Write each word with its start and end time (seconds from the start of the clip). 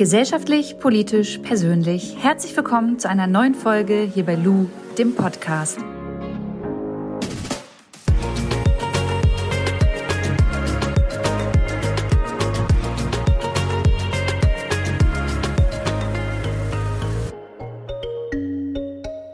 Gesellschaftlich, 0.00 0.78
politisch, 0.78 1.36
persönlich. 1.42 2.16
Herzlich 2.22 2.56
willkommen 2.56 2.98
zu 2.98 3.06
einer 3.06 3.26
neuen 3.26 3.54
Folge 3.54 4.10
hier 4.14 4.24
bei 4.24 4.34
Lou, 4.34 4.66
dem 4.96 5.14
Podcast. 5.14 5.78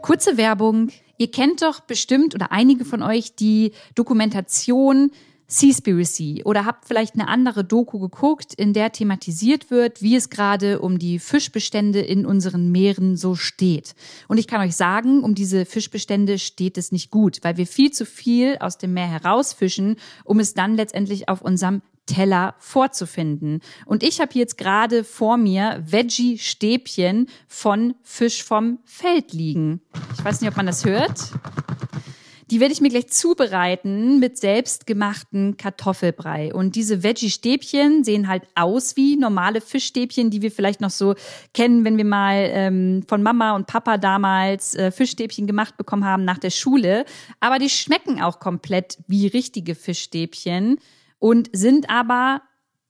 Kurze 0.01 0.35
Werbung. 0.35 0.89
Ihr 1.17 1.31
kennt 1.31 1.61
doch 1.61 1.79
bestimmt 1.79 2.35
oder 2.35 2.51
einige 2.51 2.83
von 2.83 3.01
euch 3.03 3.35
die 3.35 3.71
Dokumentation 3.95 5.11
Seaspiracy 5.47 6.43
oder 6.43 6.65
habt 6.65 6.85
vielleicht 6.85 7.15
eine 7.15 7.27
andere 7.27 7.63
Doku 7.63 7.99
geguckt, 7.99 8.53
in 8.53 8.73
der 8.73 8.91
thematisiert 8.91 9.71
wird, 9.71 10.01
wie 10.01 10.15
es 10.15 10.29
gerade 10.29 10.79
um 10.79 10.99
die 10.99 11.19
Fischbestände 11.19 12.01
in 12.01 12.25
unseren 12.25 12.71
Meeren 12.71 13.15
so 13.15 13.35
steht. 13.35 13.95
Und 14.27 14.37
ich 14.37 14.47
kann 14.47 14.61
euch 14.61 14.75
sagen, 14.75 15.23
um 15.23 15.35
diese 15.35 15.65
Fischbestände 15.65 16.37
steht 16.37 16.77
es 16.77 16.91
nicht 16.91 17.11
gut, 17.11 17.39
weil 17.43 17.55
wir 17.55 17.65
viel 17.65 17.91
zu 17.91 18.05
viel 18.05 18.57
aus 18.59 18.77
dem 18.77 18.93
Meer 18.93 19.07
herausfischen, 19.07 19.95
um 20.25 20.39
es 20.39 20.53
dann 20.53 20.75
letztendlich 20.75 21.29
auf 21.29 21.41
unserem 21.41 21.81
Teller 22.07 22.55
vorzufinden. 22.57 23.61
Und 23.85 24.01
ich 24.01 24.19
habe 24.19 24.31
jetzt 24.33 24.57
gerade 24.57 25.03
vor 25.03 25.37
mir 25.37 25.83
Veggie-Stäbchen 25.85 27.27
von 27.47 27.95
Fisch 28.01 28.43
vom 28.43 28.79
Feld 28.85 29.33
liegen. 29.33 29.81
Ich 30.17 30.25
weiß 30.25 30.41
nicht, 30.41 30.49
ob 30.49 30.57
man 30.57 30.65
das 30.65 30.83
hört. 30.83 31.31
Die 32.49 32.61
werde 32.61 32.73
ich 32.73 32.79
mir 32.79 32.89
gleich 32.89 33.07
zubereiten 33.07 34.19
mit 34.19 34.37
selbstgemachten 34.37 35.57
Kartoffelbrei. 35.57 36.53
Und 36.53 36.75
diese 36.75 37.03
Veggie-Stäbchen 37.03 38.05
sehen 38.05 38.29
halt 38.29 38.43
aus 38.55 38.95
wie 38.95 39.17
normale 39.17 39.59
Fischstäbchen, 39.59 40.29
die 40.29 40.41
wir 40.41 40.51
vielleicht 40.51 40.79
noch 40.79 40.89
so 40.89 41.15
kennen, 41.53 41.83
wenn 41.83 41.97
wir 41.97 42.05
mal 42.05 42.49
ähm, 42.53 43.03
von 43.05 43.21
Mama 43.21 43.53
und 43.53 43.67
Papa 43.67 43.97
damals 43.97 44.75
äh, 44.75 44.91
Fischstäbchen 44.91 45.45
gemacht 45.45 45.75
bekommen 45.75 46.05
haben 46.05 46.23
nach 46.23 46.37
der 46.37 46.51
Schule. 46.51 47.03
Aber 47.41 47.59
die 47.59 47.69
schmecken 47.69 48.21
auch 48.21 48.39
komplett 48.39 48.97
wie 49.07 49.27
richtige 49.27 49.75
Fischstäbchen 49.75 50.79
und 51.19 51.49
sind 51.51 51.89
aber 51.89 52.41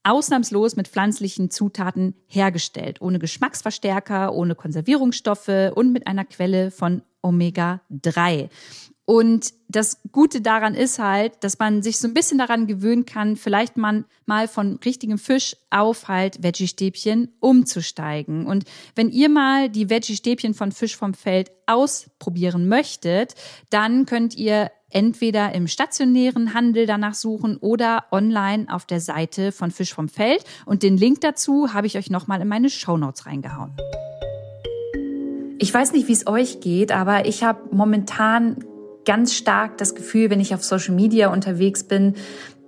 ausnahmslos 0.04 0.76
mit 0.76 0.88
pflanzlichen 0.88 1.50
Zutaten 1.50 2.16
hergestellt, 2.28 3.02
ohne 3.02 3.18
Geschmacksverstärker, 3.20 4.34
ohne 4.34 4.56
Konservierungsstoffe 4.56 5.72
und 5.74 5.92
mit 5.92 6.08
einer 6.08 6.26
Quelle 6.26 6.70
von 6.70 7.02
Omega-3. 7.22 8.50
Und 9.10 9.54
das 9.70 10.02
Gute 10.12 10.42
daran 10.42 10.76
ist 10.76 11.00
halt, 11.00 11.42
dass 11.42 11.60
man 11.60 11.82
sich 11.82 11.98
so 11.98 12.10
ein 12.10 12.14
bisschen 12.14 12.38
daran 12.38 12.68
gewöhnen 12.68 13.06
kann, 13.06 13.38
vielleicht 13.38 13.78
man 13.78 14.04
mal 14.26 14.50
von 14.50 14.80
richtigem 14.84 15.18
Fisch 15.18 15.56
auf 15.70 16.10
halt 16.10 16.44
Veggie-Stäbchen 16.44 17.30
umzusteigen. 17.40 18.46
Und 18.46 18.66
wenn 18.96 19.10
ihr 19.10 19.30
mal 19.30 19.70
die 19.70 19.90
Veggie-Stäbchen 19.90 20.54
von 20.54 20.74
Fisch 20.74 20.98
vom 20.98 21.14
Feld 21.14 21.52
ausprobieren 21.68 22.68
möchtet, 22.68 23.36
dann 23.70 24.06
könnt 24.06 24.36
ihr 24.36 24.72
entweder 24.90 25.56
im 25.56 25.70
stationären 25.70 26.54
Handel 26.54 26.86
danach 26.86 27.14
suchen 27.14 27.56
oder 27.56 28.08
online 28.12 28.66
auf 28.70 28.86
der 28.86 29.00
Seite 29.00 29.54
von 29.54 29.72
Fisch 29.72 29.94
vom 29.94 30.10
Feld. 30.10 30.44
Und 30.66 30.84
den 30.84 30.98
Link 30.98 31.22
dazu 31.22 31.74
habe 31.74 31.88
ich 31.88 31.98
euch 31.98 32.10
nochmal 32.10 32.42
in 32.42 32.50
meine 32.50 32.70
Shownotes 32.70 33.26
reingehauen. 33.26 33.72
Ich 35.60 35.74
weiß 35.74 35.94
nicht, 35.94 36.10
wie 36.10 36.14
es 36.14 36.28
euch 36.28 36.60
geht, 36.60 36.92
aber 36.92 37.26
ich 37.26 37.46
habe 37.46 37.74
momentan 37.74 38.58
ganz 39.08 39.34
stark 39.34 39.78
das 39.78 39.96
Gefühl, 39.96 40.30
wenn 40.30 40.40
ich 40.40 40.54
auf 40.54 40.64
Social 40.64 40.94
Media 40.94 41.30
unterwegs 41.32 41.84
bin, 41.84 42.14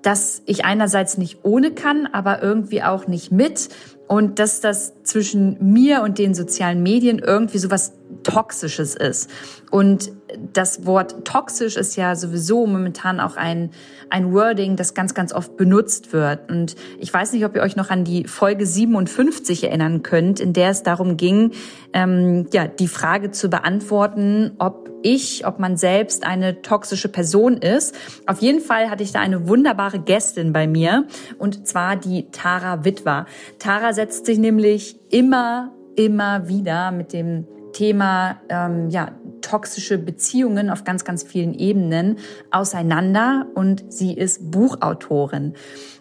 dass 0.02 0.42
ich 0.46 0.64
einerseits 0.64 1.18
nicht 1.18 1.40
ohne 1.44 1.72
kann, 1.72 2.08
aber 2.08 2.42
irgendwie 2.42 2.82
auch 2.82 3.06
nicht 3.08 3.32
mit. 3.32 3.70
Und 4.08 4.40
dass 4.40 4.62
das 4.62 4.94
zwischen 5.04 5.72
mir 5.72 6.02
und 6.02 6.18
den 6.18 6.34
sozialen 6.34 6.82
Medien 6.82 7.20
irgendwie 7.20 7.60
sowas 7.60 7.94
Toxisches 8.24 8.96
ist. 8.96 9.30
Und 9.72 10.12
das 10.54 10.86
Wort 10.86 11.26
toxisch 11.26 11.76
ist 11.76 11.96
ja 11.96 12.16
sowieso 12.16 12.66
momentan 12.66 13.20
auch 13.20 13.36
ein, 13.36 13.72
ein 14.10 14.34
Wording, 14.34 14.76
das 14.76 14.94
ganz, 14.94 15.14
ganz 15.14 15.34
oft 15.34 15.58
benutzt 15.58 16.14
wird. 16.14 16.52
Und 16.52 16.76
ich 17.00 17.14
weiß 17.14 17.34
nicht, 17.34 17.46
ob 17.46 17.56
ihr 17.56 17.62
euch 17.62 17.76
noch 17.76 17.90
an 17.90 18.04
die 18.04 18.26
Folge 18.26 18.66
57 18.66 19.64
erinnern 19.64 20.04
könnt, 20.04 20.40
in 20.40 20.54
der 20.54 20.70
es 20.70 20.84
darum 20.84 21.18
ging, 21.18 21.52
ähm, 21.94 22.48
ja, 22.52 22.68
die 22.68 22.88
Frage 22.88 23.32
zu 23.32 23.50
beantworten, 23.50 24.52
ob 24.60 24.90
ich, 25.02 25.46
ob 25.46 25.60
man 25.60 25.78
selbst 25.78 26.26
eine 26.26 26.62
toxische 26.62 27.10
Person 27.10 27.58
ist. 27.58 27.96
Auf 28.26 28.42
jeden 28.42 28.60
Fall 28.60 28.90
hatte 28.90 29.04
ich 29.04 29.12
da 29.12 29.20
eine 29.20 29.48
wunderbare 29.48 30.00
Gästin 30.00 30.52
bei 30.52 30.68
mir 30.68 31.08
und 31.38 31.68
zwar 31.68 31.96
die 31.96 32.30
Tara 32.32 32.84
Witwer. 32.84 33.26
Tara 33.60 33.94
setzt 33.94 34.26
sich 34.26 34.38
nämlich 34.38 35.00
immer, 35.10 35.72
immer 35.96 36.48
wieder 36.50 36.92
mit 36.92 37.14
dem 37.14 37.48
Thema 37.74 38.40
ähm, 38.50 38.90
ja, 38.90 39.12
toxische 39.42 39.98
Beziehungen 39.98 40.70
auf 40.70 40.84
ganz, 40.84 41.06
ganz 41.06 41.24
vielen 41.24 41.54
Ebenen 41.54 42.18
auseinander 42.52 43.48
und 43.56 43.92
sie 43.92 44.14
ist 44.14 44.52
Buchautorin. 44.52 45.54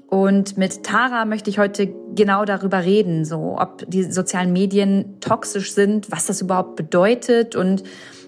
Und 0.09 0.57
mit 0.57 0.85
Tara 0.85 1.27
möchte 1.27 1.51
ich 1.51 1.59
heute 1.59 1.93
genau 2.15 2.47
darüber 2.47 2.83
reden, 2.83 3.27
so 3.27 3.57
ob 3.59 3.85
die 3.89 4.05
sozialen 4.05 4.53
Medien 4.53 5.21
toxisch 5.21 5.75
sind, 5.75 6.11
was 6.11 6.27
das 6.27 6.41
überhaupt 6.41 6.77
bedeutet 6.77 7.55
und 7.57 7.83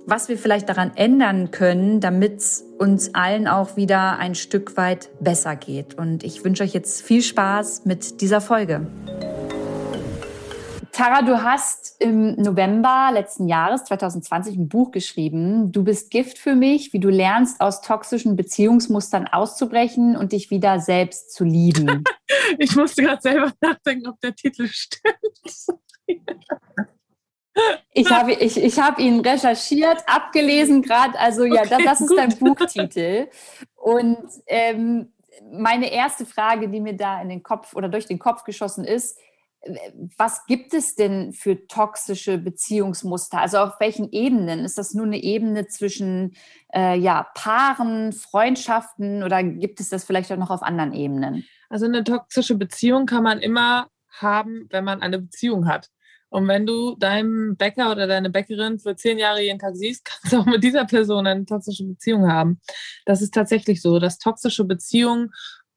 was 0.07 0.29
wir 0.29 0.37
vielleicht 0.37 0.69
daran 0.69 0.93
ändern 0.97 1.51
können, 1.51 2.01
damit 2.01 2.39
es 2.39 2.65
uns 2.79 3.15
allen 3.15 3.49
auch 3.49 3.77
wieder 3.77 4.19
ein 4.19 4.35
Stück 4.35 4.77
weit 4.77 5.09
besser 5.21 5.57
geht. 5.57 5.97
Und 5.97 6.25
ich 6.25 6.45
wünsche 6.45 6.65
euch 6.65 6.75
jetzt 6.75 7.03
viel 7.03 7.23
Spaß 7.23 7.87
mit 7.87 8.21
dieser 8.21 8.41
Folge. 8.41 8.87
Tara, 11.01 11.23
du 11.23 11.43
hast 11.43 11.99
im 11.99 12.35
November 12.35 13.09
letzten 13.11 13.49
Jahres, 13.49 13.85
2020, 13.85 14.55
ein 14.55 14.69
Buch 14.69 14.91
geschrieben. 14.91 15.73
Du 15.73 15.83
bist 15.83 16.11
Gift 16.11 16.37
für 16.37 16.55
mich, 16.55 16.93
wie 16.93 16.99
du 16.99 17.09
lernst, 17.09 17.63
aus 17.63 17.81
toxischen 17.81 18.37
Beziehungsmustern 18.37 19.27
auszubrechen 19.27 20.15
und 20.15 20.33
dich 20.33 20.51
wieder 20.51 20.79
selbst 20.79 21.33
zu 21.33 21.45
lieben. 21.45 22.05
ich 22.59 22.77
musste 22.77 23.03
gerade 23.03 23.23
selber 23.23 23.51
nachdenken, 23.63 24.09
ob 24.09 24.21
der 24.21 24.35
Titel 24.35 24.69
stimmt. 24.69 25.15
Ich 27.95 28.11
habe 28.11 28.35
ich, 28.35 28.63
ich 28.63 28.79
hab 28.79 28.99
ihn 28.99 29.21
recherchiert, 29.21 30.05
abgelesen 30.07 30.83
gerade. 30.83 31.19
Also 31.19 31.47
ja, 31.47 31.63
okay, 31.63 31.83
das, 31.83 31.99
das 31.99 32.01
ist 32.03 32.15
dein 32.15 32.39
Buchtitel. 32.39 33.29
Und 33.75 34.19
ähm, 34.47 35.15
meine 35.51 35.91
erste 35.91 36.27
Frage, 36.27 36.69
die 36.69 36.81
mir 36.81 36.95
da 36.95 37.23
in 37.23 37.31
den 37.31 37.43
Kopf 37.43 37.75
oder 37.75 37.89
durch 37.89 38.05
den 38.05 38.19
Kopf 38.19 38.45
geschossen 38.45 38.85
ist, 38.85 39.19
was 40.17 40.47
gibt 40.47 40.73
es 40.73 40.95
denn 40.95 41.33
für 41.33 41.67
toxische 41.67 42.39
Beziehungsmuster? 42.39 43.41
Also 43.41 43.59
auf 43.59 43.79
welchen 43.79 44.11
Ebenen? 44.11 44.61
Ist 44.61 44.79
das 44.79 44.95
nur 44.95 45.05
eine 45.05 45.23
Ebene 45.23 45.67
zwischen 45.67 46.35
äh, 46.75 46.99
ja, 46.99 47.29
Paaren, 47.35 48.13
Freundschaften 48.13 49.23
oder 49.23 49.43
gibt 49.43 49.81
es 49.81 49.91
das 49.91 50.05
vielleicht 50.05 50.33
auch 50.33 50.39
noch 50.39 50.51
auf 50.51 50.63
anderen 50.63 50.95
Ebenen? 50.95 51.45
Also 51.69 51.85
eine 51.85 52.05
toxische 52.05 52.55
Beziehung 52.55 53.07
kann 53.07 53.23
man 53.23 53.39
immer 53.41 53.89
haben, 54.11 54.67
wenn 54.71 54.85
man 54.85 55.03
eine 55.03 55.19
Beziehung 55.19 55.69
hat. 55.69 55.89
Und 56.31 56.47
wenn 56.47 56.65
du 56.65 56.97
deinen 56.97 57.57
Bäcker 57.57 57.91
oder 57.91 58.07
deine 58.07 58.31
Bäckerin 58.31 58.79
für 58.79 58.95
zehn 58.97 59.19
Jahre 59.19 59.43
jeden 59.43 59.59
Tag 59.59 59.75
siehst, 59.77 60.05
kannst 60.23 60.33
du 60.33 60.39
auch 60.39 60.47
mit 60.47 60.65
dieser 60.65 60.87
Person 60.87 61.27
eine 61.27 61.45
toxische 61.45 61.85
Beziehung 61.85 62.31
haben. 62.31 62.61
Das 63.05 63.21
ist 63.21 63.35
tatsächlich 63.35 63.83
so, 63.83 63.99
dass 63.99 64.19
toxische 64.19 64.65
Beziehungen 64.65 65.31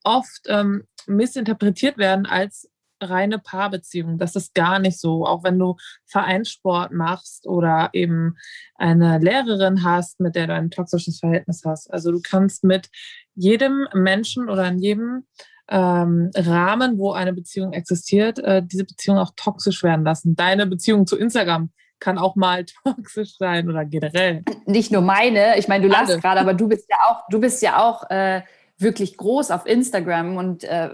oft 0.04 0.42
ähm, 0.48 0.84
missinterpretiert 1.08 1.98
werden 1.98 2.26
als 2.26 2.70
reine 3.10 3.40
Paarbeziehung. 3.40 4.18
Das 4.18 4.36
ist 4.36 4.54
gar 4.54 4.80
nicht 4.80 5.00
so. 5.00 5.26
Auch 5.26 5.44
wenn 5.44 5.60
du 5.60 5.76
Vereinssport 6.06 6.92
machst 6.92 7.48
oder 7.48 7.90
eben 7.94 8.38
eine 8.76 9.20
Lehrerin 9.20 9.84
hast, 9.84 10.20
mit 10.20 10.36
der 10.36 10.48
du 10.48 10.54
ein 10.54 10.72
toxisches 10.72 11.20
Verhältnis 11.20 11.64
hast. 11.66 11.92
Also 11.92 12.12
du 12.12 12.22
kannst 12.22 12.64
mit 12.64 12.90
jedem 13.36 13.88
Menschen 13.94 14.50
oder 14.50 14.68
in 14.68 14.80
jedem 14.80 15.26
ähm, 15.70 16.30
Rahmen, 16.36 16.98
wo 16.98 17.14
eine 17.14 17.34
Beziehung 17.34 17.74
existiert, 17.74 18.40
äh, 18.40 18.62
diese 18.64 18.86
Beziehung 18.86 19.18
auch 19.18 19.32
toxisch 19.36 19.84
werden 19.84 20.06
lassen. 20.06 20.36
Deine 20.36 20.68
Beziehung 20.68 21.08
zu 21.08 21.18
Instagram 21.18 21.72
kann 22.00 22.18
auch 22.18 22.36
mal 22.36 22.66
toxisch 22.84 23.38
sein 23.38 23.70
oder 23.70 23.86
generell. 23.86 24.44
Nicht 24.66 24.92
nur 24.92 25.02
meine, 25.02 25.58
ich 25.58 25.68
meine, 25.68 25.88
du 25.88 25.92
lachst 25.92 26.22
gerade, 26.22 26.42
aber 26.42 26.54
du 26.54 26.68
bist 26.68 26.90
ja 26.90 26.98
auch, 27.08 27.24
du 27.30 27.40
bist 27.40 27.62
ja 27.62 27.82
auch 27.82 28.10
äh, 28.10 28.42
wirklich 28.78 29.18
groß 29.18 29.52
auf 29.52 29.66
Instagram 29.66 30.38
und 30.38 30.64
äh, 30.66 30.90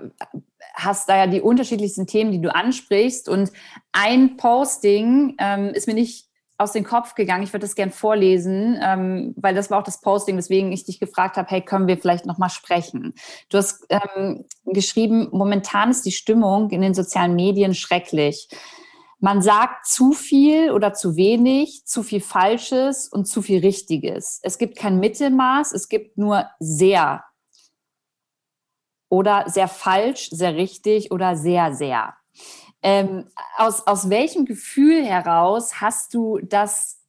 hast 0.74 1.10
da 1.10 1.18
ja 1.18 1.27
die 1.27 1.42
unterschiedlichsten 1.42 2.07
Themen, 2.07 2.31
die 2.31 2.42
du 2.42 2.54
ansprichst. 2.54 3.30
Und 3.30 3.51
ein 3.92 4.38
Posting 4.38 5.36
ähm, 5.39 5.69
ist 5.69 5.88
mir 5.88 5.94
nicht 5.94 6.30
aus 6.60 6.74
dem 6.74 6.83
Kopf 6.83 7.16
gegangen. 7.16 7.44
Ich 7.44 7.54
würde 7.54 7.66
das 7.66 7.75
gern 7.75 7.89
vorlesen, 7.89 8.77
ähm, 8.83 9.33
weil 9.38 9.56
das 9.56 9.71
war 9.71 9.80
auch 9.80 9.83
das 9.83 10.01
Posting, 10.01 10.38
weswegen 10.38 10.74
ich 10.74 10.83
dich 10.83 11.00
gefragt 11.00 11.38
habe, 11.38 11.50
hey, 11.50 11.62
können 11.62 11.88
wir 11.88 11.98
vielleicht 11.98 12.25
nochmal 12.25 12.50
sprechen? 12.50 13.13
Du 13.50 13.57
hast 13.57 13.86
ähm, 13.89 14.45
geschrieben, 14.66 15.30
momentan 15.31 15.89
ist 15.89 16.06
die 16.06 16.12
Stimmung 16.12 16.69
in 16.72 16.81
den 16.81 16.94
sozialen 16.94 17.36
Medien 17.36 17.74
schrecklich. 17.74 18.50
Man 19.22 19.42
sagt 19.42 19.86
zu 19.86 20.12
viel 20.12 20.72
oder 20.72 20.94
zu 20.94 21.15
wenig, 21.15 21.83
zu 21.86 22.04
viel 22.04 22.22
Falsches 22.22 23.07
und 23.07 23.25
zu 23.25 23.42
viel 23.42 23.60
Richtiges. 23.60 24.39
Es 24.44 24.57
gibt 24.57 24.77
kein 24.77 25.00
Mittelmaß, 25.00 25.74
es 25.74 25.88
gibt 25.88 26.18
nur 26.18 26.45
sehr 26.60 27.24
oder 29.09 29.45
sehr 29.47 29.67
falsch, 29.67 30.29
sehr 30.29 30.56
richtig 30.56 31.11
oder 31.11 31.35
sehr, 31.35 31.73
sehr. 31.73 32.13
Ähm, 32.81 33.25
aus, 33.57 33.85
aus 33.88 34.09
welchem 34.09 34.45
Gefühl 34.45 35.03
heraus 35.03 35.81
hast 35.81 36.13
du 36.13 36.39
das 36.41 37.00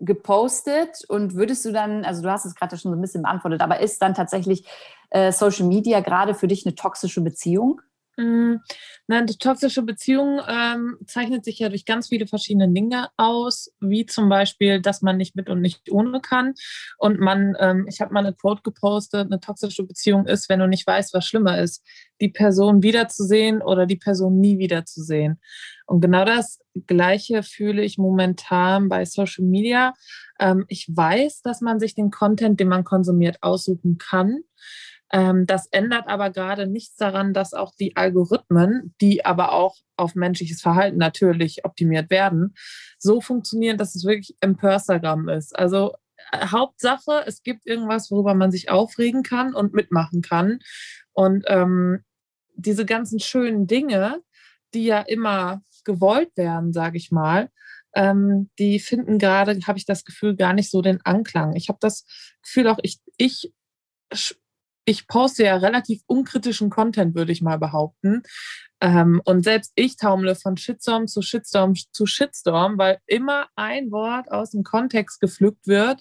gepostet 0.00 1.04
und 1.08 1.34
würdest 1.34 1.64
du 1.64 1.72
dann, 1.72 2.04
also 2.04 2.22
du 2.22 2.30
hast 2.30 2.46
es 2.46 2.54
gerade 2.54 2.76
schon 2.76 2.90
so 2.90 2.96
ein 2.96 3.00
bisschen 3.00 3.22
beantwortet, 3.22 3.60
aber 3.60 3.80
ist 3.80 4.00
dann 4.02 4.14
tatsächlich 4.14 4.66
äh, 5.10 5.30
Social 5.30 5.66
Media 5.66 6.00
gerade 6.00 6.34
für 6.34 6.48
dich 6.48 6.66
eine 6.66 6.74
toxische 6.74 7.20
Beziehung? 7.20 7.82
Mm, 8.20 8.60
nein, 9.06 9.26
die 9.26 9.38
toxische 9.38 9.82
Beziehung 9.82 10.40
ähm, 10.46 10.98
zeichnet 11.06 11.42
sich 11.42 11.58
ja 11.58 11.70
durch 11.70 11.86
ganz 11.86 12.08
viele 12.08 12.26
verschiedene 12.26 12.68
Dinge 12.68 13.08
aus, 13.16 13.72
wie 13.80 14.04
zum 14.04 14.28
Beispiel, 14.28 14.82
dass 14.82 15.00
man 15.00 15.16
nicht 15.16 15.36
mit 15.36 15.48
und 15.48 15.62
nicht 15.62 15.90
ohne 15.90 16.20
kann. 16.20 16.52
Und 16.98 17.18
man, 17.18 17.56
ähm, 17.58 17.86
ich 17.88 18.00
habe 18.02 18.12
mal 18.12 18.20
eine 18.20 18.34
Quote 18.34 18.62
gepostet, 18.62 19.26
eine 19.26 19.40
toxische 19.40 19.84
Beziehung 19.84 20.26
ist, 20.26 20.50
wenn 20.50 20.60
du 20.60 20.68
nicht 20.68 20.86
weißt, 20.86 21.14
was 21.14 21.24
schlimmer 21.26 21.58
ist, 21.58 21.82
die 22.20 22.28
Person 22.28 22.82
wiederzusehen 22.82 23.62
oder 23.62 23.86
die 23.86 23.96
Person 23.96 24.38
nie 24.38 24.58
wiederzusehen. 24.58 25.40
Und 25.86 26.02
genau 26.02 26.26
das 26.26 26.60
Gleiche 26.86 27.42
fühle 27.42 27.82
ich 27.82 27.96
momentan 27.96 28.90
bei 28.90 29.06
Social 29.06 29.44
Media. 29.44 29.94
Ähm, 30.38 30.66
ich 30.68 30.86
weiß, 30.94 31.40
dass 31.40 31.62
man 31.62 31.80
sich 31.80 31.94
den 31.94 32.10
Content, 32.10 32.60
den 32.60 32.68
man 32.68 32.84
konsumiert, 32.84 33.38
aussuchen 33.42 33.96
kann. 33.96 34.40
Ähm, 35.12 35.46
das 35.46 35.66
ändert 35.66 36.06
aber 36.06 36.30
gerade 36.30 36.66
nichts 36.66 36.96
daran, 36.96 37.32
dass 37.32 37.52
auch 37.52 37.74
die 37.74 37.96
Algorithmen, 37.96 38.94
die 39.00 39.24
aber 39.24 39.52
auch 39.52 39.76
auf 39.96 40.14
menschliches 40.14 40.60
Verhalten 40.60 40.98
natürlich 40.98 41.64
optimiert 41.64 42.10
werden, 42.10 42.54
so 42.98 43.20
funktionieren, 43.20 43.76
dass 43.76 43.94
es 43.94 44.04
wirklich 44.04 44.36
Impersagram 44.40 45.28
ist. 45.28 45.58
Also 45.58 45.94
äh, 46.32 46.46
Hauptsache, 46.46 47.24
es 47.26 47.42
gibt 47.42 47.66
irgendwas, 47.66 48.10
worüber 48.10 48.34
man 48.34 48.52
sich 48.52 48.70
aufregen 48.70 49.22
kann 49.22 49.54
und 49.54 49.74
mitmachen 49.74 50.22
kann. 50.22 50.60
Und 51.12 51.44
ähm, 51.48 52.04
diese 52.54 52.86
ganzen 52.86 53.18
schönen 53.18 53.66
Dinge, 53.66 54.20
die 54.74 54.84
ja 54.84 55.00
immer 55.00 55.62
gewollt 55.84 56.36
werden, 56.36 56.72
sage 56.72 56.98
ich 56.98 57.10
mal, 57.10 57.50
ähm, 57.94 58.50
die 58.58 58.78
finden 58.78 59.18
gerade, 59.18 59.58
habe 59.66 59.78
ich 59.78 59.86
das 59.86 60.04
Gefühl, 60.04 60.36
gar 60.36 60.52
nicht 60.52 60.70
so 60.70 60.82
den 60.82 61.00
Anklang. 61.04 61.56
Ich 61.56 61.68
habe 61.68 61.78
das 61.80 62.04
Gefühl 62.42 62.68
auch, 62.68 62.78
ich, 62.82 63.00
ich 63.16 63.52
ich 64.84 65.06
poste 65.06 65.44
ja 65.44 65.56
relativ 65.56 66.02
unkritischen 66.06 66.70
Content, 66.70 67.14
würde 67.14 67.32
ich 67.32 67.42
mal 67.42 67.58
behaupten. 67.58 68.22
Ähm, 68.80 69.20
und 69.24 69.44
selbst 69.44 69.72
ich 69.74 69.96
taumle 69.96 70.34
von 70.34 70.56
Shitstorm 70.56 71.06
zu 71.06 71.20
Shitstorm 71.22 71.74
zu 71.92 72.06
Shitstorm, 72.06 72.78
weil 72.78 72.98
immer 73.06 73.48
ein 73.54 73.90
Wort 73.90 74.30
aus 74.30 74.50
dem 74.50 74.62
Kontext 74.62 75.20
gepflückt 75.20 75.66
wird, 75.66 76.00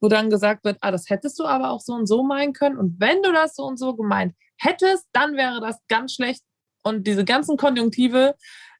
wo 0.00 0.08
dann 0.08 0.28
gesagt 0.28 0.64
wird, 0.64 0.76
ah, 0.82 0.90
das 0.90 1.08
hättest 1.08 1.38
du 1.38 1.44
aber 1.44 1.70
auch 1.70 1.80
so 1.80 1.94
und 1.94 2.06
so 2.06 2.22
meinen 2.22 2.52
können. 2.52 2.76
Und 2.76 3.00
wenn 3.00 3.22
du 3.22 3.32
das 3.32 3.56
so 3.56 3.64
und 3.64 3.78
so 3.78 3.96
gemeint 3.96 4.34
hättest, 4.58 5.06
dann 5.12 5.36
wäre 5.36 5.60
das 5.60 5.78
ganz 5.88 6.14
schlecht. 6.14 6.42
Und 6.82 7.06
diese 7.06 7.24
ganzen 7.24 7.56
Konjunktive 7.56 8.34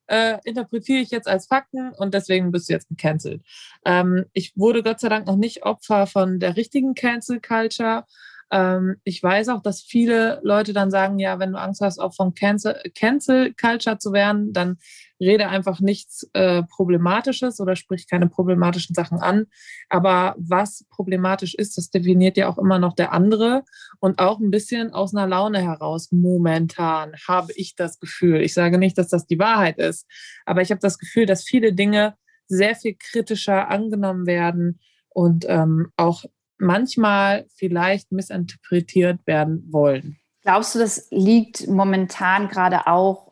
äh, 0.09 0.39
interpretiere 0.45 1.01
ich 1.01 1.11
jetzt 1.11 1.29
als 1.29 1.47
Fakten 1.47 1.93
und 1.93 2.15
deswegen 2.15 2.51
bist 2.51 2.69
du 2.69 2.73
jetzt 2.73 2.89
gecancelt. 2.89 3.43
Ähm, 3.85 4.25
ich 4.33 4.53
wurde 4.57 4.83
Gott 4.83 5.01
sei 5.01 5.09
Dank 5.09 5.27
noch 5.27 5.37
nicht 5.37 5.65
Opfer 5.65 6.07
von 6.07 6.41
der 6.41 6.57
richtigen 6.57 6.95
Cancel 6.95 7.41
Culture. 7.41 8.05
Ähm, 8.51 8.97
ich 9.05 9.23
weiß 9.23 9.49
auch, 9.51 9.63
dass 9.63 9.83
viele 9.83 10.41
Leute 10.43 10.73
dann 10.73 10.91
sagen, 10.91 11.19
ja, 11.19 11.39
wenn 11.39 11.53
du 11.53 11.59
Angst 11.59 11.81
hast, 11.81 11.99
auch 11.99 12.15
von 12.15 12.35
Cancel, 12.35 12.81
Cancel 12.95 13.55
Culture 13.55 13.99
zu 13.99 14.13
werden, 14.13 14.53
dann 14.53 14.79
rede 15.21 15.49
einfach 15.49 15.81
nichts 15.81 16.29
äh, 16.33 16.63
Problematisches 16.63 17.61
oder 17.61 17.77
sprich 17.77 18.09
keine 18.09 18.29
problematischen 18.29 18.95
Sachen 18.95 19.19
an. 19.19 19.47
Aber 19.89 20.35
was 20.39 20.85
problematisch 20.91 21.55
ist, 21.55 21.77
das 21.77 21.91
definiert 21.91 22.37
ja 22.37 22.49
auch 22.49 22.59
immer 22.59 22.79
noch 22.79 22.95
der 22.95 23.13
andere 23.13 23.65
und 24.01 24.19
auch 24.19 24.39
ein 24.39 24.51
bisschen 24.51 24.93
aus 24.93 25.15
einer 25.15 25.27
Laune 25.27 25.61
heraus. 25.61 26.13
Momentan 26.13 27.13
habe 27.27 27.53
ich 27.57 27.75
das 27.75 27.99
Gefühl. 27.99 28.41
Ich 28.43 28.55
sage 28.55 28.79
nicht, 28.79 28.97
dass 28.97 29.09
das 29.09 29.27
die 29.27 29.39
Wahrheit 29.39 29.79
ist, 29.79 30.07
aber 30.47 30.63
ich 30.63 30.71
habe 30.71 30.81
das 30.81 30.99
Gefühl, 30.99 31.27
dass 31.27 31.45
viele 31.45 31.73
Dinge 31.73 32.15
sehr 32.47 32.75
viel 32.75 32.97
kritischer 32.99 33.69
angenommen 33.69 34.27
werden 34.27 34.81
und 35.11 35.45
ähm, 35.49 35.93
auch 35.97 36.25
manchmal 36.59 37.47
vielleicht 37.55 38.13
missinterpretiert 38.13 39.27
werden 39.27 39.67
wollen. 39.71 40.19
Glaubst 40.43 40.75
du, 40.75 40.79
das 40.79 41.09
liegt 41.11 41.69
momentan 41.69 42.49
gerade 42.49 42.87
auch 42.87 43.29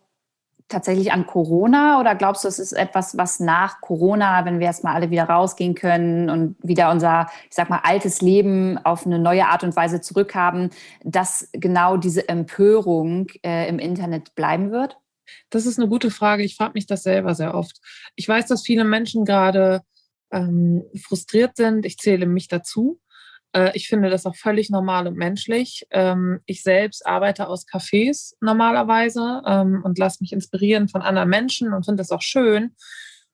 tatsächlich 0.69 1.12
an 1.12 1.26
Corona 1.26 2.00
oder 2.00 2.14
glaubst 2.14 2.44
du, 2.44 2.49
es 2.49 2.58
ist 2.58 2.73
etwas, 2.73 3.17
was 3.17 3.38
nach 3.38 3.81
Corona, 3.81 4.44
wenn 4.44 4.58
wir 4.58 4.67
jetzt 4.67 4.82
mal 4.82 4.94
alle 4.94 5.11
wieder 5.11 5.25
rausgehen 5.25 5.75
können 5.75 6.28
und 6.28 6.56
wieder 6.62 6.90
unser, 6.90 7.28
ich 7.49 7.55
sag 7.55 7.70
mal, 7.70 7.81
altes 7.84 8.20
Leben 8.20 8.76
auf 8.78 9.06
eine 9.06 9.19
neue 9.19 9.46
Art 9.46 9.62
und 9.62 9.76
Weise 9.76 10.00
zurückhaben, 10.00 10.70
dass 11.05 11.49
genau 11.52 11.96
diese 11.96 12.28
Empörung 12.28 13.28
äh, 13.44 13.69
im 13.69 13.78
Internet 13.78 14.34
bleiben 14.34 14.73
wird? 14.73 14.99
Das 15.50 15.67
ist 15.67 15.78
eine 15.78 15.88
gute 15.88 16.11
Frage. 16.11 16.43
Ich 16.43 16.56
frage 16.56 16.73
mich 16.75 16.87
das 16.87 17.02
selber 17.02 17.34
sehr 17.34 17.55
oft. 17.55 17.81
Ich 18.17 18.28
weiß, 18.28 18.46
dass 18.46 18.62
viele 18.62 18.84
Menschen 18.84 19.25
gerade 19.25 19.82
ähm, 20.32 20.84
frustriert 21.00 21.56
sind. 21.56 21.87
Ich 21.87 21.99
zähle 21.99 22.26
mich 22.26 22.49
dazu. 22.49 23.00
Äh, 23.56 23.70
ich 23.75 23.88
finde 23.88 24.11
das 24.11 24.26
auch 24.26 24.37
völlig 24.37 24.70
normal 24.70 25.06
und 25.06 25.17
menschlich. 25.17 25.87
Ähm, 25.91 26.41
ich 26.47 26.62
selbst 26.62 27.06
arbeite 27.06 27.49
aus 27.49 27.67
Cafés 27.67 28.35
normalerweise 28.41 29.43
ähm, 29.47 29.81
und 29.82 29.99
lasse 29.99 30.19
mich 30.20 30.32
inspirieren 30.32 30.88
von 30.88 31.03
anderen 31.03 31.31
Menschen 31.31 31.73
und 31.73 31.85
finde 31.85 32.00
das 32.00 32.11
auch 32.11 32.23
schön. 32.23 32.75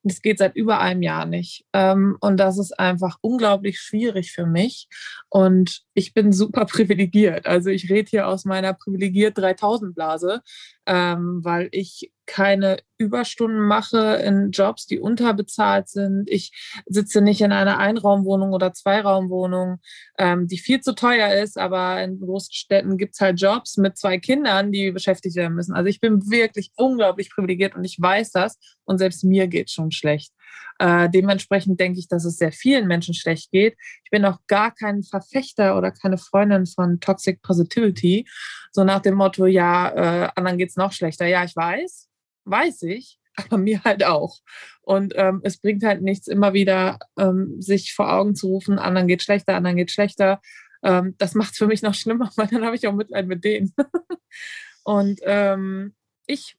Und 0.04 0.10
es 0.10 0.20
geht 0.20 0.38
seit 0.38 0.56
über 0.56 0.80
einem 0.80 1.02
Jahr 1.02 1.26
nicht. 1.26 1.64
Ähm, 1.72 2.16
und 2.20 2.38
das 2.38 2.58
ist 2.58 2.78
einfach 2.78 3.18
unglaublich 3.20 3.78
schwierig 3.80 4.32
für 4.32 4.46
mich. 4.46 4.88
Und 5.28 5.82
ich 5.94 6.14
bin 6.14 6.32
super 6.32 6.64
privilegiert. 6.66 7.46
Also 7.46 7.70
ich 7.70 7.90
rede 7.90 8.08
hier 8.08 8.28
aus 8.28 8.44
meiner 8.44 8.74
privilegiert 8.74 9.38
3000 9.38 9.94
Blase, 9.94 10.40
weil 10.84 11.68
ich 11.70 12.10
keine 12.32 12.78
Überstunden 12.96 13.60
mache 13.60 14.16
in 14.24 14.52
Jobs, 14.52 14.86
die 14.86 14.98
unterbezahlt 14.98 15.90
sind. 15.90 16.30
Ich 16.30 16.72
sitze 16.86 17.20
nicht 17.20 17.42
in 17.42 17.52
einer 17.52 17.76
Einraumwohnung 17.76 18.54
oder 18.54 18.72
Zweiraumwohnung, 18.72 19.80
ähm, 20.16 20.46
die 20.48 20.56
viel 20.56 20.80
zu 20.80 20.94
teuer 20.94 21.34
ist, 21.42 21.58
aber 21.58 22.02
in 22.02 22.18
großen 22.18 22.54
Städten 22.54 22.96
gibt 22.96 23.14
es 23.14 23.20
halt 23.20 23.38
Jobs 23.38 23.76
mit 23.76 23.98
zwei 23.98 24.16
Kindern, 24.16 24.72
die 24.72 24.92
beschäftigt 24.92 25.36
werden 25.36 25.54
müssen. 25.54 25.74
Also 25.74 25.90
ich 25.90 26.00
bin 26.00 26.30
wirklich 26.30 26.72
unglaublich 26.76 27.28
privilegiert 27.28 27.74
und 27.74 27.84
ich 27.84 28.00
weiß 28.00 28.30
das 28.30 28.58
und 28.84 28.96
selbst 28.96 29.24
mir 29.24 29.46
geht 29.46 29.70
schon 29.70 29.90
schlecht. 29.90 30.32
Äh, 30.78 31.10
dementsprechend 31.10 31.78
denke 31.80 31.98
ich, 31.98 32.08
dass 32.08 32.24
es 32.24 32.38
sehr 32.38 32.52
vielen 32.52 32.88
Menschen 32.88 33.12
schlecht 33.12 33.50
geht. 33.50 33.76
Ich 34.04 34.10
bin 34.10 34.24
auch 34.24 34.38
gar 34.46 34.74
kein 34.74 35.02
Verfechter 35.02 35.76
oder 35.76 35.90
keine 35.90 36.16
Freundin 36.16 36.64
von 36.64 36.98
Toxic 36.98 37.42
Positivity. 37.42 38.26
So 38.70 38.84
nach 38.84 39.00
dem 39.00 39.16
Motto, 39.16 39.44
ja, 39.44 39.90
äh, 39.90 40.30
anderen 40.34 40.56
geht 40.56 40.70
es 40.70 40.76
noch 40.76 40.92
schlechter. 40.92 41.26
Ja, 41.26 41.44
ich 41.44 41.54
weiß 41.54 42.08
weiß 42.44 42.82
ich, 42.82 43.18
aber 43.36 43.58
mir 43.58 43.82
halt 43.84 44.04
auch. 44.04 44.38
Und 44.82 45.14
ähm, 45.16 45.40
es 45.44 45.58
bringt 45.58 45.84
halt 45.84 46.02
nichts, 46.02 46.26
immer 46.26 46.52
wieder 46.52 46.98
ähm, 47.18 47.60
sich 47.60 47.94
vor 47.94 48.12
Augen 48.12 48.34
zu 48.34 48.48
rufen, 48.48 48.78
anderen 48.78 49.08
geht 49.08 49.22
schlechter, 49.22 49.54
anderen 49.54 49.76
geht 49.76 49.90
schlechter. 49.90 50.40
Ähm, 50.82 51.14
das 51.18 51.34
macht 51.34 51.52
es 51.52 51.58
für 51.58 51.66
mich 51.66 51.82
noch 51.82 51.94
schlimmer, 51.94 52.30
weil 52.36 52.48
dann 52.48 52.64
habe 52.64 52.76
ich 52.76 52.86
auch 52.86 52.94
Mitleid 52.94 53.26
mit 53.26 53.44
denen. 53.44 53.74
und 54.84 55.20
ähm, 55.24 55.94
ich, 56.26 56.56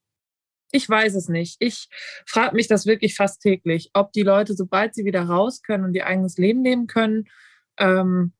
ich 0.72 0.90
weiß 0.90 1.16
es 1.16 1.30
nicht. 1.30 1.58
Ich 1.60 1.90
frage 2.26 2.56
mich 2.56 2.68
das 2.68 2.86
wirklich 2.86 3.16
fast 3.16 3.42
täglich, 3.42 3.92
ob 3.94 4.12
die 4.14 4.24
Leute, 4.24 4.56
sobald 4.56 4.96
sie 4.96 5.06
wieder 5.06 5.24
raus 5.24 5.62
können 5.62 5.84
und 5.84 5.94
ihr 5.94 6.08
eigenes 6.08 6.38
Leben 6.38 6.64
leben 6.64 6.88
können, 6.88 7.26
ähm, 7.78 8.34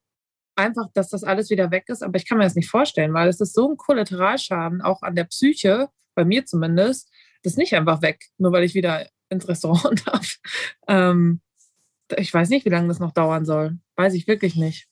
einfach, 0.56 0.88
dass 0.94 1.10
das 1.10 1.24
alles 1.24 1.50
wieder 1.50 1.72
weg 1.72 1.86
ist. 1.88 2.04
Aber 2.04 2.18
ich 2.18 2.28
kann 2.28 2.38
mir 2.38 2.44
das 2.44 2.56
nicht 2.56 2.70
vorstellen, 2.70 3.14
weil 3.14 3.28
es 3.28 3.40
ist 3.40 3.54
so 3.54 3.70
ein 3.70 3.78
Kollateralschaden, 3.78 4.82
auch 4.82 5.02
an 5.02 5.16
der 5.16 5.26
Psyche, 5.26 5.90
bei 6.16 6.26
mir 6.26 6.46
zumindest, 6.46 7.12
das 7.44 7.58
nicht 7.58 7.74
einfach 7.74 8.02
weg, 8.02 8.26
nur 8.38 8.52
weil 8.52 8.64
ich 8.64 8.74
wieder 8.74 9.08
ins 9.30 9.48
Restaurant 9.48 10.04
darf. 10.08 10.38
Ähm, 10.88 11.42
ich 12.18 12.34
weiß 12.34 12.50
nicht, 12.50 12.66
wie 12.66 12.70
lange 12.70 12.88
das 12.88 13.00
noch 13.00 13.12
dauern 13.12 13.46
soll. 13.46 13.78
Weiß 13.96 14.14
ich 14.14 14.28
wirklich 14.28 14.56
nicht. 14.56 14.88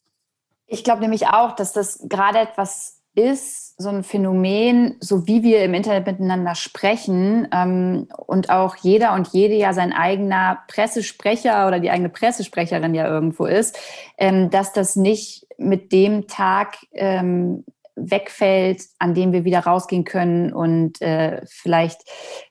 Ich 0.67 0.83
glaube 0.83 1.01
nämlich 1.01 1.27
auch, 1.27 1.55
dass 1.55 1.73
das 1.73 1.99
gerade 2.07 2.39
etwas 2.39 3.01
ist, 3.13 3.81
so 3.81 3.89
ein 3.89 4.03
Phänomen, 4.03 4.95
so 5.01 5.27
wie 5.27 5.43
wir 5.43 5.65
im 5.65 5.73
Internet 5.73 6.05
miteinander 6.05 6.55
sprechen 6.55 7.47
ähm, 7.51 8.07
und 8.15 8.49
auch 8.49 8.77
jeder 8.77 9.13
und 9.13 9.27
jede 9.33 9.55
ja 9.55 9.73
sein 9.73 9.91
eigener 9.91 10.59
Pressesprecher 10.69 11.67
oder 11.67 11.79
die 11.81 11.91
eigene 11.91 12.09
Pressesprecherin 12.09 12.95
ja 12.95 13.07
irgendwo 13.07 13.45
ist, 13.45 13.77
ähm, 14.17 14.49
dass 14.49 14.71
das 14.71 14.95
nicht 14.95 15.45
mit 15.57 15.91
dem 15.91 16.27
Tag 16.27 16.77
ähm, 16.93 17.65
wegfällt, 18.09 18.83
an 18.99 19.13
dem 19.13 19.31
wir 19.31 19.43
wieder 19.43 19.59
rausgehen 19.59 20.03
können 20.03 20.53
und 20.53 21.01
äh, 21.01 21.41
vielleicht 21.45 22.01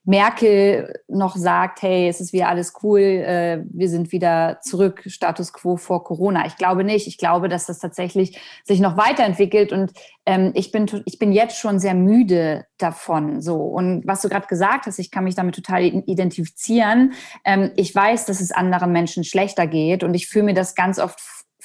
Merkel 0.04 0.92
noch 1.08 1.36
sagt, 1.36 1.82
hey, 1.82 2.08
es 2.08 2.20
ist 2.20 2.32
wieder 2.32 2.48
alles 2.48 2.74
cool, 2.82 3.00
äh, 3.00 3.64
wir 3.70 3.88
sind 3.88 4.12
wieder 4.12 4.58
zurück, 4.62 5.02
Status 5.06 5.52
quo 5.52 5.76
vor 5.76 6.04
Corona. 6.04 6.46
Ich 6.46 6.56
glaube 6.56 6.84
nicht. 6.84 7.06
Ich 7.06 7.18
glaube, 7.18 7.48
dass 7.48 7.66
das 7.66 7.78
tatsächlich 7.78 8.38
sich 8.64 8.80
noch 8.80 8.96
weiterentwickelt 8.96 9.72
und 9.72 9.92
ähm, 10.26 10.52
ich, 10.54 10.72
bin, 10.72 10.86
ich 11.06 11.18
bin 11.18 11.32
jetzt 11.32 11.58
schon 11.58 11.78
sehr 11.78 11.94
müde 11.94 12.66
davon. 12.78 13.40
So. 13.40 13.56
Und 13.56 14.06
was 14.06 14.22
du 14.22 14.28
gerade 14.28 14.46
gesagt 14.46 14.86
hast, 14.86 14.98
ich 14.98 15.10
kann 15.10 15.24
mich 15.24 15.34
damit 15.34 15.54
total 15.54 15.82
identifizieren. 15.82 17.12
Ähm, 17.44 17.70
ich 17.76 17.94
weiß, 17.94 18.26
dass 18.26 18.40
es 18.40 18.52
anderen 18.52 18.92
Menschen 18.92 19.24
schlechter 19.24 19.66
geht 19.66 20.04
und 20.04 20.14
ich 20.14 20.28
fühle 20.28 20.46
mir 20.46 20.54
das 20.54 20.74
ganz 20.74 20.98
oft 20.98 21.20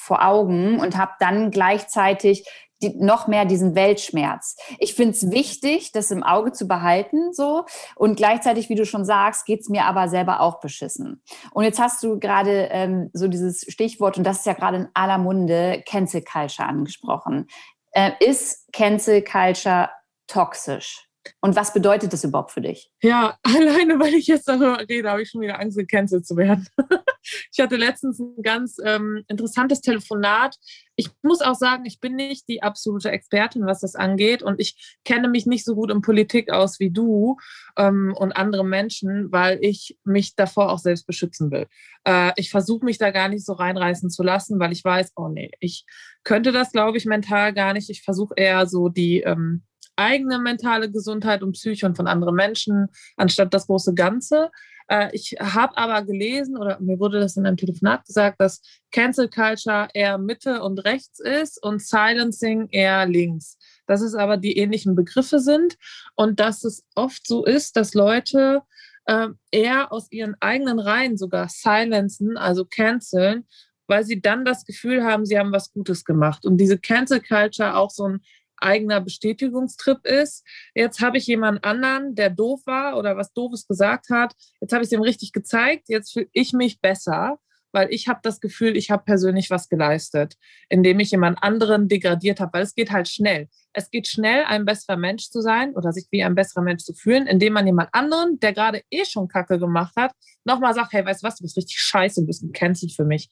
vor 0.05 0.23
Augen 0.23 0.79
und 0.79 0.97
habe 0.97 1.13
dann 1.19 1.51
gleichzeitig 1.51 2.45
die, 2.81 2.95
noch 2.95 3.27
mehr 3.27 3.45
diesen 3.45 3.75
Weltschmerz. 3.75 4.55
Ich 4.79 4.95
finde 4.95 5.11
es 5.11 5.31
wichtig, 5.31 5.91
das 5.91 6.11
im 6.11 6.23
Auge 6.23 6.51
zu 6.51 6.67
behalten, 6.67 7.33
so. 7.33 7.65
Und 7.95 8.17
gleichzeitig, 8.17 8.69
wie 8.69 8.75
du 8.75 8.85
schon 8.85 9.05
sagst, 9.05 9.45
geht 9.45 9.61
es 9.61 9.69
mir 9.69 9.85
aber 9.85 10.07
selber 10.07 10.41
auch 10.41 10.59
beschissen. 10.59 11.21
Und 11.51 11.63
jetzt 11.63 11.79
hast 11.79 12.03
du 12.03 12.19
gerade 12.19 12.69
ähm, 12.71 13.09
so 13.13 13.27
dieses 13.27 13.65
Stichwort, 13.67 14.17
und 14.17 14.23
das 14.23 14.39
ist 14.39 14.45
ja 14.45 14.53
gerade 14.53 14.77
in 14.77 14.87
aller 14.93 15.17
Munde, 15.17 15.83
Cancel 15.87 16.23
Culture 16.23 16.67
angesprochen. 16.67 17.47
Äh, 17.91 18.11
ist 18.19 18.71
Cancel 18.73 19.23
Culture 19.23 19.89
toxisch? 20.27 21.07
Und 21.41 21.55
was 21.55 21.73
bedeutet 21.73 22.13
das 22.13 22.23
überhaupt 22.23 22.51
für 22.51 22.61
dich? 22.61 22.91
Ja, 23.01 23.37
alleine 23.43 23.99
weil 23.99 24.13
ich 24.13 24.27
jetzt 24.27 24.47
darüber 24.47 24.79
rede, 24.87 25.09
habe 25.09 25.21
ich 25.21 25.29
schon 25.29 25.41
wieder 25.41 25.59
Angst, 25.59 25.77
gecancelt 25.77 26.25
zu 26.25 26.35
werden. 26.37 26.67
ich 27.51 27.59
hatte 27.59 27.75
letztens 27.75 28.19
ein 28.19 28.41
ganz 28.41 28.77
ähm, 28.83 29.23
interessantes 29.27 29.81
Telefonat. 29.81 30.55
Ich 30.95 31.09
muss 31.21 31.41
auch 31.41 31.55
sagen, 31.55 31.85
ich 31.85 31.99
bin 31.99 32.15
nicht 32.15 32.47
die 32.47 32.63
absolute 32.63 33.11
Expertin, 33.11 33.65
was 33.65 33.81
das 33.81 33.95
angeht. 33.95 34.43
Und 34.43 34.59
ich 34.59 34.97
kenne 35.03 35.27
mich 35.27 35.45
nicht 35.45 35.65
so 35.65 35.75
gut 35.75 35.91
in 35.91 36.01
Politik 36.01 36.49
aus 36.51 36.79
wie 36.79 36.91
du 36.91 37.37
ähm, 37.77 38.13
und 38.17 38.31
andere 38.33 38.65
Menschen, 38.65 39.31
weil 39.31 39.59
ich 39.61 39.97
mich 40.03 40.35
davor 40.35 40.71
auch 40.71 40.79
selbst 40.79 41.05
beschützen 41.07 41.51
will. 41.51 41.67
Äh, 42.05 42.31
ich 42.37 42.49
versuche 42.49 42.85
mich 42.85 42.97
da 42.97 43.11
gar 43.11 43.29
nicht 43.29 43.45
so 43.45 43.53
reinreißen 43.53 44.09
zu 44.09 44.23
lassen, 44.23 44.59
weil 44.59 44.71
ich 44.71 44.83
weiß, 44.83 45.11
oh 45.15 45.27
nee, 45.27 45.51
ich 45.59 45.85
könnte 46.23 46.51
das, 46.51 46.71
glaube 46.71 46.97
ich, 46.97 47.05
mental 47.05 47.53
gar 47.53 47.73
nicht. 47.73 47.89
Ich 47.89 48.03
versuche 48.03 48.33
eher 48.37 48.67
so 48.67 48.89
die. 48.89 49.21
Ähm, 49.21 49.63
eigene 49.97 50.39
mentale 50.39 50.91
Gesundheit 50.91 51.43
und 51.43 51.53
Psyche 51.53 51.85
und 51.85 51.95
von 51.95 52.07
anderen 52.07 52.35
Menschen, 52.35 52.87
anstatt 53.17 53.53
das 53.53 53.67
große 53.67 53.93
Ganze. 53.93 54.51
Äh, 54.87 55.09
ich 55.13 55.35
habe 55.39 55.77
aber 55.77 56.03
gelesen 56.03 56.57
oder 56.57 56.79
mir 56.79 56.99
wurde 56.99 57.19
das 57.19 57.37
in 57.37 57.45
einem 57.45 57.57
Telefonat 57.57 58.05
gesagt, 58.05 58.39
dass 58.39 58.61
Cancel 58.91 59.29
Culture 59.29 59.87
eher 59.93 60.17
Mitte 60.17 60.61
und 60.61 60.79
rechts 60.79 61.19
ist 61.19 61.61
und 61.63 61.81
Silencing 61.81 62.69
eher 62.69 63.05
links. 63.05 63.57
Dass 63.87 64.01
es 64.01 64.15
aber 64.15 64.37
die 64.37 64.57
ähnlichen 64.57 64.95
Begriffe 64.95 65.39
sind 65.39 65.77
und 66.15 66.39
dass 66.39 66.63
es 66.63 66.83
oft 66.95 67.25
so 67.27 67.45
ist, 67.45 67.75
dass 67.75 67.93
Leute 67.93 68.61
äh, 69.05 69.27
eher 69.51 69.91
aus 69.91 70.11
ihren 70.11 70.35
eigenen 70.39 70.79
Reihen 70.79 71.17
sogar 71.17 71.49
silencen, 71.49 72.37
also 72.37 72.65
canceln, 72.65 73.45
weil 73.87 74.03
sie 74.03 74.21
dann 74.21 74.45
das 74.45 74.65
Gefühl 74.65 75.03
haben, 75.03 75.25
sie 75.25 75.37
haben 75.37 75.51
was 75.51 75.71
Gutes 75.71 76.05
gemacht. 76.05 76.45
Und 76.45 76.57
diese 76.57 76.79
Cancel 76.79 77.21
Culture 77.21 77.75
auch 77.75 77.91
so 77.91 78.07
ein 78.07 78.21
eigener 78.57 79.01
Bestätigungstrip 79.01 80.05
ist. 80.05 80.43
Jetzt 80.73 81.01
habe 81.01 81.17
ich 81.17 81.27
jemand 81.27 81.63
anderen, 81.63 82.15
der 82.15 82.29
doof 82.29 82.61
war 82.65 82.97
oder 82.97 83.17
was 83.17 83.33
Doofes 83.33 83.67
gesagt 83.67 84.09
hat. 84.09 84.33
Jetzt 84.61 84.73
habe 84.73 84.83
ich 84.83 84.87
es 84.87 84.93
ihm 84.93 85.01
richtig 85.01 85.31
gezeigt. 85.33 85.85
Jetzt 85.87 86.13
fühle 86.13 86.29
ich 86.33 86.53
mich 86.53 86.81
besser, 86.81 87.39
weil 87.75 87.93
ich 87.93 88.07
habe 88.07 88.21
das 88.23 88.39
Gefühl, 88.39 88.77
ich 88.77 88.89
habe 88.89 89.03
persönlich 89.03 89.51
was 89.51 89.67
geleistet, 89.67 90.37
indem 90.69 91.01
ich 91.01 91.11
jemand 91.11 91.43
anderen 91.43 91.89
degradiert 91.89 92.39
habe, 92.39 92.53
weil 92.53 92.63
es 92.63 92.73
geht 92.73 92.89
halt 92.89 93.09
schnell. 93.09 93.49
Es 93.73 93.91
geht 93.91 94.07
schnell, 94.07 94.45
ein 94.45 94.63
besserer 94.63 94.95
Mensch 94.95 95.29
zu 95.29 95.41
sein 95.41 95.75
oder 95.75 95.91
sich 95.91 96.07
wie 96.09 96.23
ein 96.23 96.35
besserer 96.35 96.63
Mensch 96.63 96.83
zu 96.83 96.93
fühlen, 96.93 97.27
indem 97.27 97.51
man 97.51 97.65
jemand 97.67 97.89
anderen, 97.91 98.39
der 98.39 98.53
gerade 98.53 98.81
eh 98.89 99.03
schon 99.03 99.27
Kacke 99.27 99.59
gemacht 99.59 99.93
hat, 99.97 100.13
nochmal 100.45 100.73
sagt, 100.73 100.93
hey, 100.93 101.05
weißt 101.05 101.21
du 101.21 101.27
was, 101.27 101.35
du 101.35 101.43
bist 101.43 101.57
richtig 101.57 101.77
scheiße, 101.77 102.21
du 102.21 102.27
bist 102.27 102.43
gecancelt 102.43 102.93
für 102.93 103.03
mich. 103.03 103.29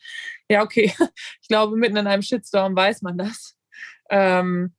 Ja, 0.50 0.62
okay. 0.62 0.94
Ich 1.42 1.48
glaube, 1.48 1.78
mitten 1.78 1.98
in 1.98 2.08
einem 2.08 2.22
Shitstorm 2.22 2.76
weiß 2.76 3.02
man 3.02 3.18
das. 3.18 3.56
Ähm, 4.10 4.74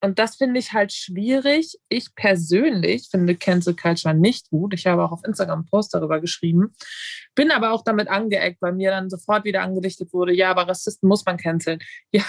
und 0.00 0.18
das 0.18 0.36
finde 0.36 0.60
ich 0.60 0.72
halt 0.72 0.92
schwierig. 0.92 1.76
Ich 1.88 2.14
persönlich 2.14 3.08
finde 3.10 3.34
Cancel 3.34 3.74
Culture 3.74 4.14
nicht 4.14 4.48
gut. 4.50 4.72
Ich 4.74 4.86
habe 4.86 5.02
auch 5.02 5.10
auf 5.10 5.24
Instagram 5.24 5.60
einen 5.60 5.66
Post 5.66 5.92
darüber 5.94 6.20
geschrieben. 6.20 6.72
Bin 7.34 7.50
aber 7.50 7.72
auch 7.72 7.82
damit 7.82 8.08
angeeckt, 8.08 8.62
weil 8.62 8.74
mir 8.74 8.90
dann 8.90 9.10
sofort 9.10 9.44
wieder 9.44 9.62
angedichtet 9.62 10.12
wurde, 10.12 10.32
ja, 10.32 10.50
aber 10.50 10.68
Rassisten 10.68 11.08
muss 11.08 11.24
man 11.24 11.36
canceln. 11.36 11.80
Ja, 12.12 12.24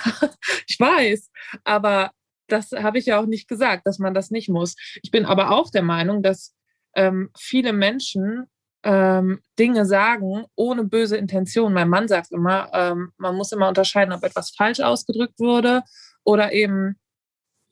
ich 0.68 0.80
weiß. 0.80 1.30
Aber 1.64 2.12
das 2.48 2.72
habe 2.72 2.98
ich 2.98 3.06
ja 3.06 3.20
auch 3.20 3.26
nicht 3.26 3.48
gesagt, 3.48 3.86
dass 3.86 4.00
man 4.00 4.14
das 4.14 4.32
nicht 4.32 4.50
muss. 4.50 4.76
Ich 5.04 5.12
bin 5.12 5.26
aber 5.26 5.52
auch 5.52 5.70
der 5.70 5.84
Meinung, 5.84 6.24
dass 6.24 6.56
ähm, 6.96 7.30
viele 7.38 7.72
Menschen 7.72 8.46
ähm, 8.84 9.42
Dinge 9.58 9.86
sagen 9.86 10.46
ohne 10.56 10.84
böse 10.84 11.18
Intention. 11.18 11.74
Mein 11.74 11.90
Mann 11.90 12.08
sagt 12.08 12.32
immer, 12.32 12.70
ähm, 12.74 13.12
man 13.18 13.36
muss 13.36 13.52
immer 13.52 13.68
unterscheiden, 13.68 14.14
ob 14.14 14.24
etwas 14.24 14.52
falsch 14.52 14.80
ausgedrückt 14.80 15.40
wurde 15.40 15.84
oder 16.24 16.52
eben 16.52 16.98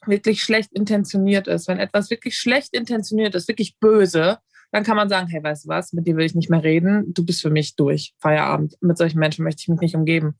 wirklich 0.05 0.41
schlecht 0.41 0.71
intentioniert 0.73 1.47
ist, 1.47 1.67
wenn 1.67 1.79
etwas 1.79 2.09
wirklich 2.09 2.37
schlecht 2.37 2.73
intentioniert 2.73 3.35
ist, 3.35 3.47
wirklich 3.47 3.77
böse, 3.79 4.39
dann 4.71 4.83
kann 4.83 4.97
man 4.97 5.09
sagen, 5.09 5.27
hey, 5.27 5.41
weißt 5.41 5.65
du 5.65 5.69
was, 5.69 5.93
mit 5.93 6.07
dir 6.07 6.15
will 6.17 6.25
ich 6.25 6.35
nicht 6.35 6.49
mehr 6.49 6.63
reden, 6.63 7.13
du 7.13 7.25
bist 7.25 7.41
für 7.41 7.49
mich 7.49 7.75
durch, 7.75 8.13
Feierabend. 8.19 8.75
Mit 8.81 8.97
solchen 8.97 9.19
Menschen 9.19 9.43
möchte 9.43 9.61
ich 9.61 9.67
mich 9.69 9.79
nicht 9.79 9.95
umgeben. 9.95 10.37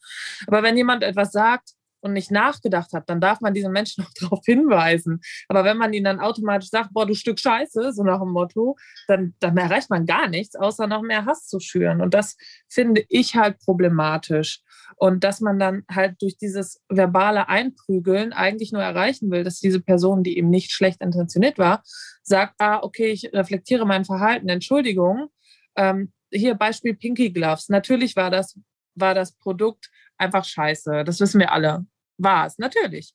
Aber 0.48 0.64
wenn 0.64 0.78
jemand 0.78 1.04
etwas 1.04 1.32
sagt 1.32 1.72
und 2.02 2.14
nicht 2.14 2.32
nachgedacht 2.32 2.94
hat, 2.94 3.10
dann 3.10 3.22
darf 3.22 3.42
man 3.42 3.54
diesen 3.54 3.72
Menschen 3.72 4.04
auch 4.06 4.12
darauf 4.20 4.46
hinweisen. 4.46 5.22
Aber 5.48 5.64
wenn 5.64 5.78
man 5.78 5.94
ihnen 5.94 6.06
dann 6.06 6.20
automatisch 6.20 6.70
sagt, 6.70 6.94
boah, 6.94 7.06
du 7.06 7.14
Stück 7.14 7.40
Scheiße, 7.40 7.94
so 7.94 8.04
nach 8.04 8.20
dem 8.20 8.32
Motto, 8.32 8.76
dann, 9.08 9.34
dann 9.40 9.58
erreicht 9.58 9.90
man 9.90 10.06
gar 10.06 10.28
nichts, 10.28 10.56
außer 10.56 10.88
noch 10.88 11.02
mehr 11.02 11.26
Hass 11.26 11.48
zu 11.48 11.60
schüren. 11.60 12.02
Und 12.02 12.14
das 12.14 12.38
finde 12.70 13.04
ich 13.10 13.36
halt 13.36 13.60
problematisch. 13.60 14.62
Und 14.96 15.24
dass 15.24 15.42
man 15.42 15.60
dann 15.60 15.84
halt 15.90 16.22
durch 16.22 16.38
dieses 16.38 16.82
verbale 16.90 17.50
Einprügeln 17.50 18.34
eigentlich 18.34 18.72
nur 18.72 18.82
erreichen 18.82 19.30
will, 19.32 19.44
dass 19.44 19.60
diese 19.60 19.82
Person, 19.82 20.24
die 20.24 20.38
eben 20.38 20.50
nicht 20.50 20.72
schlecht 20.72 21.02
intentioniert 21.02 21.58
war, 21.58 21.84
sagt, 22.24 22.56
ah, 22.60 22.80
okay, 22.82 23.12
ich 23.12 23.32
reflektiere 23.34 23.86
mein 23.86 24.06
Verhalten, 24.06 24.50
Entschuldigung. 24.50 25.28
Ähm, 25.76 26.12
hier 26.32 26.56
Beispiel 26.56 26.96
Pinky 26.96 27.32
Gloves. 27.32 27.70
Natürlich 27.70 28.16
war 28.16 28.32
das, 28.32 28.60
war 28.96 29.14
das 29.14 29.34
Produkt 29.38 29.90
einfach 30.18 30.46
scheiße. 30.46 31.04
Das 31.04 31.20
wissen 31.20 31.40
wir 31.40 31.52
alle. 31.52 31.86
War 32.18 32.48
es, 32.48 32.58
natürlich. 32.58 33.14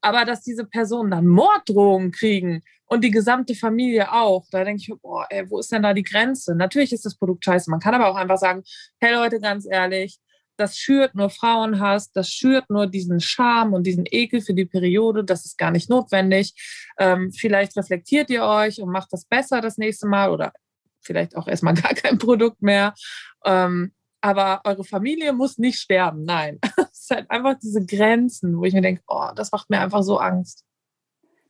Aber 0.00 0.24
dass 0.24 0.42
diese 0.42 0.64
Personen 0.66 1.10
dann 1.10 1.26
Morddrohungen 1.26 2.12
kriegen 2.12 2.62
und 2.84 3.02
die 3.02 3.10
gesamte 3.10 3.54
Familie 3.54 4.12
auch, 4.12 4.44
da 4.50 4.62
denke 4.62 4.82
ich, 4.82 5.00
boah, 5.00 5.26
ey, 5.30 5.48
wo 5.50 5.58
ist 5.58 5.72
denn 5.72 5.82
da 5.82 5.94
die 5.94 6.02
Grenze? 6.02 6.54
Natürlich 6.54 6.92
ist 6.92 7.04
das 7.04 7.16
Produkt 7.16 7.44
scheiße. 7.44 7.70
Man 7.70 7.80
kann 7.80 7.94
aber 7.94 8.08
auch 8.08 8.16
einfach 8.16 8.36
sagen, 8.36 8.62
hey 9.00 9.14
Leute, 9.14 9.40
ganz 9.40 9.66
ehrlich, 9.68 10.18
das 10.56 10.76
schürt 10.76 11.14
nur 11.14 11.30
Frauenhass, 11.30 12.12
das 12.12 12.28
schürt 12.28 12.70
nur 12.70 12.86
diesen 12.86 13.20
Charme 13.20 13.74
und 13.74 13.86
diesen 13.86 14.04
Ekel 14.06 14.40
für 14.40 14.54
die 14.54 14.66
Periode, 14.66 15.24
das 15.24 15.44
ist 15.44 15.58
gar 15.58 15.70
nicht 15.70 15.90
notwendig. 15.90 16.54
Ähm, 16.98 17.32
vielleicht 17.32 17.76
reflektiert 17.76 18.30
ihr 18.30 18.44
euch 18.44 18.80
und 18.80 18.90
macht 18.90 19.12
das 19.12 19.24
besser 19.24 19.60
das 19.60 19.78
nächste 19.78 20.06
Mal 20.06 20.30
oder 20.30 20.52
vielleicht 21.00 21.36
auch 21.36 21.48
erstmal 21.48 21.74
gar 21.82 21.94
kein 21.94 22.18
Produkt 22.18 22.62
mehr. 22.62 22.94
Ähm, 23.44 23.92
aber 24.24 24.62
eure 24.64 24.84
Familie 24.84 25.34
muss 25.34 25.58
nicht 25.58 25.78
sterben, 25.78 26.24
nein. 26.24 26.58
Es 26.94 27.10
ist 27.10 27.16
halt 27.16 27.30
einfach 27.30 27.56
diese 27.62 27.84
Grenzen, 27.84 28.56
wo 28.56 28.64
ich 28.64 28.72
mir 28.72 28.80
denke, 28.80 29.02
oh, 29.06 29.28
das 29.36 29.52
macht 29.52 29.68
mir 29.68 29.80
einfach 29.80 30.02
so 30.02 30.16
Angst. 30.16 30.64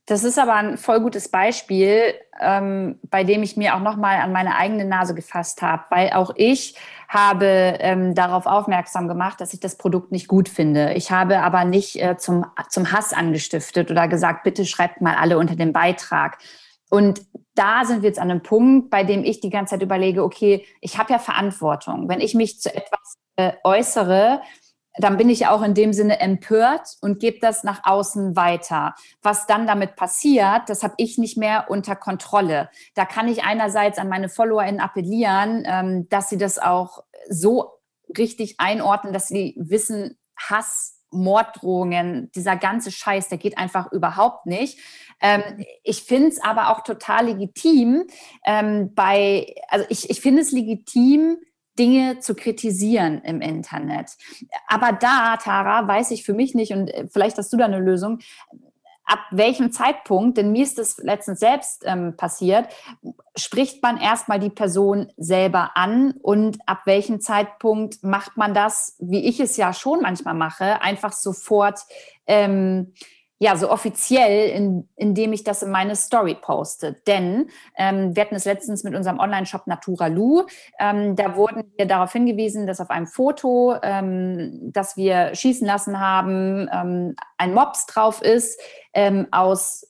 Das 0.05 0.25
ist 0.25 0.37
aber 0.37 0.55
ein 0.55 0.77
voll 0.77 0.99
gutes 0.99 1.29
Beispiel, 1.29 2.13
ähm, 2.41 2.99
bei 3.03 3.23
dem 3.23 3.41
ich 3.41 3.55
mir 3.55 3.75
auch 3.75 3.79
nochmal 3.79 4.17
an 4.17 4.33
meine 4.33 4.57
eigene 4.57 4.83
Nase 4.83 5.15
gefasst 5.15 5.61
habe, 5.61 5.85
weil 5.89 6.11
auch 6.11 6.33
ich 6.35 6.75
habe 7.07 7.45
ähm, 7.79 8.13
darauf 8.15 8.45
aufmerksam 8.45 9.07
gemacht, 9.07 9.39
dass 9.39 9.53
ich 9.53 9.61
das 9.61 9.77
Produkt 9.77 10.11
nicht 10.11 10.27
gut 10.27 10.49
finde. 10.49 10.93
Ich 10.95 11.11
habe 11.11 11.39
aber 11.39 11.63
nicht 11.63 12.01
äh, 12.01 12.17
zum, 12.17 12.45
zum 12.67 12.91
Hass 12.91 13.13
angestiftet 13.13 13.89
oder 13.89 14.09
gesagt, 14.09 14.43
bitte 14.43 14.65
schreibt 14.65 14.99
mal 14.99 15.15
alle 15.15 15.37
unter 15.37 15.55
den 15.55 15.71
Beitrag. 15.71 16.39
Und 16.89 17.21
da 17.55 17.85
sind 17.85 18.01
wir 18.01 18.09
jetzt 18.09 18.19
an 18.19 18.29
einem 18.29 18.43
Punkt, 18.43 18.89
bei 18.89 19.03
dem 19.03 19.23
ich 19.23 19.39
die 19.39 19.49
ganze 19.49 19.71
Zeit 19.71 19.81
überlege, 19.81 20.23
okay, 20.23 20.65
ich 20.81 20.97
habe 20.97 21.13
ja 21.13 21.19
Verantwortung. 21.19 22.09
Wenn 22.09 22.21
ich 22.21 22.35
mich 22.35 22.59
zu 22.59 22.73
etwas 22.73 23.17
äh, 23.37 23.53
äußere, 23.63 24.41
dann 24.97 25.17
bin 25.17 25.29
ich 25.29 25.47
auch 25.47 25.61
in 25.61 25.73
dem 25.73 25.93
Sinne 25.93 26.19
empört 26.19 26.95
und 27.01 27.19
gebe 27.19 27.39
das 27.39 27.63
nach 27.63 27.81
außen 27.83 28.35
weiter. 28.35 28.95
Was 29.21 29.45
dann 29.45 29.67
damit 29.67 29.95
passiert, 29.95 30.63
das 30.67 30.83
habe 30.83 30.93
ich 30.97 31.17
nicht 31.17 31.37
mehr 31.37 31.65
unter 31.69 31.95
Kontrolle. 31.95 32.69
Da 32.93 33.05
kann 33.05 33.27
ich 33.27 33.43
einerseits 33.43 33.97
an 33.97 34.09
meine 34.09 34.29
FollowerInnen 34.29 34.79
appellieren, 34.79 35.63
ähm, 35.65 36.09
dass 36.09 36.29
sie 36.29 36.37
das 36.37 36.59
auch 36.59 37.03
so 37.29 37.71
richtig 38.17 38.55
einordnen, 38.59 39.11
dass 39.11 39.27
sie 39.27 39.55
wissen, 39.57 40.17
Hass, 40.37 40.94
Morddrohungen, 41.15 42.31
dieser 42.35 42.55
ganze 42.55 42.91
Scheiß, 42.91 43.29
der 43.29 43.37
geht 43.37 43.57
einfach 43.57 43.91
überhaupt 43.91 44.45
nicht. 44.45 44.79
Ähm, 45.21 45.41
ich 45.83 46.03
finde 46.03 46.29
es 46.29 46.43
aber 46.43 46.69
auch 46.69 46.81
total 46.81 47.27
legitim, 47.27 48.03
ähm, 48.45 48.93
bei, 48.93 49.55
also 49.69 49.85
ich, 49.89 50.09
ich 50.09 50.21
finde 50.21 50.41
es 50.41 50.51
legitim, 50.51 51.37
Dinge 51.77 52.19
zu 52.19 52.35
kritisieren 52.35 53.21
im 53.23 53.41
Internet. 53.41 54.11
Aber 54.67 54.93
da, 54.93 55.37
Tara, 55.37 55.87
weiß 55.87 56.11
ich 56.11 56.23
für 56.23 56.33
mich 56.33 56.55
nicht, 56.55 56.71
und 56.71 56.89
äh, 56.89 57.07
vielleicht 57.11 57.37
hast 57.37 57.51
du 57.51 57.57
da 57.57 57.65
eine 57.65 57.79
Lösung, 57.79 58.19
ab 59.05 59.19
welchem 59.31 59.71
Zeitpunkt, 59.71 60.37
denn 60.37 60.51
mir 60.51 60.63
ist 60.63 60.77
das 60.77 60.97
letztens 60.97 61.39
selbst 61.39 61.83
ähm, 61.85 62.15
passiert, 62.17 62.67
spricht 63.35 63.81
man 63.83 63.97
erstmal 63.97 64.39
die 64.39 64.49
Person 64.49 65.11
selber 65.15 65.71
an 65.75 66.13
und 66.21 66.57
ab 66.65 66.81
welchem 66.85 67.21
Zeitpunkt 67.21 68.03
macht 68.03 68.35
man 68.35 68.53
das, 68.53 68.95
wie 68.99 69.25
ich 69.25 69.39
es 69.39 69.57
ja 69.57 69.73
schon 69.73 70.01
manchmal 70.01 70.33
mache, 70.33 70.81
einfach 70.81 71.13
sofort 71.13 71.81
ähm, 72.25 72.93
ja, 73.37 73.57
so 73.57 73.69
offiziell, 73.69 74.49
in, 74.49 74.89
indem 74.95 75.33
ich 75.33 75.43
das 75.43 75.61
in 75.61 75.69
meine 75.69 75.95
Story 75.95 76.35
poste. 76.39 76.93
Denn 77.05 77.49
ähm, 77.77 78.15
wir 78.15 78.23
hatten 78.23 78.35
es 78.35 78.45
letztens 78.45 78.83
mit 78.83 78.95
unserem 78.95 79.19
Online-Shop 79.19 79.67
Naturalu. 79.67 80.43
Ähm, 80.79 81.15
da 81.17 81.35
wurden 81.35 81.63
wir 81.75 81.85
darauf 81.85 82.13
hingewiesen, 82.13 82.65
dass 82.65 82.79
auf 82.79 82.89
einem 82.89 83.07
Foto, 83.07 83.75
ähm, 83.83 84.71
das 84.71 84.95
wir 84.95 85.35
schießen 85.35 85.67
lassen 85.67 85.99
haben, 85.99 86.69
ähm, 86.71 87.15
ein 87.37 87.53
Mops 87.53 87.85
drauf 87.87 88.21
ist 88.21 88.59
ähm, 88.93 89.27
aus 89.31 89.85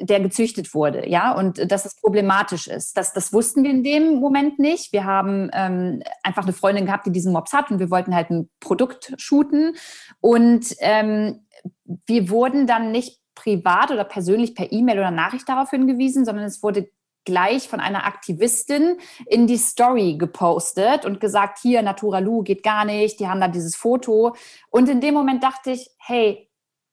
der 0.00 0.20
gezüchtet 0.20 0.72
wurde, 0.74 1.08
ja, 1.08 1.32
und 1.32 1.70
dass 1.70 1.84
es 1.84 1.96
problematisch 1.96 2.66
ist. 2.66 2.96
Das, 2.96 3.12
das 3.12 3.32
wussten 3.32 3.62
wir 3.62 3.70
in 3.70 3.84
dem 3.84 4.20
Moment 4.20 4.58
nicht. 4.58 4.92
Wir 4.92 5.04
haben 5.04 5.50
ähm, 5.52 6.02
einfach 6.22 6.44
eine 6.44 6.54
Freundin 6.54 6.86
gehabt, 6.86 7.06
die 7.06 7.12
diesen 7.12 7.32
Mops 7.32 7.52
hat 7.52 7.70
und 7.70 7.78
wir 7.78 7.90
wollten 7.90 8.14
halt 8.14 8.30
ein 8.30 8.48
Produkt 8.58 9.12
shooten. 9.18 9.76
Und 10.20 10.74
ähm, 10.80 11.44
wir 11.84 12.30
wurden 12.30 12.66
dann 12.66 12.92
nicht 12.92 13.20
privat 13.34 13.90
oder 13.90 14.04
persönlich 14.04 14.54
per 14.54 14.72
E-Mail 14.72 14.98
oder 14.98 15.10
Nachricht 15.10 15.48
darauf 15.48 15.70
hingewiesen, 15.70 16.24
sondern 16.24 16.44
es 16.44 16.62
wurde 16.62 16.90
gleich 17.24 17.68
von 17.68 17.80
einer 17.80 18.04
Aktivistin 18.04 18.98
in 19.26 19.46
die 19.46 19.56
Story 19.56 20.16
gepostet 20.18 21.04
und 21.04 21.20
gesagt, 21.20 21.58
hier, 21.60 21.82
Naturalu 21.82 22.42
geht 22.42 22.62
gar 22.62 22.84
nicht, 22.84 23.20
die 23.20 23.28
haben 23.28 23.40
da 23.40 23.48
dieses 23.48 23.76
Foto. 23.76 24.34
Und 24.70 24.88
in 24.88 25.00
dem 25.00 25.14
Moment 25.14 25.42
dachte 25.42 25.70
ich, 25.70 25.90
hey, 25.98 26.48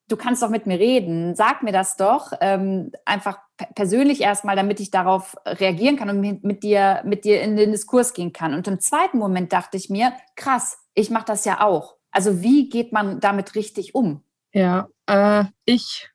du 0.08 0.18
kannst 0.18 0.42
doch 0.42 0.50
mit 0.50 0.66
mir 0.66 0.80
reden, 0.80 1.36
sag 1.36 1.64
mir 1.64 1.72
das 1.72 1.96
doch, 1.96 2.32
ähm, 2.42 2.92
einfach 3.06 3.40
persönlich 3.76 4.22
erstmal, 4.22 4.56
damit 4.56 4.80
ich 4.80 4.92
darauf 4.92 5.36
reagieren 5.46 5.98
kann 5.98 6.10
und 6.10 6.44
mit 6.44 6.64
dir, 6.64 7.02
mit 7.06 7.26
dir 7.26 7.42
in 7.42 7.56
den 7.56 7.72
Diskurs 7.72 8.14
gehen 8.14 8.34
kann. 8.34 8.54
Und 8.54 8.68
im 8.68 8.80
zweiten 8.80 9.18
Moment 9.18 9.54
dachte 9.54 9.78
ich 9.78 9.90
mir, 9.90 10.14
krass, 10.36 10.80
ich 10.94 11.10
mache 11.10 11.26
das 11.26 11.46
ja 11.46 11.62
auch. 11.62 11.96
Also 12.12 12.42
wie 12.42 12.70
geht 12.70 12.92
man 12.92 13.20
damit 13.20 13.56
richtig 13.56 13.94
um? 13.94 14.24
Ja, 14.54 14.88
äh, 15.08 15.46
ich, 15.66 16.10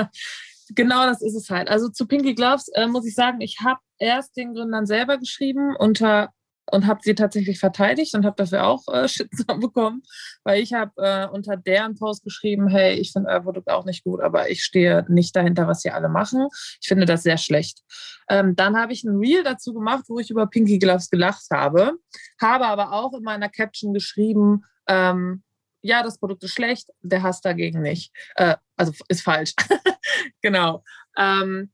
genau 0.70 1.06
das 1.06 1.22
ist 1.22 1.34
es 1.34 1.50
halt. 1.50 1.68
Also 1.68 1.88
zu 1.88 2.06
Pinky 2.06 2.34
Gloves 2.34 2.68
äh, 2.68 2.86
muss 2.86 3.06
ich 3.06 3.14
sagen, 3.14 3.40
ich 3.40 3.58
habe 3.64 3.80
erst 3.98 4.36
den 4.36 4.54
Gründern 4.54 4.86
selber 4.86 5.18
geschrieben 5.18 5.76
unter 5.76 6.32
und 6.72 6.86
habe 6.86 7.00
sie 7.02 7.14
tatsächlich 7.14 7.58
verteidigt 7.58 8.14
und 8.14 8.24
habe 8.24 8.36
dafür 8.36 8.66
auch 8.66 8.82
äh, 8.92 9.08
Shitstorm 9.08 9.60
bekommen, 9.60 10.02
weil 10.44 10.62
ich 10.62 10.72
habe 10.72 10.92
äh, 10.96 11.26
unter 11.28 11.56
deren 11.56 11.96
Post 11.96 12.24
geschrieben, 12.24 12.68
hey, 12.68 12.94
ich 12.94 13.12
finde 13.12 13.30
euer 13.30 13.40
Produkt 13.40 13.70
auch 13.70 13.84
nicht 13.84 14.04
gut, 14.04 14.20
aber 14.20 14.50
ich 14.50 14.62
stehe 14.62 15.04
nicht 15.08 15.34
dahinter, 15.36 15.68
was 15.68 15.82
sie 15.82 15.90
alle 15.90 16.08
machen. 16.08 16.48
Ich 16.80 16.88
finde 16.88 17.06
das 17.06 17.22
sehr 17.22 17.38
schlecht. 17.38 17.82
Ähm, 18.28 18.56
dann 18.56 18.76
habe 18.76 18.92
ich 18.92 19.04
ein 19.04 19.16
Reel 19.16 19.44
dazu 19.44 19.72
gemacht, 19.72 20.04
wo 20.08 20.18
ich 20.18 20.30
über 20.30 20.46
Pinky 20.48 20.78
Gloves 20.78 21.10
gelacht 21.10 21.46
habe, 21.52 21.92
habe 22.40 22.66
aber 22.66 22.92
auch 22.92 23.14
in 23.14 23.22
meiner 23.22 23.48
Caption 23.48 23.94
geschrieben, 23.94 24.64
ähm, 24.88 25.42
ja, 25.86 26.02
das 26.02 26.18
Produkt 26.18 26.42
ist 26.44 26.52
schlecht, 26.52 26.88
der 27.02 27.22
Hass 27.22 27.40
dagegen 27.40 27.80
nicht. 27.80 28.12
Äh, 28.34 28.56
also 28.76 28.92
ist 29.08 29.22
falsch. 29.22 29.54
genau. 30.42 30.82
Ähm, 31.16 31.70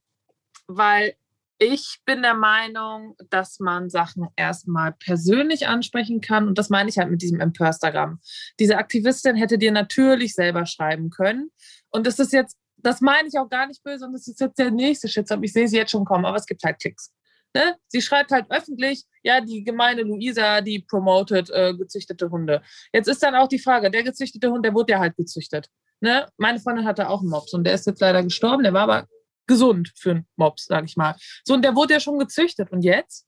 weil 0.67 1.15
ich 1.59 2.01
bin 2.05 2.23
der 2.23 2.35
Meinung, 2.35 3.17
dass 3.31 3.61
man 3.61 3.89
Sachen 3.89 4.27
erstmal 4.37 4.93
persönlich 4.93 5.69
ansprechen 5.69 6.21
kann. 6.21 6.49
Und 6.49 6.59
das 6.59 6.71
meine 6.71 6.89
ich 6.89 6.99
halt 6.99 7.11
mit 7.11 7.23
diesem 7.23 7.41
Imperstagram. 7.41 8.21
Diese 8.59 8.77
Aktivistin 8.77 9.37
hätte 9.37 9.59
dir 9.59 9.73
natürlich 9.73 10.35
selber 10.35 10.67
schreiben 10.67 11.11
können. 11.11 11.51
Und 11.91 12.07
das 12.07 12.19
ist 12.19 12.33
jetzt, 12.33 12.57
das 12.79 13.01
meine 13.01 13.29
ich 13.29 13.39
auch 13.39 13.49
gar 13.49 13.67
nicht 13.67 13.83
böse. 13.83 14.05
Und 14.05 14.13
das 14.13 14.27
ist 14.27 14.41
jetzt 14.41 14.59
der 14.59 14.73
nächste 14.73 15.09
Shitstorm. 15.09 15.43
Ich 15.45 15.53
sehe 15.53 15.69
sie 15.69 15.77
jetzt 15.77 15.93
schon 15.93 16.05
kommen, 16.05 16.25
aber 16.25 16.37
es 16.37 16.47
gibt 16.47 16.65
halt 16.65 16.81
Klicks. 16.81 17.13
Ne? 17.55 17.77
Sie 17.89 18.01
schreibt 18.01 18.31
halt 18.31 18.47
öffentlich, 18.51 19.05
ja, 19.23 19.41
die 19.41 19.63
gemeine 19.63 20.03
Luisa, 20.03 20.61
die 20.61 20.81
promotet 20.81 21.51
äh, 21.51 21.75
gezüchtete 21.75 22.31
Hunde. 22.31 22.63
Jetzt 22.93 23.09
ist 23.09 23.23
dann 23.23 23.35
auch 23.35 23.49
die 23.49 23.59
Frage, 23.59 23.91
der 23.91 24.03
gezüchtete 24.03 24.51
Hund, 24.51 24.65
der 24.65 24.75
wurde 24.75 24.93
ja 24.93 24.99
halt 24.99 25.17
gezüchtet. 25.17 25.69
Ne? 26.01 26.29
Meine 26.39 26.61
Freundin 26.61 26.85
hatte 26.87 27.09
auch 27.09 27.21
einen 27.21 27.31
Mops 27.31 27.53
und 27.53 27.65
der 27.65 27.75
ist 27.75 27.87
jetzt 27.87 28.01
leider 28.01 28.23
gestorben. 28.23 28.63
Der 28.63 28.73
war 28.73 28.83
aber 28.83 29.09
gesund 29.47 29.93
für 29.97 30.13
einen 30.13 30.27
Mops, 30.37 30.65
sage 30.67 30.87
ich 30.87 30.97
mal. 30.97 31.15
So, 31.45 31.55
und 31.55 31.63
der 31.63 31.77
wurde 31.77 31.95
ja 31.95 32.01
schon 32.01 32.19
gezüchtet. 32.19 32.73
Und 32.73 32.83
jetzt? 32.83 33.27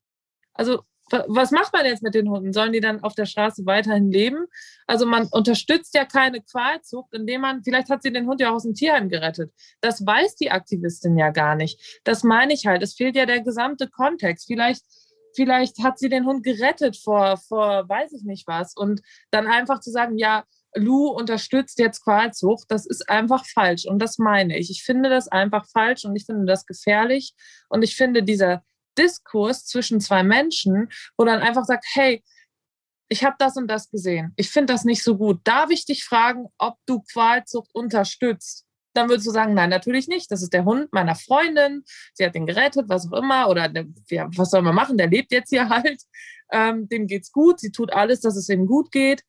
Also, 0.55 0.83
was 1.11 1.51
macht 1.51 1.73
man 1.73 1.85
jetzt 1.85 2.03
mit 2.03 2.15
den 2.15 2.31
Hunden? 2.31 2.53
Sollen 2.53 2.73
die 2.73 2.81
dann 2.81 3.03
auf 3.03 3.15
der 3.15 3.27
Straße 3.27 3.67
weiterhin 3.67 4.11
leben? 4.11 4.47
Also 4.87 5.07
man 5.07 5.29
unterstützt 5.31 5.95
ja 5.95 6.05
keine 6.05 6.41
Qualzucht, 6.41 7.13
indem 7.13 7.43
man, 7.43 7.63
vielleicht 7.63 7.91
hat 7.91 8.03
sie 8.03 8.13
den 8.13 8.27
Hund 8.27 8.41
ja 8.41 8.51
auch 8.51 8.55
aus 8.55 8.63
dem 8.63 8.75
Tierheim 8.75 9.09
gerettet. 9.09 9.53
Das 9.81 10.05
weiß 10.05 10.37
die 10.37 10.51
Aktivistin 10.51 11.19
ja 11.19 11.31
gar 11.31 11.57
nicht. 11.57 12.01
Das 12.05 12.23
meine 12.23 12.55
ich 12.55 12.67
halt. 12.67 12.83
Es 12.83 12.95
fehlt 12.95 13.17
ja 13.17 13.27
der 13.27 13.43
gesamte 13.43 13.89
Kontext. 13.89 14.47
Vielleicht, 14.47 14.83
vielleicht 15.35 15.83
hat 15.83 15.99
sie 15.99 16.09
den 16.09 16.25
Hund 16.25 16.43
gerettet 16.43 16.97
vor, 16.97 17.37
vor 17.37 17.89
weiß 17.89 18.13
ich 18.13 18.25
nicht 18.25 18.47
was. 18.47 18.75
Und 18.75 19.03
dann 19.31 19.47
einfach 19.47 19.81
zu 19.81 19.91
sagen, 19.91 20.17
ja, 20.17 20.45
Lou 20.77 21.09
unterstützt 21.09 21.79
jetzt 21.79 22.03
Qualzucht, 22.03 22.65
das 22.69 22.85
ist 22.87 23.09
einfach 23.09 23.45
falsch. 23.47 23.87
Und 23.87 24.01
das 24.01 24.19
meine 24.19 24.59
ich. 24.59 24.71
Ich 24.71 24.83
finde 24.83 25.09
das 25.09 25.29
einfach 25.29 25.67
falsch 25.69 26.05
und 26.05 26.17
ich 26.17 26.25
finde 26.25 26.47
das 26.47 26.67
gefährlich. 26.67 27.35
Und 27.69 27.83
ich 27.83 27.95
finde 27.95 28.23
dieser 28.23 28.65
Diskurs 28.99 29.67
zwischen 29.67 30.01
zwei 30.01 30.23
Menschen, 30.23 30.89
wo 31.17 31.25
dann 31.25 31.41
einfach 31.41 31.65
sagt, 31.65 31.85
hey, 31.95 32.23
ich 33.09 33.25
habe 33.25 33.37
das 33.39 33.57
und 33.57 33.69
das 33.69 33.91
gesehen. 33.91 34.33
Ich 34.37 34.51
finde 34.51 34.73
das 34.73 34.85
nicht 34.85 35.03
so 35.03 35.17
gut. 35.17 35.41
Darf 35.45 35.71
ich 35.71 35.85
dich 35.85 36.05
fragen, 36.05 36.47
ob 36.59 36.77
du 36.87 37.03
Qualzucht 37.13 37.71
unterstützt? 37.75 38.65
Dann 38.95 39.09
würdest 39.09 39.27
du 39.27 39.31
sagen, 39.33 39.55
nein, 39.55 39.71
natürlich 39.71 40.09
nicht. 40.09 40.31
Das 40.31 40.43
ist 40.43 40.53
der 40.53 40.65
Hund 40.65 40.93
meiner 40.93 41.15
Freundin. 41.15 41.85
Sie 42.15 42.25
hat 42.25 42.35
ihn 42.35 42.47
gerettet, 42.47 42.89
was 42.89 43.11
auch 43.11 43.19
immer. 43.19 43.49
Oder 43.49 43.71
ja, 44.09 44.29
was 44.37 44.51
soll 44.51 44.63
man 44.63 44.75
machen? 44.75 44.97
Der 44.97 45.09
lebt 45.09 45.33
jetzt 45.33 45.51
hier 45.51 45.69
halt. 45.69 46.03
Ähm, 46.51 46.89
dem 46.89 47.07
geht's 47.07 47.33
gut. 47.33 47.61
Sie 47.61 47.73
tut 47.73 47.93
alles, 47.93 48.21
dass 48.21 48.37
es 48.37 48.49
ihm 48.49 48.67
gut 48.67 48.91
geht 48.91 49.25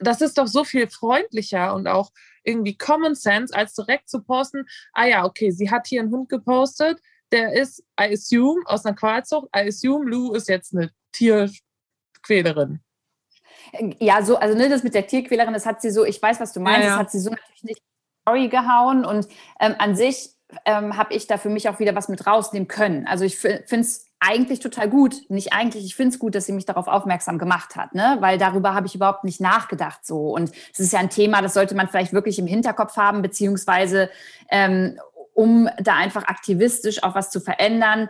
das 0.00 0.20
ist 0.20 0.38
doch 0.38 0.46
so 0.46 0.64
viel 0.64 0.88
freundlicher 0.88 1.74
und 1.74 1.86
auch 1.86 2.10
irgendwie 2.42 2.76
Common 2.76 3.14
Sense, 3.14 3.54
als 3.54 3.74
direkt 3.74 4.08
zu 4.08 4.22
posten, 4.22 4.66
ah 4.92 5.06
ja, 5.06 5.24
okay, 5.24 5.50
sie 5.50 5.70
hat 5.70 5.86
hier 5.86 6.00
einen 6.00 6.10
Hund 6.10 6.28
gepostet, 6.28 7.00
der 7.32 7.52
ist, 7.52 7.82
I 8.00 8.12
assume, 8.12 8.62
aus 8.66 8.84
einer 8.84 8.96
Qualzucht, 8.96 9.48
I 9.56 9.68
assume, 9.68 10.08
Lou 10.08 10.32
ist 10.32 10.48
jetzt 10.48 10.74
eine 10.74 10.90
Tierquälerin. 11.12 12.80
Ja, 13.98 14.22
so, 14.22 14.36
also 14.36 14.56
ne, 14.56 14.68
das 14.68 14.82
mit 14.82 14.94
der 14.94 15.06
Tierquälerin, 15.06 15.52
das 15.52 15.66
hat 15.66 15.80
sie 15.80 15.90
so, 15.90 16.04
ich 16.04 16.20
weiß, 16.20 16.40
was 16.40 16.52
du 16.52 16.60
meinst, 16.60 16.80
ja, 16.80 16.84
ja. 16.84 16.90
das 16.90 16.98
hat 16.98 17.10
sie 17.10 17.20
so 17.20 17.30
natürlich 17.30 17.62
nicht 17.62 17.82
Story 18.22 18.48
gehauen 18.48 19.04
und 19.04 19.28
ähm, 19.60 19.74
an 19.78 19.96
sich 19.96 20.30
ähm, 20.64 20.96
habe 20.96 21.14
ich 21.14 21.26
da 21.26 21.38
für 21.38 21.48
mich 21.48 21.68
auch 21.68 21.78
wieder 21.78 21.94
was 21.94 22.08
mit 22.08 22.26
rausnehmen 22.26 22.68
können. 22.68 23.06
Also 23.06 23.24
ich 23.24 23.38
finde 23.38 23.64
es 23.68 24.06
eigentlich 24.18 24.60
total 24.60 24.90
gut, 24.90 25.16
nicht 25.30 25.54
eigentlich, 25.54 25.84
ich 25.84 25.94
finde 25.94 26.14
es 26.14 26.18
gut, 26.18 26.34
dass 26.34 26.44
sie 26.44 26.52
mich 26.52 26.66
darauf 26.66 26.88
aufmerksam 26.88 27.38
gemacht 27.38 27.74
hat, 27.76 27.94
ne? 27.94 28.18
weil 28.20 28.36
darüber 28.36 28.74
habe 28.74 28.86
ich 28.86 28.94
überhaupt 28.94 29.24
nicht 29.24 29.40
nachgedacht 29.40 30.04
so. 30.04 30.34
Und 30.34 30.52
es 30.72 30.80
ist 30.80 30.92
ja 30.92 30.98
ein 30.98 31.08
Thema, 31.08 31.40
das 31.40 31.54
sollte 31.54 31.74
man 31.74 31.88
vielleicht 31.88 32.12
wirklich 32.12 32.38
im 32.38 32.46
Hinterkopf 32.46 32.96
haben, 32.96 33.22
beziehungsweise 33.22 34.10
ähm, 34.50 34.98
um 35.34 35.68
da 35.78 35.94
einfach 35.96 36.24
aktivistisch 36.24 37.02
auch 37.02 37.14
was 37.14 37.30
zu 37.30 37.40
verändern, 37.40 38.08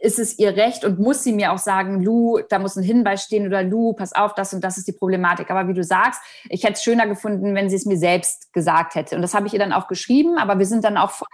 ist 0.00 0.18
es 0.18 0.38
ihr 0.38 0.56
Recht 0.56 0.84
und 0.84 0.98
muss 0.98 1.24
sie 1.24 1.32
mir 1.32 1.52
auch 1.52 1.58
sagen, 1.58 2.02
Lu, 2.02 2.38
da 2.48 2.58
muss 2.58 2.76
ein 2.76 2.84
Hinweis 2.84 3.24
stehen 3.24 3.46
oder 3.46 3.62
Lu, 3.62 3.94
pass 3.94 4.12
auf, 4.12 4.34
das 4.34 4.54
und 4.54 4.62
das 4.62 4.78
ist 4.78 4.86
die 4.86 4.92
Problematik. 4.92 5.50
Aber 5.50 5.68
wie 5.68 5.74
du 5.74 5.82
sagst, 5.82 6.20
ich 6.48 6.62
hätte 6.62 6.74
es 6.74 6.82
schöner 6.82 7.06
gefunden, 7.06 7.54
wenn 7.54 7.68
sie 7.68 7.76
es 7.76 7.84
mir 7.84 7.98
selbst 7.98 8.52
gesagt 8.52 8.94
hätte. 8.94 9.16
Und 9.16 9.22
das 9.22 9.34
habe 9.34 9.46
ich 9.46 9.52
ihr 9.52 9.58
dann 9.58 9.72
auch 9.72 9.88
geschrieben, 9.88 10.38
aber 10.38 10.58
wir 10.58 10.66
sind 10.66 10.84
dann 10.84 10.96
auch 10.96 11.10
voll 11.10 11.26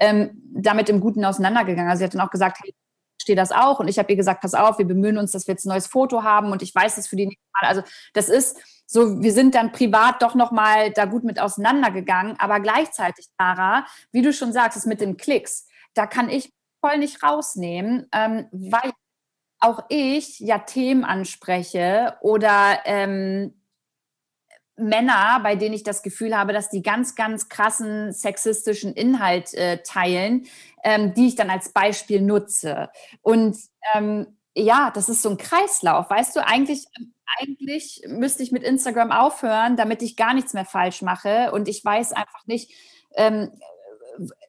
ähm, 0.00 0.42
damit 0.54 0.88
im 0.88 1.00
Guten 1.00 1.24
auseinandergegangen. 1.24 1.90
Also 1.90 1.98
sie 1.98 2.04
hat 2.04 2.14
dann 2.14 2.20
auch 2.20 2.30
gesagt, 2.30 2.58
hey, 2.62 2.74
stehe 3.20 3.36
das 3.36 3.52
auch. 3.52 3.80
Und 3.80 3.88
ich 3.88 3.98
habe 3.98 4.10
ihr 4.10 4.16
gesagt, 4.16 4.40
pass 4.40 4.54
auf, 4.54 4.78
wir 4.78 4.86
bemühen 4.86 5.18
uns, 5.18 5.32
dass 5.32 5.46
wir 5.46 5.52
jetzt 5.52 5.66
ein 5.66 5.70
neues 5.70 5.86
Foto 5.86 6.22
haben 6.22 6.52
und 6.52 6.62
ich 6.62 6.74
weiß 6.74 6.96
das 6.96 7.08
für 7.08 7.16
die 7.16 7.26
nächste 7.26 7.44
Mal. 7.60 7.68
Also 7.68 7.82
das 8.14 8.28
ist 8.28 8.58
so, 8.90 9.22
wir 9.22 9.32
sind 9.34 9.54
dann 9.54 9.70
privat 9.70 10.22
doch 10.22 10.34
nochmal 10.34 10.90
da 10.90 11.04
gut 11.04 11.22
mit 11.22 11.38
auseinandergegangen. 11.38 12.40
Aber 12.40 12.58
gleichzeitig, 12.58 13.26
Sarah, 13.38 13.86
wie 14.12 14.22
du 14.22 14.32
schon 14.32 14.52
sagst, 14.52 14.78
ist 14.78 14.86
mit 14.86 15.02
den 15.02 15.18
Klicks, 15.18 15.66
da 15.92 16.06
kann 16.06 16.30
ich 16.30 16.50
voll 16.80 16.96
nicht 16.96 17.22
rausnehmen, 17.22 18.08
ähm, 18.12 18.46
weil 18.50 18.92
auch 19.60 19.84
ich 19.90 20.40
ja 20.40 20.60
Themen 20.60 21.04
anspreche 21.04 22.16
oder 22.22 22.78
ähm, 22.86 23.60
Männer, 24.76 25.40
bei 25.42 25.56
denen 25.56 25.74
ich 25.74 25.82
das 25.82 26.02
Gefühl 26.02 26.34
habe, 26.34 26.54
dass 26.54 26.70
die 26.70 26.82
ganz, 26.82 27.14
ganz 27.14 27.50
krassen 27.50 28.12
sexistischen 28.12 28.94
Inhalt 28.94 29.52
äh, 29.52 29.82
teilen, 29.82 30.46
ähm, 30.82 31.12
die 31.12 31.28
ich 31.28 31.34
dann 31.34 31.50
als 31.50 31.70
Beispiel 31.70 32.22
nutze. 32.22 32.88
Und 33.20 33.58
ähm, 33.94 34.37
ja, 34.60 34.90
das 34.94 35.08
ist 35.08 35.22
so 35.22 35.30
ein 35.30 35.38
Kreislauf. 35.38 36.10
Weißt 36.10 36.36
du, 36.36 36.46
eigentlich, 36.46 36.86
eigentlich 37.40 38.02
müsste 38.08 38.42
ich 38.42 38.52
mit 38.52 38.62
Instagram 38.62 39.12
aufhören, 39.12 39.76
damit 39.76 40.02
ich 40.02 40.16
gar 40.16 40.34
nichts 40.34 40.54
mehr 40.54 40.64
falsch 40.64 41.02
mache. 41.02 41.52
Und 41.52 41.68
ich 41.68 41.84
weiß 41.84 42.12
einfach 42.12 42.46
nicht, 42.46 42.72
ähm, 43.14 43.50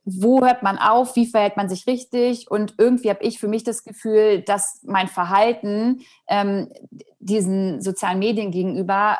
wo 0.04 0.43
hört 0.43 0.63
man 0.63 0.80
auf, 0.80 1.15
wie 1.15 1.28
verhält 1.28 1.58
man 1.58 1.69
sich 1.69 1.86
richtig. 1.86 2.50
Und 2.50 2.76
irgendwie 2.78 3.10
habe 3.10 3.24
ich 3.24 3.39
für 3.39 3.48
mich 3.48 3.63
das 3.63 3.84
Gefühl, 3.84 4.41
dass 4.41 4.82
mein 4.84 5.08
Verhalten 5.08 6.02
ähm, 6.28 6.72
diesen 7.19 7.82
sozialen 7.82 8.19
Medien 8.19 8.52
gegenüber 8.52 9.19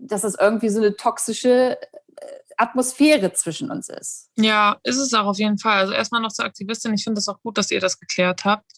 dass 0.00 0.22
das 0.22 0.34
irgendwie 0.34 0.68
so 0.70 0.80
eine 0.80 0.96
toxische 0.96 1.78
äh, 1.80 1.86
Atmosphäre 2.60 3.32
zwischen 3.32 3.70
uns 3.70 3.88
ist. 3.88 4.30
Ja, 4.36 4.78
ist 4.82 4.98
es 4.98 5.14
auch 5.14 5.26
auf 5.26 5.38
jeden 5.38 5.58
Fall. 5.58 5.78
Also 5.78 5.92
erstmal 5.94 6.20
noch 6.20 6.32
zur 6.32 6.44
Aktivistin. 6.44 6.92
Ich 6.92 7.04
finde 7.04 7.16
das 7.16 7.28
auch 7.28 7.40
gut, 7.42 7.56
dass 7.56 7.70
ihr 7.70 7.80
das 7.80 7.98
geklärt 7.98 8.44
habt. 8.44 8.70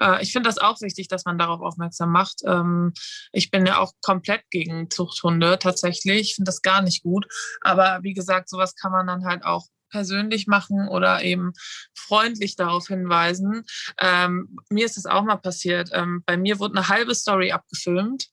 Äh, 0.00 0.22
ich 0.22 0.32
finde 0.32 0.48
das 0.48 0.56
auch 0.58 0.80
wichtig, 0.80 1.08
dass 1.08 1.26
man 1.26 1.36
darauf 1.36 1.60
aufmerksam 1.60 2.10
macht. 2.10 2.40
Ähm, 2.46 2.94
ich 3.32 3.50
bin 3.50 3.66
ja 3.66 3.78
auch 3.78 3.92
komplett 4.00 4.42
gegen 4.50 4.90
Zuchthunde 4.90 5.58
tatsächlich. 5.58 6.20
Ich 6.20 6.34
finde 6.36 6.48
das 6.48 6.62
gar 6.62 6.80
nicht 6.80 7.02
gut. 7.02 7.26
Aber 7.60 8.00
wie 8.02 8.14
gesagt, 8.14 8.48
sowas 8.48 8.74
kann 8.74 8.92
man 8.92 9.06
dann 9.06 9.26
halt 9.26 9.44
auch 9.44 9.66
persönlich 9.90 10.46
machen 10.46 10.88
oder 10.88 11.22
eben 11.22 11.52
freundlich 11.94 12.56
darauf 12.56 12.88
hinweisen. 12.88 13.64
Ähm, 13.98 14.56
mir 14.70 14.86
ist 14.86 14.96
das 14.96 15.06
auch 15.06 15.22
mal 15.22 15.36
passiert. 15.36 15.90
Ähm, 15.92 16.22
bei 16.24 16.36
mir 16.36 16.58
wurde 16.58 16.78
eine 16.78 16.88
halbe 16.88 17.14
Story 17.14 17.52
abgefilmt. 17.52 18.28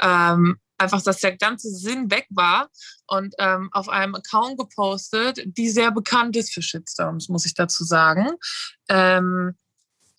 Ähm, 0.00 0.58
einfach, 0.80 1.02
dass 1.02 1.20
der 1.20 1.36
ganze 1.36 1.68
Sinn 1.70 2.10
weg 2.10 2.26
war 2.30 2.68
und 3.06 3.34
ähm, 3.38 3.68
auf 3.72 3.88
einem 3.88 4.14
Account 4.14 4.58
gepostet, 4.58 5.42
die 5.44 5.68
sehr 5.68 5.90
bekannt 5.90 6.36
ist 6.36 6.52
für 6.52 6.62
Shitstorms, 6.62 7.28
muss 7.28 7.46
ich 7.46 7.54
dazu 7.54 7.84
sagen. 7.84 8.30
Ähm, 8.88 9.56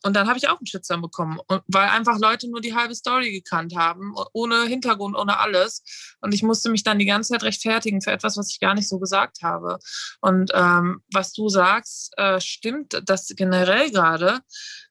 und 0.04 0.16
dann 0.16 0.28
habe 0.28 0.38
ich 0.38 0.50
auch 0.50 0.58
einen 0.58 0.66
Shitstorm 0.66 1.02
bekommen, 1.02 1.40
weil 1.68 1.90
einfach 1.90 2.18
Leute 2.20 2.50
nur 2.50 2.62
die 2.62 2.76
halbe 2.76 2.96
Story 2.96 3.32
gekannt 3.32 3.76
haben, 3.76 4.16
ohne 4.34 4.66
Hintergrund, 4.66 5.16
ohne 5.16 5.40
alles. 5.40 6.16
Und 6.22 6.34
ich 6.34 6.44
musste 6.44 6.70
mich 6.70 6.84
dann 6.84 7.00
die 7.00 7.06
ganze 7.06 7.34
Zeit 7.34 7.44
rechtfertigen 7.44 8.02
für 8.02 8.12
etwas, 8.12 8.38
was 8.38 8.50
ich 8.50 8.60
gar 8.60 8.74
nicht 8.74 8.90
so 8.90 9.00
gesagt 9.00 9.44
habe. 9.44 9.78
Und 10.20 10.52
ähm, 10.54 11.02
was 11.14 11.34
du 11.34 11.50
sagst, 11.50 12.14
äh, 12.18 12.40
stimmt, 12.42 13.02
dass 13.06 13.28
generell 13.36 13.92
gerade 13.92 14.42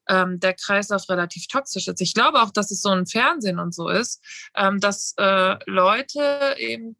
ähm, 0.09 0.39
der 0.41 0.55
Kreislauf 0.55 1.09
relativ 1.09 1.47
toxisch 1.49 1.89
ist. 1.89 2.01
Ich 2.01 2.15
glaube 2.15 2.43
auch, 2.43 2.51
dass 2.51 2.71
es 2.71 2.81
so 2.81 2.93
im 2.93 3.07
Fernsehen 3.07 3.59
und 3.59 3.75
so 3.75 3.89
ist, 3.89 4.23
ähm, 4.55 4.81
dass 4.81 5.15
äh, 5.17 5.57
Leute 5.67 6.55
eben, 6.59 6.97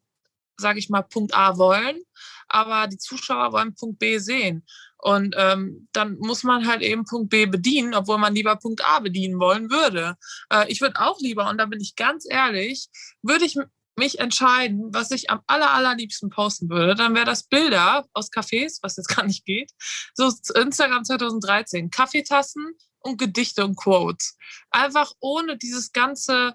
sage 0.57 0.79
ich 0.79 0.89
mal, 0.89 1.01
Punkt 1.01 1.33
A 1.33 1.57
wollen, 1.57 2.01
aber 2.47 2.87
die 2.87 2.97
Zuschauer 2.97 3.53
wollen 3.53 3.75
Punkt 3.75 3.99
B 3.99 4.17
sehen. 4.17 4.65
Und 5.01 5.35
ähm, 5.37 5.87
dann 5.93 6.17
muss 6.19 6.43
man 6.43 6.67
halt 6.67 6.81
eben 6.81 7.05
Punkt 7.05 7.29
B 7.29 7.47
bedienen, 7.47 7.95
obwohl 7.95 8.17
man 8.17 8.35
lieber 8.35 8.55
Punkt 8.55 8.85
A 8.85 8.99
bedienen 8.99 9.39
wollen 9.39 9.71
würde. 9.71 10.15
Äh, 10.51 10.71
ich 10.71 10.81
würde 10.81 11.01
auch 11.01 11.19
lieber, 11.19 11.49
und 11.49 11.57
da 11.57 11.65
bin 11.65 11.81
ich 11.81 11.95
ganz 11.95 12.25
ehrlich, 12.29 12.87
würde 13.21 13.45
ich 13.45 13.57
mich 13.95 14.19
entscheiden, 14.19 14.93
was 14.93 15.11
ich 15.11 15.29
am 15.29 15.41
aller, 15.47 15.71
allerliebsten 15.71 16.29
posten 16.29 16.69
würde, 16.69 16.95
dann 16.95 17.13
wäre 17.13 17.25
das 17.25 17.43
Bilder 17.43 18.05
aus 18.13 18.31
Cafés, 18.31 18.79
was 18.81 18.97
jetzt 18.97 19.07
gar 19.15 19.25
nicht 19.25 19.45
geht. 19.45 19.71
So 20.13 20.31
Instagram 20.55 21.03
2013, 21.03 21.89
Kaffeetassen 21.89 22.73
und 22.99 23.17
Gedichte 23.17 23.65
und 23.65 23.75
Quotes. 23.75 24.37
Einfach 24.69 25.11
ohne 25.19 25.57
dieses 25.57 25.91
ganze 25.91 26.53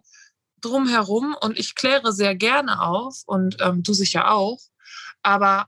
drumherum. 0.60 1.36
Und 1.40 1.58
ich 1.58 1.74
kläre 1.74 2.12
sehr 2.12 2.34
gerne 2.34 2.82
auf 2.82 3.22
und 3.26 3.56
ähm, 3.60 3.82
du 3.82 3.92
sicher 3.92 4.30
auch. 4.30 4.60
Aber 5.22 5.66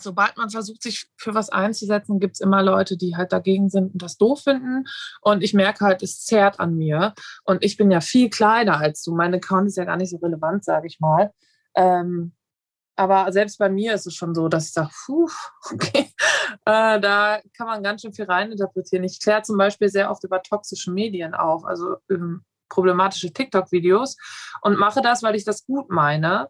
sobald 0.00 0.36
man 0.36 0.50
versucht, 0.50 0.82
sich 0.82 1.08
für 1.16 1.34
was 1.34 1.50
einzusetzen, 1.50 2.20
gibt 2.20 2.34
es 2.34 2.40
immer 2.40 2.62
Leute, 2.62 2.96
die 2.96 3.16
halt 3.16 3.32
dagegen 3.32 3.68
sind 3.68 3.92
und 3.92 4.02
das 4.02 4.16
doof 4.16 4.42
finden. 4.42 4.84
Und 5.20 5.42
ich 5.42 5.54
merke 5.54 5.84
halt, 5.84 6.02
es 6.02 6.24
zerrt 6.24 6.60
an 6.60 6.76
mir. 6.76 7.14
Und 7.44 7.64
ich 7.64 7.76
bin 7.76 7.90
ja 7.90 8.00
viel 8.00 8.30
kleiner 8.30 8.78
als 8.78 9.02
du. 9.02 9.14
Mein 9.14 9.34
Account 9.34 9.68
ist 9.68 9.76
ja 9.76 9.84
gar 9.84 9.96
nicht 9.96 10.10
so 10.10 10.16
relevant, 10.18 10.64
sage 10.64 10.86
ich 10.86 11.00
mal. 11.00 11.32
Ähm, 11.74 12.32
aber 12.96 13.30
selbst 13.30 13.58
bei 13.58 13.68
mir 13.68 13.92
ist 13.94 14.06
es 14.06 14.14
schon 14.14 14.34
so, 14.34 14.48
dass 14.48 14.66
ich 14.66 14.72
sage, 14.72 14.90
puh, 15.04 15.28
okay, 15.72 16.10
äh, 16.64 17.00
da 17.00 17.40
kann 17.56 17.66
man 17.66 17.82
ganz 17.82 18.02
schön 18.02 18.14
viel 18.14 18.24
reininterpretieren. 18.24 19.04
Ich 19.04 19.20
kläre 19.22 19.42
zum 19.42 19.58
Beispiel 19.58 19.88
sehr 19.88 20.10
oft 20.10 20.24
über 20.24 20.42
toxische 20.42 20.90
Medien 20.90 21.34
auf, 21.34 21.64
also 21.64 21.96
ähm, 22.10 22.44
problematische 22.68 23.32
TikTok-Videos 23.32 24.16
und 24.62 24.78
mache 24.78 25.00
das, 25.02 25.22
weil 25.22 25.36
ich 25.36 25.44
das 25.44 25.66
gut 25.66 25.90
meine 25.90 26.48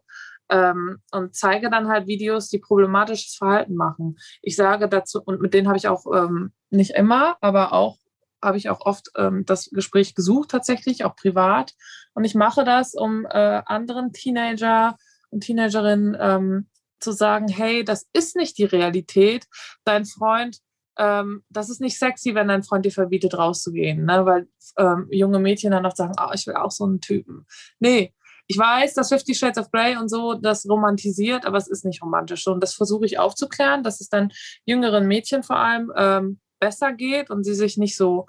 ähm, 0.49 0.97
und 1.11 1.35
zeige 1.35 1.69
dann 1.69 1.87
halt 1.87 2.07
Videos, 2.07 2.49
die 2.49 2.59
problematisches 2.59 3.35
Verhalten 3.35 3.75
machen. 3.75 4.17
Ich 4.41 4.55
sage 4.55 4.87
dazu, 4.87 5.21
und 5.23 5.41
mit 5.41 5.53
denen 5.53 5.67
habe 5.67 5.77
ich 5.77 5.87
auch 5.87 6.05
ähm, 6.13 6.51
nicht 6.69 6.91
immer, 6.91 7.37
aber 7.41 7.73
auch 7.73 7.97
habe 8.41 8.57
ich 8.57 8.69
auch 8.69 8.81
oft 8.81 9.09
ähm, 9.17 9.45
das 9.45 9.69
Gespräch 9.71 10.15
gesucht, 10.15 10.51
tatsächlich, 10.51 11.03
auch 11.03 11.15
privat. 11.15 11.73
Und 12.13 12.23
ich 12.23 12.35
mache 12.35 12.63
das, 12.63 12.93
um 12.93 13.25
äh, 13.25 13.61
anderen 13.65 14.13
Teenager 14.13 14.95
und 15.29 15.41
Teenagerinnen 15.41 16.15
ähm, 16.19 16.69
zu 16.99 17.11
sagen, 17.11 17.47
hey, 17.47 17.83
das 17.83 18.07
ist 18.13 18.35
nicht 18.35 18.57
die 18.57 18.65
Realität. 18.65 19.45
Dein 19.85 20.05
Freund, 20.05 20.59
ähm, 20.97 21.43
das 21.49 21.69
ist 21.69 21.81
nicht 21.81 21.97
sexy, 21.97 22.35
wenn 22.35 22.47
dein 22.47 22.63
Freund 22.63 22.85
dir 22.85 22.91
verbietet, 22.91 23.37
rauszugehen, 23.37 24.05
ne? 24.05 24.25
weil 24.25 24.47
ähm, 24.77 25.07
junge 25.11 25.39
Mädchen 25.39 25.71
dann 25.71 25.83
noch 25.83 25.95
sagen, 25.95 26.13
oh, 26.19 26.31
ich 26.33 26.47
will 26.47 26.55
auch 26.55 26.71
so 26.71 26.85
einen 26.85 27.01
Typen. 27.01 27.45
Nee, 27.79 28.13
ich 28.47 28.57
weiß, 28.57 28.93
dass 28.93 29.09
Fifty 29.09 29.35
Shades 29.35 29.57
of 29.57 29.71
Grey 29.71 29.97
und 29.97 30.09
so 30.09 30.33
das 30.33 30.67
romantisiert, 30.67 31.45
aber 31.45 31.57
es 31.57 31.67
ist 31.67 31.85
nicht 31.85 32.01
romantisch. 32.01 32.47
Und 32.47 32.61
das 32.61 32.73
versuche 32.73 33.05
ich 33.05 33.19
aufzuklären, 33.19 33.83
dass 33.83 33.99
es 33.99 34.09
dann 34.09 34.31
jüngeren 34.65 35.07
Mädchen 35.07 35.43
vor 35.43 35.57
allem 35.57 35.91
ähm, 35.95 36.39
besser 36.59 36.93
geht 36.93 37.29
und 37.29 37.43
sie 37.43 37.53
sich 37.53 37.77
nicht 37.77 37.97
so 37.97 38.25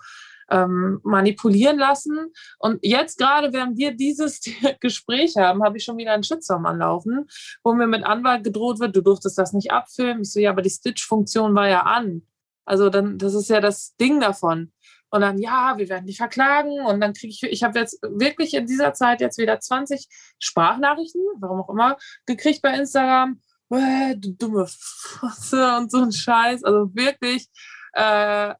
ähm, 0.50 1.00
manipulieren 1.04 1.78
lassen. 1.78 2.32
Und 2.58 2.80
jetzt 2.82 3.18
gerade, 3.18 3.52
während 3.52 3.76
wir 3.76 3.92
dieses 3.92 4.40
Gespräch 4.80 5.36
haben, 5.36 5.62
habe 5.62 5.76
ich 5.76 5.84
schon 5.84 5.98
wieder 5.98 6.12
einen 6.12 6.24
Shitstorm 6.24 6.66
anlaufen, 6.66 7.26
wo 7.62 7.74
mir 7.74 7.86
mit 7.86 8.04
Anwalt 8.04 8.44
gedroht 8.44 8.80
wird, 8.80 8.96
du 8.96 9.02
durftest 9.02 9.38
das 9.38 9.52
nicht 9.52 9.70
abfilmen. 9.70 10.22
Ich 10.22 10.32
so, 10.32 10.40
ja, 10.40 10.50
aber 10.50 10.62
die 10.62 10.70
Stitch-Funktion 10.70 11.54
war 11.54 11.68
ja 11.68 11.82
an. 11.82 12.22
Also 12.64 12.90
dann, 12.90 13.18
das 13.18 13.34
ist 13.34 13.48
ja 13.48 13.60
das 13.60 13.96
Ding 13.96 14.20
davon. 14.20 14.72
Und 15.10 15.22
dann, 15.22 15.38
ja, 15.38 15.74
wir 15.78 15.88
werden 15.88 16.06
dich 16.06 16.18
verklagen. 16.18 16.80
Und 16.80 17.00
dann 17.00 17.14
kriege 17.14 17.32
ich, 17.32 17.42
ich 17.42 17.62
habe 17.62 17.78
jetzt 17.78 18.00
wirklich 18.02 18.54
in 18.54 18.66
dieser 18.66 18.92
Zeit 18.92 19.20
jetzt 19.20 19.38
wieder 19.38 19.58
20 19.58 20.06
Sprachnachrichten, 20.38 21.22
warum 21.38 21.62
auch 21.62 21.70
immer, 21.70 21.96
gekriegt 22.26 22.62
bei 22.62 22.74
Instagram. 22.74 23.40
Äh, 23.70 24.16
du 24.16 24.32
dumme 24.32 24.66
Fosse 24.68 25.76
und 25.76 25.90
so 25.90 26.02
ein 26.02 26.12
Scheiß. 26.12 26.64
Also 26.64 26.94
wirklich, 26.94 27.48
äh, 27.94 28.54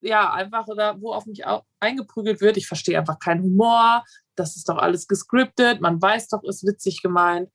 ja, 0.00 0.32
einfach, 0.32 0.66
oder 0.68 1.00
wo 1.00 1.12
auf 1.12 1.26
mich 1.26 1.46
auch 1.46 1.64
eingeprügelt 1.80 2.40
wird. 2.40 2.56
Ich 2.58 2.66
verstehe 2.66 2.98
einfach 2.98 3.18
keinen 3.18 3.42
Humor. 3.42 4.04
Das 4.34 4.56
ist 4.56 4.68
doch 4.68 4.78
alles 4.78 5.08
gescriptet. 5.08 5.80
Man 5.80 6.00
weiß 6.00 6.28
doch, 6.28 6.42
ist 6.44 6.66
witzig 6.66 7.02
gemeint. 7.02 7.50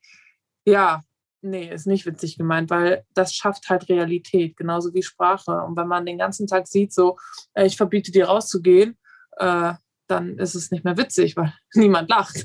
Ja, 0.64 1.02
Nee, 1.42 1.72
ist 1.72 1.86
nicht 1.86 2.04
witzig 2.04 2.36
gemeint, 2.36 2.68
weil 2.68 3.04
das 3.14 3.34
schafft 3.34 3.70
halt 3.70 3.88
Realität, 3.88 4.56
genauso 4.56 4.92
wie 4.92 5.02
Sprache. 5.02 5.62
Und 5.62 5.76
wenn 5.76 5.88
man 5.88 6.04
den 6.04 6.18
ganzen 6.18 6.46
Tag 6.46 6.68
sieht, 6.68 6.92
so, 6.92 7.16
ich 7.54 7.76
verbiete 7.76 8.12
dir 8.12 8.26
rauszugehen, 8.26 8.98
äh, 9.38 9.72
dann 10.06 10.38
ist 10.38 10.54
es 10.54 10.70
nicht 10.70 10.84
mehr 10.84 10.98
witzig, 10.98 11.36
weil 11.36 11.52
niemand 11.74 12.10
lacht. 12.10 12.44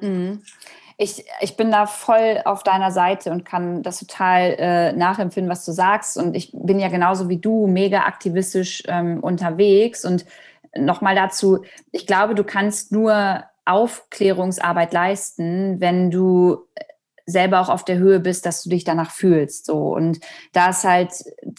Mhm. 0.00 0.42
Ich, 0.96 1.24
ich 1.40 1.56
bin 1.56 1.72
da 1.72 1.86
voll 1.86 2.40
auf 2.44 2.62
deiner 2.62 2.92
Seite 2.92 3.30
und 3.30 3.44
kann 3.44 3.82
das 3.82 3.98
total 3.98 4.54
äh, 4.58 4.92
nachempfinden, 4.92 5.50
was 5.50 5.64
du 5.64 5.72
sagst. 5.72 6.16
Und 6.16 6.36
ich 6.36 6.52
bin 6.52 6.78
ja 6.78 6.88
genauso 6.88 7.28
wie 7.28 7.38
du 7.38 7.66
mega 7.66 8.04
aktivistisch 8.04 8.82
ähm, 8.86 9.20
unterwegs. 9.20 10.04
Und 10.04 10.24
nochmal 10.76 11.16
dazu, 11.16 11.64
ich 11.90 12.06
glaube, 12.06 12.34
du 12.34 12.44
kannst 12.44 12.92
nur 12.92 13.44
Aufklärungsarbeit 13.64 14.92
leisten, 14.92 15.80
wenn 15.80 16.10
du 16.10 16.68
selber 17.26 17.60
auch 17.60 17.68
auf 17.68 17.84
der 17.84 17.98
Höhe 17.98 18.20
bist, 18.20 18.44
dass 18.44 18.62
du 18.62 18.70
dich 18.70 18.84
danach 18.84 19.10
fühlst. 19.10 19.66
So. 19.66 19.94
Und 19.94 20.20
da 20.52 20.70
ist 20.70 20.84
halt, 20.84 21.10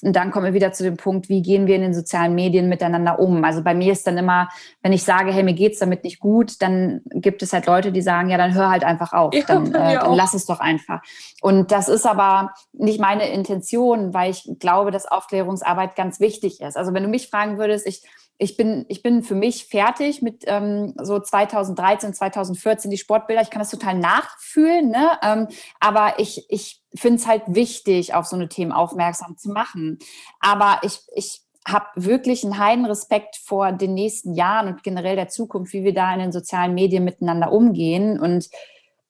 und 0.03 0.15
dann 0.15 0.31
kommen 0.31 0.45
wir 0.45 0.53
wieder 0.53 0.73
zu 0.73 0.83
dem 0.83 0.97
Punkt, 0.97 1.27
wie 1.27 1.41
gehen 1.41 1.65
wir 1.65 1.75
in 1.75 1.81
den 1.81 1.93
sozialen 1.93 2.35
Medien 2.35 2.69
miteinander 2.69 3.19
um? 3.19 3.43
Also 3.43 3.63
bei 3.63 3.73
mir 3.73 3.91
ist 3.91 4.05
dann 4.05 4.17
immer, 4.17 4.49
wenn 4.83 4.93
ich 4.93 5.03
sage, 5.03 5.31
hey, 5.31 5.43
mir 5.43 5.53
geht's 5.53 5.79
damit 5.79 6.03
nicht 6.03 6.19
gut, 6.19 6.61
dann 6.61 7.01
gibt 7.09 7.41
es 7.41 7.51
halt 7.51 7.65
Leute, 7.65 7.91
die 7.91 8.01
sagen, 8.01 8.29
ja, 8.29 8.37
dann 8.37 8.53
hör 8.53 8.69
halt 8.69 8.83
einfach 8.83 9.13
auf. 9.13 9.33
Ja, 9.33 9.43
dann, 9.47 9.73
äh, 9.73 9.95
dann 9.95 10.13
lass 10.13 10.33
es 10.33 10.45
doch 10.45 10.59
einfach. 10.59 11.01
Und 11.41 11.71
das 11.71 11.89
ist 11.89 12.05
aber 12.05 12.53
nicht 12.73 12.99
meine 12.99 13.29
Intention, 13.29 14.13
weil 14.13 14.31
ich 14.31 14.47
glaube, 14.59 14.91
dass 14.91 15.07
Aufklärungsarbeit 15.07 15.95
ganz 15.95 16.19
wichtig 16.19 16.61
ist. 16.61 16.77
Also 16.77 16.93
wenn 16.93 17.03
du 17.03 17.09
mich 17.09 17.29
fragen 17.29 17.57
würdest, 17.57 17.87
ich 17.87 18.03
ich 18.37 18.57
bin, 18.57 18.85
ich 18.89 19.01
bin 19.01 19.23
für 19.23 19.35
mich 19.35 19.65
fertig 19.65 20.21
mit 20.21 20.43
ähm, 20.47 20.93
so 21.01 21.19
2013, 21.19 22.13
2014 22.13 22.91
die 22.91 22.97
Sportbilder. 22.97 23.41
Ich 23.41 23.49
kann 23.49 23.61
das 23.61 23.71
total 23.71 23.97
nachfühlen, 23.97 24.89
ne? 24.89 25.11
Ähm, 25.23 25.47
aber 25.79 26.19
ich, 26.19 26.45
ich 26.49 26.81
finde 26.93 27.17
es 27.17 27.27
halt 27.27 27.43
wichtig, 27.47 28.13
auf 28.13 28.25
so 28.25 28.35
eine 28.35 28.49
Themen 28.49 28.73
aufmerksam 28.73 29.37
zu 29.37 29.49
machen. 29.49 29.99
Aber 30.39 30.79
ich, 30.83 30.99
ich 31.15 31.41
habe 31.67 31.85
wirklich 31.95 32.43
einen 32.43 32.59
heiden 32.59 32.85
Respekt 32.85 33.37
vor 33.37 33.71
den 33.71 33.93
nächsten 33.93 34.33
Jahren 34.33 34.67
und 34.67 34.83
generell 34.83 35.15
der 35.15 35.29
Zukunft, 35.29 35.73
wie 35.73 35.83
wir 35.83 35.93
da 35.93 36.13
in 36.13 36.19
den 36.19 36.31
sozialen 36.31 36.73
Medien 36.73 37.05
miteinander 37.05 37.51
umgehen. 37.51 38.19
Und 38.19 38.49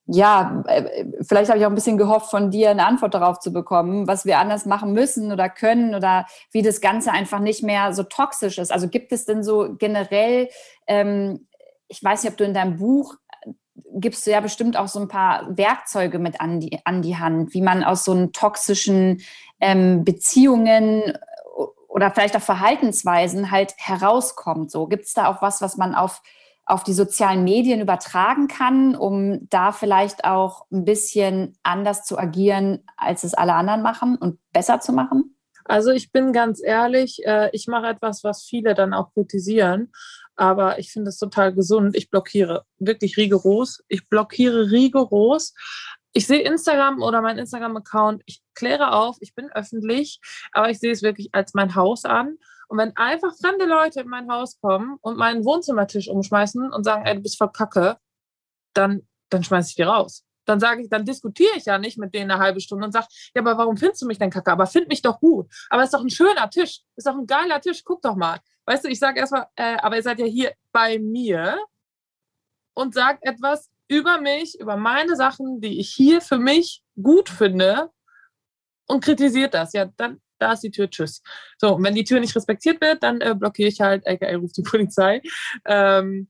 ja, 0.07 0.63
äh, 0.67 1.05
vielleicht 1.21 1.49
habe 1.49 1.59
ich 1.59 1.65
auch 1.65 1.69
ein 1.69 1.75
bisschen 1.75 1.97
gehofft, 1.97 2.29
von 2.29 2.51
dir 2.51 2.69
eine 2.69 2.85
Antwort 2.85 3.13
darauf 3.13 3.39
zu 3.39 3.51
bekommen, 3.51 4.07
was 4.07 4.25
wir 4.25 4.37
anders 4.37 4.65
machen 4.65 4.93
müssen 4.93 5.31
oder 5.31 5.49
können 5.49 5.95
oder 5.95 6.27
wie 6.51 6.61
das 6.61 6.79
Ganze 6.79 7.11
einfach 7.11 7.39
nicht 7.39 7.63
mehr 7.63 7.93
so 7.93 8.03
toxisch 8.03 8.59
ist. 8.59 8.71
Also 8.71 8.87
gibt 8.87 9.11
es 9.11 9.25
denn 9.25 9.43
so 9.43 9.75
generell, 9.77 10.49
ähm, 10.85 11.47
ich 11.87 12.03
weiß 12.03 12.23
nicht, 12.23 12.31
ob 12.31 12.37
du 12.37 12.43
in 12.43 12.53
deinem 12.53 12.77
Buch 12.77 13.15
äh, 13.41 13.51
gibst 13.95 14.27
du 14.27 14.31
ja 14.31 14.41
bestimmt 14.41 14.77
auch 14.77 14.87
so 14.87 14.99
ein 14.99 15.07
paar 15.07 15.57
Werkzeuge 15.57 16.19
mit 16.19 16.39
an 16.39 16.59
die, 16.59 16.79
an 16.83 17.01
die 17.01 17.17
Hand, 17.17 17.53
wie 17.55 17.61
man 17.61 17.83
aus 17.83 18.05
so 18.05 18.11
einen 18.11 18.31
toxischen 18.31 19.21
ähm, 19.59 20.05
Beziehungen 20.05 21.01
äh, 21.01 21.17
oder 21.87 22.11
vielleicht 22.11 22.35
auch 22.35 22.41
Verhaltensweisen 22.41 23.49
halt 23.49 23.73
herauskommt. 23.77 24.69
So 24.69 24.85
gibt 24.85 25.05
es 25.05 25.13
da 25.13 25.27
auch 25.29 25.41
was, 25.41 25.61
was 25.61 25.77
man 25.77 25.95
auf 25.95 26.21
auf 26.65 26.83
die 26.83 26.93
sozialen 26.93 27.43
Medien 27.43 27.79
übertragen 27.79 28.47
kann, 28.47 28.95
um 28.95 29.47
da 29.49 29.71
vielleicht 29.71 30.25
auch 30.25 30.65
ein 30.71 30.83
bisschen 30.83 31.57
anders 31.63 32.05
zu 32.05 32.17
agieren, 32.17 32.83
als 32.97 33.23
es 33.23 33.33
alle 33.33 33.53
anderen 33.53 33.83
machen 33.83 34.17
und 34.17 34.39
besser 34.51 34.79
zu 34.79 34.91
machen? 34.91 35.35
Also 35.63 35.91
ich 35.91 36.11
bin 36.11 36.33
ganz 36.33 36.61
ehrlich, 36.63 37.19
äh, 37.25 37.49
ich 37.51 37.67
mache 37.67 37.87
etwas, 37.87 38.23
was 38.23 38.43
viele 38.43 38.75
dann 38.75 38.93
auch 38.93 39.13
kritisieren, 39.13 39.91
aber 40.35 40.79
ich 40.79 40.91
finde 40.91 41.09
es 41.09 41.17
total 41.17 41.53
gesund. 41.53 41.95
Ich 41.95 42.09
blockiere 42.09 42.65
wirklich 42.77 43.17
rigoros. 43.17 43.83
Ich 43.87 44.07
blockiere 44.09 44.69
rigoros. 44.71 45.53
Ich 46.13 46.27
sehe 46.27 46.41
Instagram 46.41 47.01
oder 47.01 47.21
mein 47.21 47.37
Instagram-Account, 47.37 48.23
ich 48.25 48.41
kläre 48.53 48.93
auf, 48.93 49.17
ich 49.19 49.35
bin 49.35 49.51
öffentlich, 49.51 50.21
aber 50.53 50.69
ich 50.69 50.79
sehe 50.79 50.91
es 50.91 51.03
wirklich 51.03 51.29
als 51.33 51.53
mein 51.53 51.75
Haus 51.75 52.05
an 52.05 52.37
und 52.67 52.77
wenn 52.77 52.95
einfach 52.95 53.33
fremde 53.35 53.65
Leute 53.65 54.01
in 54.01 54.07
mein 54.07 54.29
Haus 54.29 54.59
kommen 54.59 54.97
und 55.01 55.17
meinen 55.17 55.45
Wohnzimmertisch 55.45 56.07
umschmeißen 56.07 56.71
und 56.71 56.83
sagen, 56.83 57.05
ey, 57.05 57.15
du 57.15 57.21
bist 57.21 57.37
voll 57.37 57.51
Kacke, 57.51 57.97
dann, 58.73 59.07
dann 59.29 59.43
schmeiße 59.43 59.69
ich 59.69 59.75
die 59.75 59.83
raus. 59.83 60.25
Dann 60.45 60.59
sage 60.59 60.83
ich, 60.83 60.89
dann 60.89 61.05
diskutiere 61.05 61.57
ich 61.57 61.65
ja 61.65 61.77
nicht 61.77 61.97
mit 61.97 62.13
denen 62.13 62.31
eine 62.31 62.39
halbe 62.39 62.61
Stunde 62.61 62.85
und 62.85 62.91
sage, 62.91 63.07
ja, 63.33 63.41
aber 63.41 63.57
warum 63.57 63.77
findest 63.77 64.01
du 64.03 64.05
mich 64.05 64.19
denn 64.19 64.29
kacke? 64.29 64.51
Aber 64.51 64.67
find 64.67 64.87
mich 64.87 65.01
doch 65.01 65.19
gut. 65.19 65.51
Aber 65.69 65.81
es 65.81 65.87
ist 65.87 65.93
doch 65.93 66.03
ein 66.03 66.09
schöner 66.09 66.49
Tisch. 66.49 66.81
Ist 66.95 67.07
doch 67.07 67.15
ein 67.15 67.25
geiler 67.25 67.59
Tisch. 67.59 67.83
Guck 67.83 68.01
doch 68.01 68.15
mal. 68.15 68.39
Weißt 68.65 68.85
du, 68.85 68.89
ich 68.89 68.99
sage 68.99 69.19
erstmal, 69.19 69.47
äh, 69.55 69.77
aber 69.77 69.95
ihr 69.95 70.03
seid 70.03 70.19
ja 70.19 70.25
hier 70.25 70.53
bei 70.71 70.99
mir 70.99 71.57
und 72.75 72.93
sagt 72.93 73.25
etwas 73.25 73.71
über 73.87 74.19
mich, 74.21 74.59
über 74.59 74.77
meine 74.77 75.15
Sachen, 75.15 75.61
die 75.61 75.79
ich 75.79 75.89
hier 75.89 76.21
für 76.21 76.37
mich 76.37 76.83
gut 77.01 77.29
finde 77.29 77.91
und 78.87 79.03
kritisiert 79.03 79.53
das. 79.53 79.73
Ja, 79.73 79.85
dann 79.97 80.21
da 80.39 80.53
ist 80.53 80.61
die 80.61 80.71
Tür, 80.71 80.89
tschüss. 80.89 81.21
So, 81.57 81.75
und 81.75 81.83
wenn 81.83 81.95
die 81.95 82.03
Tür 82.03 82.19
nicht 82.19 82.35
respektiert 82.35 82.81
wird, 82.81 83.03
dann 83.03 83.21
äh, 83.21 83.35
blockiere 83.37 83.69
ich 83.69 83.81
halt, 83.81 84.07
aka 84.07 84.35
ruft 84.35 84.57
die 84.57 84.63
Polizei. 84.69 85.21
Ähm, 85.65 86.29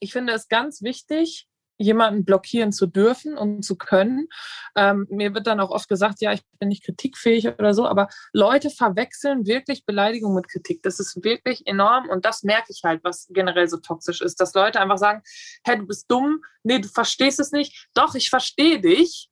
ich 0.00 0.12
finde 0.12 0.32
es 0.32 0.48
ganz 0.48 0.82
wichtig, 0.82 1.46
jemanden 1.80 2.24
blockieren 2.24 2.72
zu 2.72 2.86
dürfen 2.86 3.38
und 3.38 3.64
zu 3.64 3.74
können. 3.74 4.28
Ähm, 4.76 5.06
mir 5.08 5.34
wird 5.34 5.46
dann 5.46 5.60
auch 5.60 5.70
oft 5.70 5.88
gesagt, 5.88 6.20
ja, 6.20 6.32
ich 6.32 6.42
bin 6.58 6.68
nicht 6.68 6.84
kritikfähig 6.84 7.48
oder 7.58 7.72
so, 7.72 7.86
aber 7.86 8.08
Leute 8.34 8.68
verwechseln 8.68 9.46
wirklich 9.46 9.86
Beleidigung 9.86 10.34
mit 10.34 10.48
Kritik. 10.48 10.82
Das 10.82 11.00
ist 11.00 11.24
wirklich 11.24 11.66
enorm 11.66 12.10
und 12.10 12.26
das 12.26 12.42
merke 12.42 12.70
ich 12.70 12.82
halt, 12.84 13.02
was 13.02 13.28
generell 13.30 13.66
so 13.66 13.78
toxisch 13.78 14.20
ist, 14.20 14.40
dass 14.40 14.52
Leute 14.52 14.78
einfach 14.78 14.98
sagen, 14.98 15.22
hey, 15.64 15.78
du 15.78 15.86
bist 15.86 16.10
dumm, 16.10 16.42
nee, 16.62 16.80
du 16.80 16.88
verstehst 16.88 17.40
es 17.40 17.50
nicht. 17.50 17.88
Doch, 17.94 18.14
ich 18.14 18.28
verstehe 18.28 18.78
dich, 18.80 19.29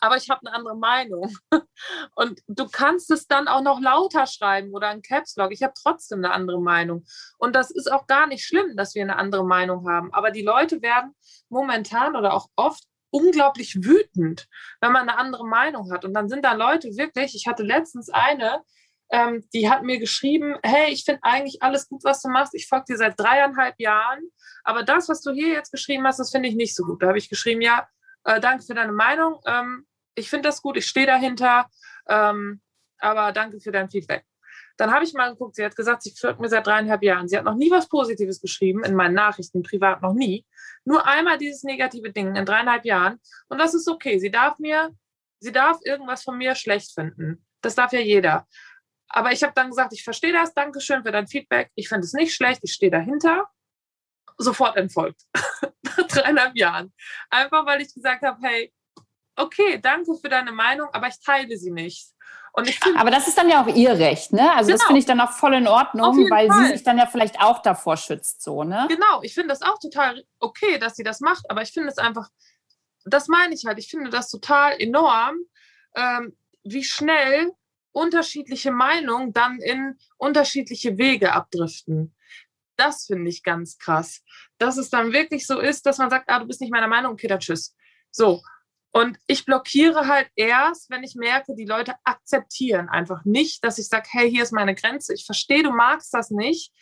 aber 0.00 0.16
ich 0.16 0.30
habe 0.30 0.40
eine 0.44 0.54
andere 0.54 0.76
Meinung. 0.76 1.34
Und 2.14 2.40
du 2.46 2.68
kannst 2.68 3.10
es 3.10 3.26
dann 3.26 3.48
auch 3.48 3.62
noch 3.62 3.80
lauter 3.80 4.26
schreiben 4.26 4.72
oder 4.72 4.88
ein 4.88 5.02
Caps 5.02 5.36
Lock. 5.36 5.52
Ich 5.52 5.62
habe 5.62 5.74
trotzdem 5.80 6.18
eine 6.18 6.32
andere 6.32 6.60
Meinung. 6.60 7.04
Und 7.38 7.54
das 7.54 7.70
ist 7.70 7.90
auch 7.90 8.06
gar 8.06 8.26
nicht 8.26 8.44
schlimm, 8.44 8.76
dass 8.76 8.94
wir 8.94 9.02
eine 9.02 9.16
andere 9.16 9.44
Meinung 9.44 9.88
haben. 9.88 10.12
Aber 10.12 10.30
die 10.30 10.42
Leute 10.42 10.82
werden 10.82 11.14
momentan 11.48 12.16
oder 12.16 12.34
auch 12.34 12.48
oft 12.56 12.84
unglaublich 13.10 13.76
wütend, 13.82 14.48
wenn 14.80 14.92
man 14.92 15.08
eine 15.08 15.18
andere 15.18 15.46
Meinung 15.46 15.92
hat. 15.92 16.04
Und 16.04 16.14
dann 16.14 16.28
sind 16.28 16.44
da 16.44 16.52
Leute 16.52 16.96
wirklich, 16.96 17.34
ich 17.34 17.46
hatte 17.46 17.62
letztens 17.62 18.10
eine, 18.10 18.62
ähm, 19.10 19.44
die 19.54 19.70
hat 19.70 19.82
mir 19.82 19.98
geschrieben, 19.98 20.56
hey, 20.62 20.92
ich 20.92 21.04
finde 21.04 21.20
eigentlich 21.22 21.62
alles 21.62 21.88
gut, 21.88 22.04
was 22.04 22.20
du 22.20 22.28
machst. 22.28 22.54
Ich 22.54 22.68
folge 22.68 22.86
dir 22.90 22.96
seit 22.98 23.18
dreieinhalb 23.18 23.74
Jahren. 23.78 24.20
Aber 24.64 24.82
das, 24.82 25.08
was 25.08 25.22
du 25.22 25.32
hier 25.32 25.48
jetzt 25.48 25.72
geschrieben 25.72 26.06
hast, 26.06 26.18
das 26.18 26.30
finde 26.30 26.48
ich 26.48 26.54
nicht 26.54 26.74
so 26.74 26.84
gut. 26.84 27.02
Da 27.02 27.08
habe 27.08 27.18
ich 27.18 27.30
geschrieben, 27.30 27.62
ja, 27.62 27.88
äh, 28.24 28.40
danke 28.40 28.64
für 28.64 28.74
deine 28.74 28.92
Meinung. 28.92 29.40
Ähm, 29.46 29.86
ich 30.18 30.30
finde 30.30 30.48
das 30.48 30.62
gut, 30.62 30.76
ich 30.76 30.86
stehe 30.86 31.06
dahinter, 31.06 31.68
ähm, 32.08 32.60
aber 32.98 33.32
danke 33.32 33.60
für 33.60 33.72
dein 33.72 33.88
Feedback. 33.88 34.24
Dann 34.78 34.92
habe 34.92 35.04
ich 35.04 35.12
mal 35.12 35.30
geguckt, 35.30 35.56
sie 35.56 35.64
hat 35.64 35.74
gesagt, 35.74 36.02
sie 36.02 36.14
folgt 36.16 36.40
mir 36.40 36.48
seit 36.48 36.66
dreieinhalb 36.66 37.02
Jahren. 37.02 37.28
Sie 37.28 37.36
hat 37.36 37.44
noch 37.44 37.56
nie 37.56 37.70
was 37.70 37.88
Positives 37.88 38.40
geschrieben, 38.40 38.84
in 38.84 38.94
meinen 38.94 39.14
Nachrichten, 39.14 39.64
privat 39.64 40.02
noch 40.02 40.14
nie. 40.14 40.46
Nur 40.84 41.04
einmal 41.04 41.36
dieses 41.36 41.64
negative 41.64 42.12
Ding 42.12 42.36
in 42.36 42.44
dreieinhalb 42.44 42.84
Jahren. 42.84 43.20
Und 43.48 43.58
das 43.58 43.74
ist 43.74 43.88
okay. 43.88 44.20
Sie 44.20 44.30
darf 44.30 44.58
mir, 44.60 44.90
sie 45.40 45.50
darf 45.50 45.78
irgendwas 45.84 46.22
von 46.22 46.38
mir 46.38 46.54
schlecht 46.54 46.92
finden. 46.94 47.44
Das 47.60 47.74
darf 47.74 47.92
ja 47.92 47.98
jeder. 47.98 48.46
Aber 49.08 49.32
ich 49.32 49.42
habe 49.42 49.52
dann 49.54 49.70
gesagt, 49.70 49.92
ich 49.94 50.04
verstehe 50.04 50.32
das, 50.32 50.54
danke 50.54 50.80
schön 50.80 51.02
für 51.02 51.10
dein 51.10 51.26
Feedback. 51.26 51.72
Ich 51.74 51.88
finde 51.88 52.04
es 52.04 52.12
nicht 52.12 52.32
schlecht, 52.32 52.60
ich 52.62 52.72
stehe 52.72 52.92
dahinter. 52.92 53.48
Sofort 54.36 54.76
entfolgt. 54.76 55.20
Nach 55.82 56.06
dreieinhalb 56.06 56.56
Jahren. 56.56 56.92
Einfach 57.30 57.66
weil 57.66 57.80
ich 57.80 57.92
gesagt 57.92 58.22
habe, 58.22 58.38
hey, 58.42 58.72
okay, 59.38 59.78
danke 59.80 60.14
für 60.14 60.28
deine 60.28 60.52
Meinung, 60.52 60.88
aber 60.92 61.08
ich 61.08 61.20
teile 61.20 61.56
sie 61.56 61.70
nicht. 61.70 62.08
Find, 62.64 62.98
aber 62.98 63.10
das 63.10 63.28
ist 63.28 63.38
dann 63.38 63.48
ja 63.48 63.62
auch 63.62 63.68
ihr 63.68 63.92
Recht, 63.92 64.32
ne? 64.32 64.50
Also 64.52 64.68
genau. 64.68 64.78
das 64.78 64.86
finde 64.86 64.98
ich 64.98 65.06
dann 65.06 65.20
auch 65.20 65.30
voll 65.30 65.54
in 65.54 65.68
Ordnung, 65.68 66.28
weil 66.28 66.48
Fall. 66.48 66.64
sie 66.64 66.72
sich 66.72 66.82
dann 66.82 66.98
ja 66.98 67.06
vielleicht 67.06 67.40
auch 67.40 67.62
davor 67.62 67.96
schützt, 67.96 68.42
so, 68.42 68.64
ne? 68.64 68.86
Genau, 68.88 69.22
ich 69.22 69.34
finde 69.34 69.50
das 69.50 69.62
auch 69.62 69.78
total 69.78 70.24
okay, 70.40 70.78
dass 70.78 70.96
sie 70.96 71.04
das 71.04 71.20
macht, 71.20 71.48
aber 71.50 71.62
ich 71.62 71.70
finde 71.70 71.90
es 71.90 71.98
einfach, 71.98 72.28
das 73.04 73.28
meine 73.28 73.54
ich 73.54 73.64
halt, 73.64 73.78
ich 73.78 73.88
finde 73.88 74.10
das 74.10 74.28
total 74.28 74.80
enorm, 74.80 75.36
ähm, 75.94 76.36
wie 76.64 76.82
schnell 76.82 77.52
unterschiedliche 77.92 78.72
Meinungen 78.72 79.32
dann 79.32 79.60
in 79.60 79.96
unterschiedliche 80.16 80.98
Wege 80.98 81.32
abdriften. 81.32 82.14
Das 82.76 83.06
finde 83.06 83.28
ich 83.28 83.42
ganz 83.42 83.78
krass. 83.78 84.22
Dass 84.58 84.76
es 84.76 84.90
dann 84.90 85.12
wirklich 85.12 85.46
so 85.46 85.58
ist, 85.58 85.86
dass 85.86 85.98
man 85.98 86.10
sagt, 86.10 86.28
ah, 86.28 86.40
du 86.40 86.46
bist 86.46 86.60
nicht 86.60 86.72
meiner 86.72 86.88
Meinung, 86.88 87.12
okay, 87.12 87.26
dann 87.26 87.40
tschüss. 87.40 87.74
So, 88.10 88.42
und 88.98 89.16
ich 89.28 89.44
blockiere 89.44 90.08
halt 90.08 90.28
erst, 90.34 90.90
wenn 90.90 91.04
ich 91.04 91.14
merke, 91.14 91.54
die 91.54 91.66
Leute 91.66 91.94
akzeptieren 92.02 92.88
einfach 92.88 93.24
nicht, 93.24 93.62
dass 93.62 93.78
ich 93.78 93.86
sage, 93.86 94.08
hey, 94.10 94.28
hier 94.28 94.42
ist 94.42 94.50
meine 94.50 94.74
Grenze. 94.74 95.14
Ich 95.14 95.24
verstehe, 95.24 95.62
du 95.62 95.70
magst 95.70 96.12
das 96.12 96.32
nicht. 96.32 96.72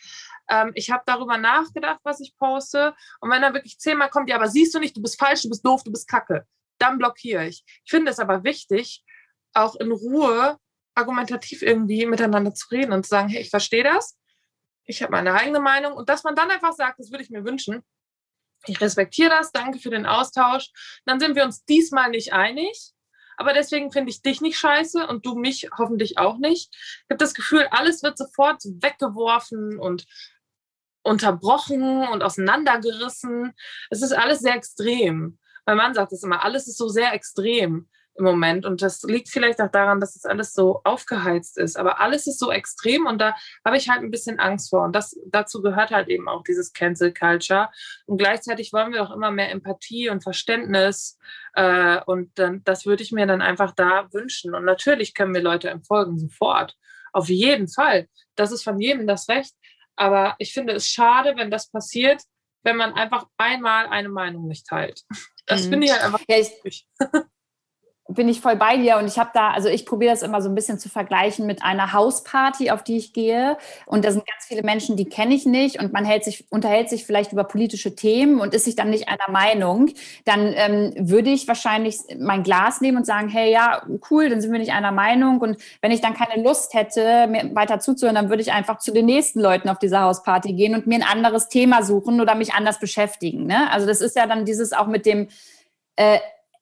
Ähm, 0.49 0.71
ich 0.73 0.89
habe 0.89 1.03
darüber 1.05 1.37
nachgedacht, 1.37 1.99
was 2.01 2.19
ich 2.19 2.35
poste. 2.35 2.95
Und 3.19 3.29
wenn 3.29 3.43
dann 3.43 3.53
wirklich 3.53 3.77
zehnmal 3.77 4.09
kommt, 4.09 4.31
ja, 4.31 4.35
aber 4.35 4.49
siehst 4.49 4.73
du 4.73 4.79
nicht, 4.79 4.97
du 4.97 5.01
bist 5.03 5.19
falsch, 5.19 5.43
du 5.43 5.49
bist 5.49 5.63
doof, 5.63 5.83
du 5.83 5.91
bist 5.91 6.07
kacke, 6.07 6.47
dann 6.79 6.97
blockiere 6.97 7.45
ich. 7.45 7.63
Ich 7.85 7.91
finde 7.91 8.09
es 8.09 8.17
aber 8.17 8.43
wichtig, 8.43 9.05
auch 9.53 9.75
in 9.75 9.91
Ruhe 9.91 10.57
argumentativ 10.95 11.61
irgendwie 11.61 12.07
miteinander 12.07 12.55
zu 12.55 12.67
reden 12.71 12.93
und 12.93 13.03
zu 13.03 13.09
sagen, 13.09 13.29
hey, 13.29 13.41
ich 13.41 13.51
verstehe 13.51 13.83
das. 13.83 14.17
Ich 14.85 15.03
habe 15.03 15.11
meine 15.11 15.35
eigene 15.35 15.59
Meinung. 15.59 15.93
Und 15.93 16.09
dass 16.09 16.23
man 16.23 16.33
dann 16.33 16.49
einfach 16.49 16.73
sagt, 16.73 16.97
das 16.97 17.11
würde 17.11 17.23
ich 17.23 17.29
mir 17.29 17.45
wünschen, 17.45 17.83
ich 18.69 18.81
respektiere 18.81 19.29
das, 19.29 19.51
danke 19.51 19.79
für 19.79 19.89
den 19.89 20.05
Austausch. 20.05 20.69
Dann 21.05 21.19
sind 21.19 21.35
wir 21.35 21.43
uns 21.43 21.65
diesmal 21.65 22.09
nicht 22.09 22.33
einig. 22.33 22.93
Aber 23.37 23.53
deswegen 23.53 23.91
finde 23.91 24.09
ich 24.09 24.23
dich 24.23 24.41
nicht 24.41 24.57
scheiße 24.57 25.05
und 25.05 25.25
du 25.25 25.35
mich 25.35 25.69
hoffentlich 25.77 26.17
auch 26.17 26.37
nicht. 26.37 26.73
Ich 26.73 27.05
habe 27.09 27.17
das 27.17 27.35
Gefühl, 27.35 27.67
alles 27.69 28.01
wird 28.01 28.17
sofort 28.17 28.63
weggeworfen 28.63 29.79
und 29.79 30.07
unterbrochen 31.03 32.07
und 32.07 32.23
auseinandergerissen. 32.23 33.53
Es 33.91 34.01
ist 34.01 34.11
alles 34.11 34.39
sehr 34.39 34.55
extrem. 34.55 35.37
Mein 35.65 35.77
Mann 35.77 35.93
sagt 35.93 36.13
es 36.13 36.23
immer, 36.23 36.43
alles 36.43 36.67
ist 36.67 36.77
so 36.77 36.89
sehr 36.89 37.13
extrem 37.13 37.87
im 38.17 38.25
Moment. 38.25 38.65
Und 38.65 38.81
das 38.81 39.03
liegt 39.03 39.29
vielleicht 39.29 39.61
auch 39.61 39.71
daran, 39.71 39.99
dass 39.99 40.15
es 40.15 40.25
alles 40.25 40.53
so 40.53 40.81
aufgeheizt 40.83 41.57
ist. 41.57 41.77
Aber 41.77 41.99
alles 41.99 42.27
ist 42.27 42.39
so 42.39 42.51
extrem 42.51 43.05
und 43.05 43.19
da 43.19 43.35
habe 43.63 43.77
ich 43.77 43.89
halt 43.89 44.01
ein 44.01 44.11
bisschen 44.11 44.39
Angst 44.39 44.69
vor. 44.69 44.83
Und 44.83 44.93
das, 44.95 45.15
dazu 45.27 45.61
gehört 45.61 45.91
halt 45.91 46.07
eben 46.09 46.27
auch 46.27 46.43
dieses 46.43 46.73
Cancel 46.73 47.13
Culture. 47.13 47.69
Und 48.05 48.17
gleichzeitig 48.17 48.73
wollen 48.73 48.91
wir 48.91 49.03
auch 49.03 49.11
immer 49.11 49.31
mehr 49.31 49.51
Empathie 49.51 50.09
und 50.09 50.23
Verständnis. 50.23 51.17
Äh, 51.53 52.01
und 52.05 52.37
dann, 52.39 52.63
das 52.63 52.85
würde 52.85 53.03
ich 53.03 53.11
mir 53.11 53.27
dann 53.27 53.41
einfach 53.41 53.73
da 53.73 54.11
wünschen. 54.11 54.55
Und 54.55 54.65
natürlich 54.65 55.13
können 55.13 55.33
wir 55.33 55.41
Leute 55.41 55.69
entfolgen, 55.69 56.17
sofort. 56.17 56.75
Auf 57.13 57.29
jeden 57.29 57.67
Fall. 57.67 58.07
Das 58.35 58.51
ist 58.51 58.63
von 58.63 58.79
jedem 58.79 59.07
das 59.07 59.29
Recht. 59.29 59.53
Aber 59.95 60.35
ich 60.39 60.53
finde 60.53 60.73
es 60.73 60.87
schade, 60.87 61.33
wenn 61.35 61.49
das 61.51 61.69
passiert, 61.69 62.21
wenn 62.63 62.77
man 62.77 62.93
einfach 62.93 63.25
einmal 63.37 63.87
eine 63.87 64.09
Meinung 64.09 64.47
nicht 64.47 64.67
teilt. 64.67 65.03
Das 65.45 65.65
mhm. 65.65 65.69
finde 65.69 65.85
ich 65.85 65.93
halt 65.93 66.03
einfach. 66.03 66.21
Ja, 66.27 66.37
ich, 66.37 66.87
bin 68.09 68.29
ich 68.29 68.41
voll 68.41 68.55
bei 68.55 68.77
dir 68.77 68.97
und 68.97 69.07
ich 69.07 69.19
habe 69.19 69.31
da, 69.33 69.51
also 69.51 69.67
ich 69.67 69.85
probiere 69.85 70.13
das 70.13 70.21
immer 70.21 70.41
so 70.41 70.49
ein 70.49 70.55
bisschen 70.55 70.79
zu 70.79 70.89
vergleichen 70.89 71.45
mit 71.45 71.63
einer 71.63 71.93
Hausparty, 71.93 72.71
auf 72.71 72.83
die 72.83 72.97
ich 72.97 73.13
gehe 73.13 73.57
und 73.85 74.05
da 74.05 74.11
sind 74.11 74.25
ganz 74.25 74.45
viele 74.45 74.63
Menschen, 74.63 74.95
die 74.95 75.05
kenne 75.05 75.33
ich 75.33 75.45
nicht 75.45 75.79
und 75.79 75.93
man 75.93 76.05
hält 76.05 76.23
sich, 76.23 76.45
unterhält 76.49 76.89
sich 76.89 77.05
vielleicht 77.05 77.33
über 77.33 77.43
politische 77.43 77.95
Themen 77.95 78.39
und 78.39 78.53
ist 78.53 78.65
sich 78.65 78.75
dann 78.75 78.89
nicht 78.89 79.09
einer 79.09 79.29
Meinung, 79.29 79.89
dann 80.25 80.53
ähm, 80.55 80.93
würde 80.97 81.29
ich 81.29 81.47
wahrscheinlich 81.47 81.97
mein 82.17 82.43
Glas 82.43 82.81
nehmen 82.81 82.97
und 82.97 83.05
sagen, 83.05 83.29
hey, 83.29 83.51
ja, 83.51 83.81
cool, 84.09 84.29
dann 84.29 84.41
sind 84.41 84.51
wir 84.51 84.59
nicht 84.59 84.73
einer 84.73 84.91
Meinung 84.91 85.41
und 85.41 85.57
wenn 85.81 85.91
ich 85.91 86.01
dann 86.01 86.13
keine 86.13 86.41
Lust 86.41 86.73
hätte, 86.73 87.27
mir 87.27 87.53
weiter 87.55 87.79
zuzuhören, 87.79 88.15
dann 88.15 88.29
würde 88.29 88.41
ich 88.41 88.53
einfach 88.53 88.79
zu 88.79 88.93
den 88.93 89.05
nächsten 89.05 89.41
Leuten 89.41 89.69
auf 89.69 89.79
dieser 89.79 90.03
Hausparty 90.03 90.53
gehen 90.53 90.75
und 90.75 90.87
mir 90.87 90.95
ein 90.95 91.03
anderes 91.03 91.49
Thema 91.49 91.83
suchen 91.83 92.21
oder 92.21 92.35
mich 92.35 92.53
anders 92.53 92.79
beschäftigen. 92.79 93.47
Ne? 93.47 93.69
Also 93.71 93.85
das 93.85 94.01
ist 94.01 94.15
ja 94.15 94.27
dann 94.27 94.45
dieses 94.45 94.71
auch 94.71 94.87
mit 94.87 95.05
dem 95.05 95.27
äh, 95.97 96.19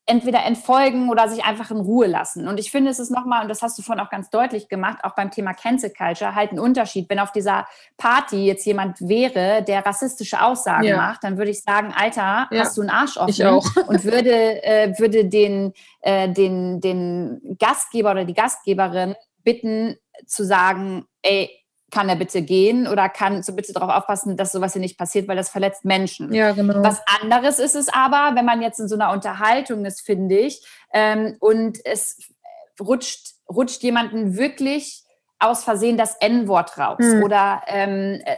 entweder 0.07 0.43
entfolgen 0.45 1.09
oder 1.09 1.27
sich 1.27 1.43
einfach 1.43 1.71
in 1.71 1.77
Ruhe 1.77 2.05
lassen. 2.05 2.47
Und 2.47 2.59
ich 2.59 2.69
finde, 2.69 2.91
es 2.91 2.99
ist 2.99 3.09
nochmal, 3.09 3.41
und 3.41 3.49
das 3.49 3.63
hast 3.63 3.77
du 3.77 3.81
vorhin 3.81 4.05
auch 4.05 4.11
ganz 4.11 4.29
deutlich 4.29 4.69
gemacht, 4.69 4.99
auch 5.03 5.15
beim 5.15 5.31
Thema 5.31 5.53
Cancel 5.53 5.91
Culture, 5.91 6.35
halt 6.35 6.51
ein 6.51 6.59
Unterschied. 6.59 7.09
Wenn 7.09 7.19
auf 7.19 7.31
dieser 7.31 7.65
Party 7.97 8.45
jetzt 8.45 8.65
jemand 8.65 9.01
wäre, 9.01 9.63
der 9.63 9.83
rassistische 9.83 10.41
Aussagen 10.41 10.83
ja. 10.83 10.97
macht, 10.97 11.23
dann 11.23 11.37
würde 11.37 11.49
ich 11.49 11.61
sagen, 11.61 11.91
Alter, 11.95 12.47
ja. 12.51 12.59
hast 12.59 12.77
du 12.77 12.81
einen 12.81 12.91
Arsch 12.91 13.17
offen? 13.17 13.31
Ich 13.31 13.43
auch. 13.45 13.65
Und 13.87 14.03
würde, 14.03 14.63
äh, 14.63 14.93
würde 14.99 15.25
den, 15.25 15.73
äh, 16.01 16.29
den, 16.31 16.81
den 16.81 17.57
Gastgeber 17.59 18.11
oder 18.11 18.25
die 18.25 18.35
Gastgeberin 18.35 19.15
bitten 19.43 19.95
zu 20.27 20.45
sagen, 20.45 21.05
ey, 21.23 21.49
kann 21.95 22.09
er 22.09 22.17
bitte 22.17 22.41
gehen 22.41 22.89
oder 22.89 23.07
kann 23.07 23.41
so 23.41 23.55
bitte 23.55 23.71
darauf 23.71 23.89
aufpassen, 23.89 24.35
dass 24.35 24.51
sowas 24.51 24.73
hier 24.73 24.81
nicht 24.81 24.97
passiert, 24.97 25.29
weil 25.29 25.37
das 25.37 25.47
verletzt 25.47 25.85
Menschen. 25.85 26.33
Ja, 26.33 26.51
genau. 26.51 26.83
Was 26.83 27.01
anderes 27.21 27.57
ist 27.57 27.73
es 27.73 27.87
aber, 27.87 28.35
wenn 28.35 28.43
man 28.43 28.61
jetzt 28.61 28.81
in 28.81 28.89
so 28.89 28.95
einer 28.95 29.13
Unterhaltung 29.13 29.85
ist, 29.85 30.01
finde 30.01 30.37
ich, 30.37 30.61
ähm, 30.91 31.37
und 31.39 31.77
es 31.85 32.17
rutscht, 32.81 33.35
rutscht 33.49 33.81
jemanden 33.81 34.35
wirklich 34.35 35.05
aus 35.39 35.63
Versehen 35.63 35.95
das 35.95 36.15
N-Wort 36.17 36.77
raus 36.77 36.97
hm. 36.99 37.23
oder 37.23 37.61
ähm, 37.67 38.21
äh, 38.25 38.35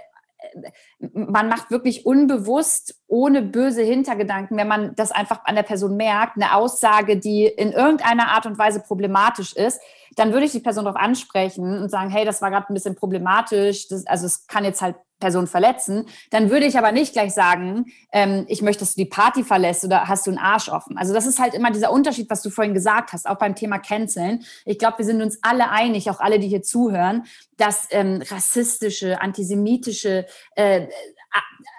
man 1.00 1.50
macht 1.50 1.72
wirklich 1.72 2.06
unbewusst, 2.06 3.02
ohne 3.08 3.42
böse 3.42 3.84
Hintergedanken, 3.84 4.58
wenn 4.58 4.68
man 4.68 4.96
das 4.96 5.12
einfach 5.12 5.46
an 5.46 5.56
der 5.56 5.64
Person 5.64 5.96
merkt, 5.98 6.36
eine 6.36 6.56
Aussage, 6.56 7.18
die 7.18 7.46
in 7.46 7.72
irgendeiner 7.72 8.30
Art 8.30 8.46
und 8.46 8.58
Weise 8.58 8.82
problematisch 8.82 9.54
ist, 9.54 9.82
dann 10.16 10.34
würde 10.34 10.46
ich 10.46 10.52
die 10.52 10.60
Person 10.60 10.86
darauf 10.86 11.00
ansprechen 11.00 11.80
und 11.80 11.90
sagen, 11.90 12.10
hey, 12.10 12.26
das 12.26 12.42
war 12.42 12.50
gerade 12.50 12.68
ein 12.70 12.74
bisschen 12.74 12.96
problematisch, 12.96 13.88
das, 13.88 14.06
also 14.08 14.26
es 14.26 14.48
kann 14.48 14.66
jetzt 14.66 14.82
halt 14.82 14.96
Person 15.20 15.48
verletzen, 15.48 16.06
dann 16.30 16.50
würde 16.50 16.66
ich 16.66 16.78
aber 16.78 16.92
nicht 16.92 17.14
gleich 17.14 17.34
sagen, 17.34 17.86
ähm, 18.12 18.46
ich 18.48 18.62
möchte, 18.62 18.82
dass 18.82 18.96
du 18.96 19.04
die 19.04 19.10
Party 19.10 19.44
verlässt 19.44 19.84
oder 19.84 20.08
hast 20.08 20.28
du 20.28 20.32
einen 20.32 20.40
Arsch 20.40 20.70
offen. 20.70 20.98
Also 20.98 21.14
das 21.14 21.26
ist 21.26 21.40
halt 21.40 21.54
immer 21.54 21.72
dieser 21.72 21.92
Unterschied, 21.92 22.30
was 22.30 22.42
du 22.42 22.50
vorhin 22.50 22.74
gesagt 22.74 23.14
hast, 23.14 23.28
auch 23.28 23.38
beim 23.38 23.56
Thema 23.56 23.80
Canceln. 23.80 24.44
Ich 24.66 24.78
glaube, 24.78 25.00
wir 25.00 25.06
sind 25.06 25.22
uns 25.22 25.40
alle 25.42 25.70
einig, 25.70 26.10
auch 26.10 26.20
alle, 26.20 26.40
die 26.40 26.48
hier 26.48 26.62
zuhören, 26.62 27.26
dass 27.58 27.88
ähm, 27.92 28.22
rassistische, 28.30 29.20
antisemitische 29.22 30.26
äh, 30.56 30.88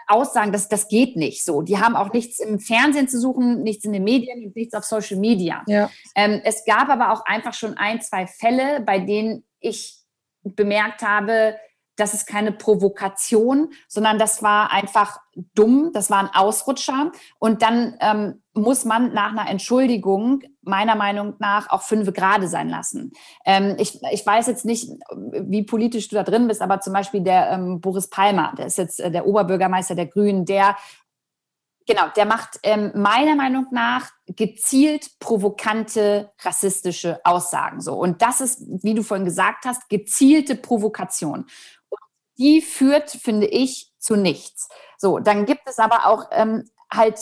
Aussagen, 0.09 0.53
das, 0.53 0.69
das 0.69 0.89
geht 0.89 1.17
nicht 1.17 1.45
so. 1.45 1.63
Die 1.63 1.79
haben 1.79 1.95
auch 1.95 2.13
nichts 2.13 2.41
im 2.41 2.59
Fernsehen 2.59 3.09
zu 3.09 3.21
suchen, 3.21 3.63
nichts 3.63 3.85
in 3.85 3.93
den 3.93 4.05
Medien 4.05 4.47
und 4.47 4.57
nichts 4.57 4.75
auf 4.75 4.85
Social 4.85 5.19
Media. 5.19 5.63
Ja. 5.67 5.91
Ähm, 6.15 6.41
es 6.45 6.65
gab 6.65 6.89
aber 6.89 7.13
auch 7.13 7.25
einfach 7.27 7.53
schon 7.53 7.77
ein, 7.77 8.01
zwei 8.01 8.27
Fälle, 8.27 8.81
bei 8.81 8.99
denen 8.99 9.45
ich 9.61 9.99
bemerkt 10.43 11.03
habe, 11.03 11.57
das 11.99 12.15
ist 12.15 12.27
keine 12.27 12.53
Provokation, 12.53 13.71
sondern 13.89 14.19
das 14.19 14.43
war 14.43 14.73
einfach 14.73 15.19
dumm, 15.55 15.91
das 15.93 16.11
war 16.11 16.21
ein 16.21 16.31
Ausrutscher. 16.33 17.13
Und 17.39 17.63
dann 17.63 17.97
ähm, 18.01 18.43
muss 18.55 18.85
man 18.85 19.13
nach 19.13 19.33
einer 19.33 19.49
Entschuldigung 19.51 20.43
meiner 20.63 20.95
Meinung 20.95 21.35
nach 21.39 21.71
auch 21.71 21.83
fünf 21.83 22.13
Grade 22.13 22.49
sein 22.49 22.69
lassen. 22.69 23.13
Ähm, 23.45 23.77
ich, 23.79 24.01
ich 24.11 24.25
weiß 24.25 24.47
jetzt 24.47 24.65
nicht, 24.65 24.91
wie 25.15 25.65
politisch 25.65 26.09
du 26.09 26.17
da 26.17 26.23
drin 26.23 26.49
bist, 26.49 26.63
aber 26.63 26.81
zum 26.81 26.93
Beispiel 26.93 27.21
der 27.21 27.51
ähm, 27.51 27.81
Boris 27.81 28.09
Palmer, 28.09 28.55
der 28.57 28.67
ist 28.67 28.79
jetzt 28.79 29.01
äh, 29.01 29.11
der 29.11 29.27
Oberbürgermeister 29.27 29.95
der 29.95 30.07
Grünen, 30.07 30.45
der 30.45 30.77
Genau, 31.89 32.03
der 32.15 32.27
macht 32.27 32.61
ähm, 32.65 32.93
meiner 32.95 33.35
Meinung 33.35 33.69
nach 33.71 34.11
gezielt 34.27 35.19
provokante 35.21 36.31
rassistische 36.43 37.19
Aussagen 37.25 37.81
so. 37.81 37.95
Und 37.95 38.21
das 38.21 38.43
ist, 38.43 38.61
wie 38.83 38.93
du 38.93 39.03
vorhin 39.03 39.25
gesagt 39.25 39.65
hast, 39.65 39.89
gezielte 39.89 40.55
Provokation 40.55 41.47
die 42.39 42.63
führt, 42.63 43.11
finde 43.11 43.47
ich, 43.47 43.93
zu 43.99 44.17
nichts. 44.17 44.69
So, 44.97 45.19
dann 45.19 45.45
gibt 45.45 45.63
es 45.67 45.79
aber 45.79 46.07
auch 46.07 46.27
ähm, 46.31 46.69
halt 46.93 47.19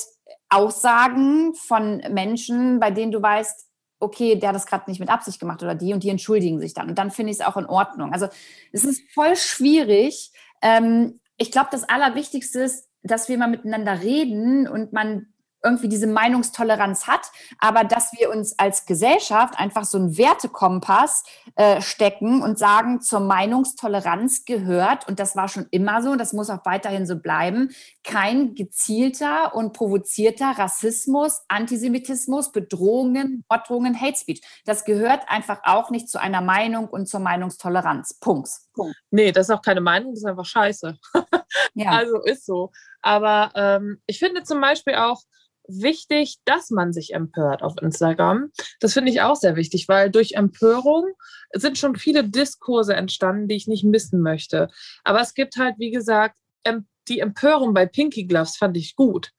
Aussagen 0.48 1.54
von 1.54 2.02
Menschen, 2.10 2.78
bei 2.78 2.90
denen 2.90 3.12
du 3.12 3.20
weißt, 3.20 3.66
okay, 3.98 4.36
der 4.36 4.50
hat 4.50 4.56
das 4.56 4.66
gerade 4.66 4.88
nicht 4.90 5.00
mit 5.00 5.08
Absicht 5.08 5.40
gemacht 5.40 5.62
oder 5.62 5.74
die 5.74 5.94
und 5.94 6.04
die 6.04 6.10
entschuldigen 6.10 6.60
sich 6.60 6.74
dann. 6.74 6.88
Und 6.88 6.98
dann 6.98 7.10
finde 7.10 7.32
ich 7.32 7.40
es 7.40 7.46
auch 7.46 7.56
in 7.56 7.66
Ordnung. 7.66 8.12
Also 8.12 8.28
es 8.72 8.84
ist 8.84 9.02
voll 9.12 9.36
schwierig. 9.36 10.32
Ähm, 10.62 11.20
ich 11.36 11.50
glaube, 11.50 11.68
das 11.72 11.84
Allerwichtigste 11.84 12.60
ist, 12.60 12.88
dass 13.02 13.28
wir 13.28 13.38
mal 13.38 13.48
miteinander 13.48 14.02
reden 14.02 14.68
und 14.68 14.92
man 14.92 15.26
irgendwie 15.66 15.88
diese 15.88 16.06
Meinungstoleranz 16.06 17.08
hat, 17.08 17.32
aber 17.58 17.82
dass 17.84 18.12
wir 18.12 18.30
uns 18.30 18.58
als 18.58 18.86
Gesellschaft 18.86 19.58
einfach 19.58 19.84
so 19.84 19.98
einen 19.98 20.16
Wertekompass 20.16 21.24
äh, 21.56 21.82
stecken 21.82 22.42
und 22.42 22.58
sagen, 22.58 23.00
zur 23.00 23.20
Meinungstoleranz 23.20 24.44
gehört, 24.44 25.08
und 25.08 25.18
das 25.18 25.34
war 25.34 25.48
schon 25.48 25.66
immer 25.70 26.02
so, 26.02 26.14
das 26.14 26.32
muss 26.32 26.50
auch 26.50 26.64
weiterhin 26.64 27.06
so 27.06 27.16
bleiben, 27.18 27.70
kein 28.04 28.54
gezielter 28.54 29.54
und 29.54 29.72
provozierter 29.72 30.52
Rassismus, 30.56 31.42
Antisemitismus, 31.48 32.52
Bedrohungen, 32.52 33.44
Morddrohungen, 33.50 34.00
Hate 34.00 34.16
Speech. 34.16 34.42
Das 34.64 34.84
gehört 34.84 35.28
einfach 35.28 35.60
auch 35.64 35.90
nicht 35.90 36.08
zu 36.08 36.20
einer 36.20 36.40
Meinung 36.40 36.88
und 36.88 37.08
zur 37.08 37.20
Meinungstoleranz. 37.20 38.18
Punkt. 38.20 38.48
Punkt. 38.72 38.96
Nee, 39.10 39.32
das 39.32 39.48
ist 39.48 39.54
auch 39.54 39.62
keine 39.62 39.80
Meinung, 39.80 40.12
das 40.12 40.20
ist 40.20 40.26
einfach 40.26 40.44
scheiße. 40.44 40.96
ja. 41.74 41.90
Also 41.90 42.22
ist 42.22 42.46
so. 42.46 42.70
Aber 43.02 43.50
ähm, 43.54 44.00
ich 44.06 44.18
finde 44.18 44.42
zum 44.42 44.60
Beispiel 44.60 44.94
auch, 44.94 45.20
wichtig, 45.68 46.38
dass 46.44 46.70
man 46.70 46.92
sich 46.92 47.14
empört 47.14 47.62
auf 47.62 47.74
Instagram. 47.80 48.50
Das 48.80 48.92
finde 48.92 49.10
ich 49.10 49.20
auch 49.22 49.36
sehr 49.36 49.56
wichtig, 49.56 49.88
weil 49.88 50.10
durch 50.10 50.32
Empörung 50.32 51.12
sind 51.52 51.78
schon 51.78 51.96
viele 51.96 52.24
Diskurse 52.24 52.94
entstanden, 52.94 53.48
die 53.48 53.56
ich 53.56 53.66
nicht 53.66 53.84
missen 53.84 54.20
möchte. 54.20 54.68
Aber 55.04 55.20
es 55.20 55.34
gibt 55.34 55.56
halt, 55.56 55.74
wie 55.78 55.90
gesagt, 55.90 56.36
die 57.08 57.20
Empörung 57.20 57.74
bei 57.74 57.86
Pinky 57.86 58.24
Gloves 58.24 58.56
fand 58.56 58.76
ich 58.76 58.96
gut, 58.96 59.30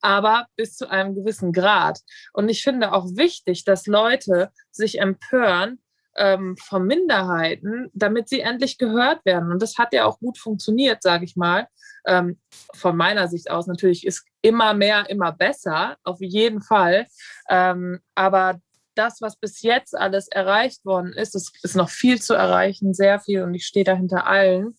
aber 0.00 0.46
bis 0.56 0.76
zu 0.76 0.88
einem 0.88 1.14
gewissen 1.14 1.52
Grad. 1.52 2.00
Und 2.32 2.48
ich 2.48 2.62
finde 2.62 2.92
auch 2.92 3.06
wichtig, 3.16 3.64
dass 3.64 3.86
Leute 3.86 4.50
sich 4.70 5.00
empören, 5.00 5.80
ähm, 6.16 6.56
von 6.56 6.86
Minderheiten, 6.86 7.90
damit 7.94 8.28
sie 8.28 8.40
endlich 8.40 8.78
gehört 8.78 9.24
werden. 9.24 9.50
Und 9.52 9.62
das 9.62 9.78
hat 9.78 9.92
ja 9.92 10.04
auch 10.04 10.18
gut 10.18 10.38
funktioniert, 10.38 11.02
sage 11.02 11.24
ich 11.24 11.36
mal. 11.36 11.68
Ähm, 12.06 12.38
von 12.74 12.96
meiner 12.96 13.28
Sicht 13.28 13.50
aus 13.50 13.66
natürlich 13.66 14.06
ist 14.06 14.24
immer 14.42 14.74
mehr, 14.74 15.08
immer 15.10 15.32
besser, 15.32 15.96
auf 16.04 16.20
jeden 16.20 16.62
Fall. 16.62 17.06
Ähm, 17.50 18.00
aber 18.14 18.60
das, 18.94 19.20
was 19.20 19.36
bis 19.36 19.62
jetzt 19.62 19.96
alles 19.96 20.28
erreicht 20.28 20.84
worden 20.84 21.12
ist, 21.12 21.34
es 21.34 21.52
ist 21.62 21.76
noch 21.76 21.90
viel 21.90 22.20
zu 22.20 22.34
erreichen, 22.34 22.94
sehr 22.94 23.20
viel 23.20 23.42
und 23.42 23.54
ich 23.54 23.66
stehe 23.66 23.84
dahinter 23.84 24.26
allen. 24.26 24.76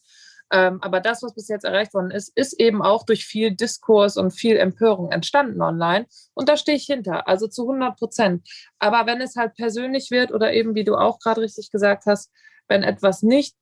Ähm, 0.52 0.80
aber 0.82 1.00
das, 1.00 1.24
was 1.24 1.34
bis 1.34 1.48
jetzt 1.50 1.66
erreicht 1.66 1.94
worden 1.94 2.12
ist, 2.12 2.32
ist 2.36 2.60
eben 2.60 2.82
auch 2.82 3.04
durch 3.04 3.26
viel 3.26 3.56
Diskurs 3.56 4.18
und 4.18 4.32
viel 4.32 4.58
Empörung 4.58 5.12
entstanden 5.12 5.62
online. 5.62 6.06
Und 6.34 6.50
da 6.50 6.58
stehe 6.58 6.78
ich 6.78 6.86
hinter, 6.86 7.28
also 7.28 7.48
zu 7.48 7.64
100 7.64 7.98
Prozent. 7.98 8.48
Aber 8.80 9.06
wenn 9.06 9.22
es 9.22 9.36
halt 9.36 9.56
persönlich 9.56 10.10
wird 10.12 10.32
oder 10.32 10.54
eben, 10.54 10.76
wie 10.76 10.86
du 10.86 10.96
auch 10.96 11.20
gerade 11.20 11.42
richtig 11.42 11.72
gesagt 11.72 12.06
hast, 12.06 12.32
wenn 12.68 12.84
etwas 12.84 13.24
nicht 13.24 13.56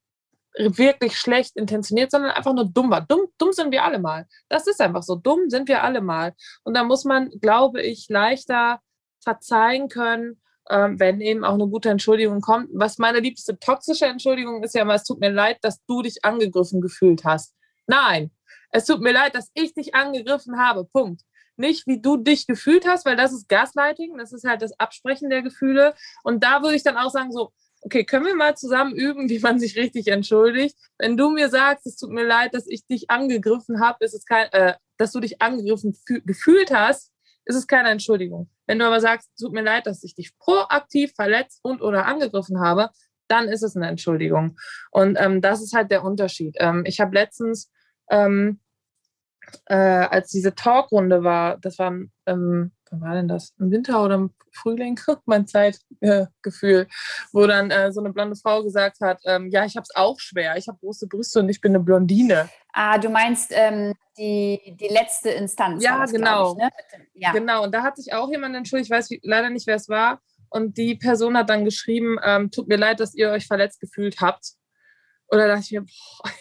wirklich 0.57 1.17
schlecht 1.17 1.57
intentioniert, 1.57 2.11
sondern 2.11 2.31
einfach 2.31 2.53
nur 2.53 2.65
dumm 2.65 2.89
war. 2.89 3.01
Dumm, 3.01 3.27
dumm 3.37 3.51
sind 3.51 3.71
wir 3.71 3.83
alle 3.83 3.99
mal. 3.99 4.25
Das 4.47 4.67
ist 4.67 4.79
einfach 4.79 5.03
so. 5.03 5.15
Dumm 5.15 5.49
sind 5.49 5.67
wir 5.67 5.83
alle 5.83 6.01
mal. 6.01 6.33
Und 6.63 6.75
da 6.75 6.83
muss 6.83 7.03
man, 7.03 7.29
glaube 7.41 7.81
ich, 7.81 8.07
leichter 8.09 8.79
verzeihen 9.21 9.89
können 9.89 10.39
ähm, 10.69 10.99
wenn 10.99 11.21
eben 11.21 11.43
auch 11.43 11.53
eine 11.53 11.67
gute 11.67 11.89
Entschuldigung 11.89 12.41
kommt. 12.41 12.69
Was 12.73 12.97
meine 12.97 13.19
liebste 13.19 13.57
toxische 13.59 14.05
Entschuldigung 14.05 14.63
ist 14.63 14.75
ja 14.75 14.81
immer, 14.81 14.95
es 14.95 15.03
tut 15.03 15.19
mir 15.19 15.31
leid, 15.31 15.57
dass 15.61 15.83
du 15.85 16.01
dich 16.01 16.23
angegriffen 16.23 16.81
gefühlt 16.81 17.23
hast. 17.23 17.53
Nein, 17.87 18.31
es 18.71 18.85
tut 18.85 19.01
mir 19.01 19.13
leid, 19.13 19.35
dass 19.35 19.51
ich 19.53 19.73
dich 19.73 19.95
angegriffen 19.95 20.59
habe. 20.59 20.85
Punkt. 20.85 21.21
Nicht, 21.57 21.87
wie 21.87 22.01
du 22.01 22.17
dich 22.17 22.47
gefühlt 22.47 22.85
hast, 22.85 23.05
weil 23.05 23.15
das 23.15 23.31
ist 23.31 23.47
Gaslighting, 23.47 24.17
das 24.17 24.33
ist 24.33 24.43
halt 24.43 24.61
das 24.61 24.77
Absprechen 24.77 25.29
der 25.29 25.41
Gefühle. 25.41 25.93
Und 26.23 26.43
da 26.43 26.61
würde 26.61 26.75
ich 26.75 26.83
dann 26.83 26.97
auch 26.97 27.09
sagen, 27.09 27.31
so, 27.31 27.53
okay, 27.81 28.03
können 28.03 28.25
wir 28.25 28.35
mal 28.35 28.57
zusammen 28.57 28.93
üben, 28.93 29.29
wie 29.29 29.39
man 29.39 29.59
sich 29.59 29.77
richtig 29.77 30.07
entschuldigt? 30.07 30.75
Wenn 30.97 31.15
du 31.15 31.29
mir 31.29 31.49
sagst, 31.49 31.85
es 31.85 31.95
tut 31.95 32.09
mir 32.09 32.25
leid, 32.25 32.53
dass 32.53 32.67
ich 32.67 32.85
dich 32.87 33.09
angegriffen 33.09 33.79
habe, 33.79 34.03
ist 34.03 34.13
es 34.13 34.25
kein, 34.25 34.51
äh, 34.51 34.73
dass 34.97 35.11
du 35.11 35.19
dich 35.19 35.41
angegriffen 35.41 35.95
gefühlt 36.25 36.73
hast, 36.73 37.11
ist 37.45 37.55
es 37.55 37.67
keine 37.67 37.89
Entschuldigung. 37.89 38.49
Wenn 38.65 38.79
du 38.79 38.85
aber 38.85 38.99
sagst, 38.99 39.29
tut 39.39 39.53
mir 39.53 39.61
leid, 39.61 39.85
dass 39.85 40.03
ich 40.03 40.15
dich 40.15 40.37
proaktiv 40.37 41.13
verletzt 41.15 41.59
und 41.63 41.81
oder 41.81 42.05
angegriffen 42.05 42.59
habe, 42.59 42.89
dann 43.27 43.47
ist 43.47 43.63
es 43.63 43.75
eine 43.75 43.87
Entschuldigung. 43.87 44.57
Und 44.91 45.17
ähm, 45.19 45.41
das 45.41 45.61
ist 45.61 45.73
halt 45.73 45.91
der 45.91 46.03
Unterschied. 46.03 46.55
Ähm, 46.59 46.83
ich 46.85 46.99
habe 46.99 47.13
letztens, 47.13 47.71
ähm, 48.09 48.59
äh, 49.65 49.75
als 49.75 50.29
diese 50.29 50.55
Talkrunde 50.55 51.23
war, 51.23 51.57
das 51.57 51.79
war, 51.79 51.93
ähm, 52.25 52.71
wann 52.91 53.01
war 53.01 53.13
denn 53.13 53.27
das? 53.27 53.53
Im 53.59 53.71
Winter 53.71 54.03
oder 54.03 54.15
im 54.15 54.33
Frühling? 54.51 54.99
mein 55.25 55.47
Zeitgefühl, 55.47 56.87
wo 57.31 57.45
dann 57.47 57.71
äh, 57.71 57.91
so 57.91 57.99
eine 57.99 58.13
blonde 58.13 58.35
Frau 58.35 58.63
gesagt 58.63 59.01
hat, 59.01 59.21
ähm, 59.25 59.49
ja, 59.49 59.65
ich 59.65 59.75
habe 59.75 59.83
es 59.83 59.95
auch 59.95 60.19
schwer, 60.19 60.57
ich 60.57 60.67
habe 60.67 60.77
große 60.79 61.07
Brüste 61.07 61.39
und 61.39 61.49
ich 61.49 61.61
bin 61.61 61.71
eine 61.71 61.83
Blondine. 61.83 62.49
Ah, 62.73 62.97
du 62.97 63.09
meinst 63.09 63.51
ähm, 63.53 63.93
die, 64.17 64.75
die 64.79 64.87
letzte 64.87 65.29
Instanz. 65.29 65.83
Ja, 65.83 66.01
das, 66.01 66.11
genau. 66.11 66.53
Ich, 66.53 66.57
ne? 66.57 66.69
ja. 67.13 67.31
Genau, 67.31 67.63
und 67.63 67.73
da 67.73 67.83
hat 67.83 67.97
sich 67.97 68.13
auch 68.13 68.29
jemand 68.29 68.55
entschuldigt, 68.55 68.91
ich 68.91 68.95
weiß 68.95 69.09
leider 69.23 69.49
nicht, 69.49 69.67
wer 69.67 69.75
es 69.75 69.89
war. 69.89 70.21
Und 70.49 70.77
die 70.77 70.95
Person 70.95 71.35
hat 71.37 71.49
dann 71.49 71.65
geschrieben, 71.65 72.17
ähm, 72.23 72.51
tut 72.51 72.67
mir 72.67 72.77
leid, 72.77 72.99
dass 72.99 73.13
ihr 73.13 73.29
euch 73.29 73.47
verletzt 73.47 73.79
gefühlt 73.81 74.21
habt. 74.21 74.53
Oder 75.27 75.47
dachte 75.47 75.61
ich 75.61 75.71
mir, 75.71 75.81
boah, 75.81 76.31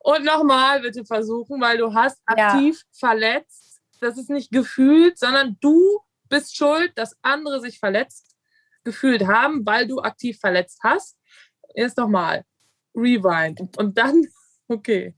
und 0.16 0.24
nochmal 0.24 0.80
bitte 0.80 1.04
versuchen, 1.04 1.60
weil 1.60 1.78
du 1.78 1.92
hast 1.94 2.20
aktiv 2.26 2.76
ja. 2.76 3.08
verletzt. 3.08 3.67
Das 4.00 4.18
ist 4.18 4.30
nicht 4.30 4.50
gefühlt, 4.50 5.18
sondern 5.18 5.56
du 5.60 6.00
bist 6.28 6.56
schuld, 6.56 6.92
dass 6.96 7.16
andere 7.22 7.60
sich 7.60 7.78
verletzt 7.78 8.36
gefühlt 8.84 9.26
haben, 9.26 9.66
weil 9.66 9.86
du 9.86 10.00
aktiv 10.00 10.38
verletzt 10.38 10.80
hast. 10.82 11.16
Erst 11.74 11.98
nochmal. 11.98 12.44
Rewind. 12.94 13.76
Und 13.76 13.98
dann, 13.98 14.26
okay. 14.68 15.14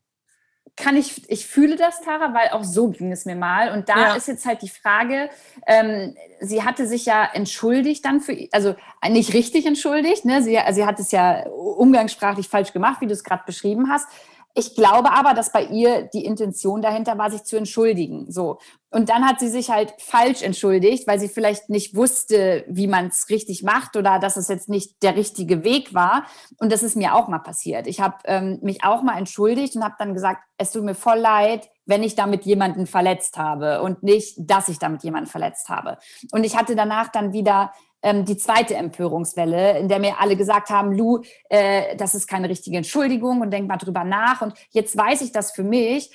kann 0.77 0.97
ich, 0.97 1.29
ich 1.31 1.47
fühle 1.47 1.77
das, 1.77 2.01
Tara, 2.01 2.35
weil 2.35 2.49
auch 2.51 2.65
so 2.65 2.89
ging 2.91 3.13
es 3.13 3.25
mir 3.25 3.37
mal. 3.37 3.73
Und 3.73 3.89
da 3.89 4.09
ja. 4.09 4.15
ist 4.15 4.29
jetzt 4.29 4.47
halt 4.47 4.63
die 4.63 4.69
Frage, 4.69 5.31
ähm, 5.67 6.17
sie 6.41 6.63
hatte 6.63 6.87
sich 6.87 7.07
ja 7.07 7.29
entschuldigt 7.33 8.05
dann 8.05 8.21
für, 8.21 8.37
also 8.53 8.75
nicht 9.09 9.35
richtig 9.35 9.67
entschuldigt, 9.67 10.25
ne? 10.25 10.43
sie, 10.43 10.59
sie 10.73 10.87
hat 10.87 10.99
es 10.99 11.11
ja 11.13 11.47
umgangssprachlich 11.49 12.49
falsch 12.49 12.73
gemacht, 12.73 13.01
wie 13.01 13.07
du 13.07 13.13
es 13.13 13.25
gerade 13.25 13.45
beschrieben 13.47 13.91
hast. 13.91 14.09
Ich 14.55 14.75
glaube 14.75 15.13
aber, 15.13 15.33
dass 15.33 15.53
bei 15.53 15.65
ihr 15.65 16.03
die 16.03 16.25
Intention 16.25 16.83
dahinter 16.83 17.17
war, 17.19 17.31
sich 17.31 17.45
zu 17.45 17.57
entschuldigen. 17.57 18.31
So. 18.31 18.59
Und 18.91 19.09
dann 19.09 19.25
hat 19.25 19.39
sie 19.39 19.49
sich 19.49 19.71
halt 19.71 19.95
falsch 19.99 20.43
entschuldigt, 20.43 21.07
weil 21.07 21.21
sie 21.21 21.29
vielleicht 21.29 21.71
nicht 21.71 21.95
wusste, 21.95 22.65
wie 22.69 22.89
man 22.89 23.07
es 23.07 23.29
richtig 23.29 23.63
macht 23.63 23.97
oder 23.97 24.19
dass 24.19 24.37
es 24.37 24.49
jetzt 24.49 24.69
nicht 24.69 25.03
der 25.05 25.15
richtige 25.15 25.63
Weg 25.63 25.95
war. 25.95 26.25
Und 26.59 26.73
das 26.73 26.83
ist 26.83 26.97
mir 26.97 27.15
auch 27.15 27.29
mal 27.29 27.39
passiert. 27.39 27.87
Ich 27.87 28.01
habe 28.01 28.17
ähm, 28.25 28.59
mich 28.63 28.83
auch 28.83 29.03
mal 29.03 29.17
entschuldigt 29.17 29.77
und 29.77 29.85
habe 29.85 29.95
dann 29.99 30.15
gesagt, 30.15 30.43
es 30.59 30.73
tut 30.73 30.83
mir 30.83 30.97
voll 30.97 31.19
leid, 31.19 31.69
wenn 31.87 32.03
ich 32.03 32.17
damit 32.17 32.45
jemanden 32.45 32.87
verletzt 32.87 33.39
habe 33.39 33.83
und 33.83 34.03
nicht, 34.03 34.35
dass 34.39 34.69
ich 34.69 34.81
damit 34.81 35.05
jemanden 35.05 35.31
verletzt 35.31 35.69
habe. 35.69 35.99
Und 36.33 36.43
ich 36.43 36.57
hatte 36.57 36.75
danach 36.75 37.09
dann 37.09 37.33
wieder 37.33 37.73
ähm, 38.03 38.25
die 38.25 38.37
zweite 38.37 38.75
Empörungswelle, 38.75 39.79
in 39.79 39.89
der 39.89 39.99
mir 39.99 40.21
alle 40.21 40.37
gesagt 40.37 40.71
haben, 40.71 40.93
Lu, 40.93 41.23
äh, 41.49 41.97
das 41.97 42.15
ist 42.15 42.27
keine 42.27 42.49
richtige 42.49 42.77
Entschuldigung 42.77 43.41
und 43.41 43.51
denk 43.51 43.69
mal 43.69 43.77
drüber 43.77 44.05
nach. 44.05 44.43
Und 44.43 44.55
jetzt 44.71 44.97
weiß 44.97 45.21
ich 45.23 45.33
das 45.33 45.53
für 45.53 45.65
mich. 45.65 46.11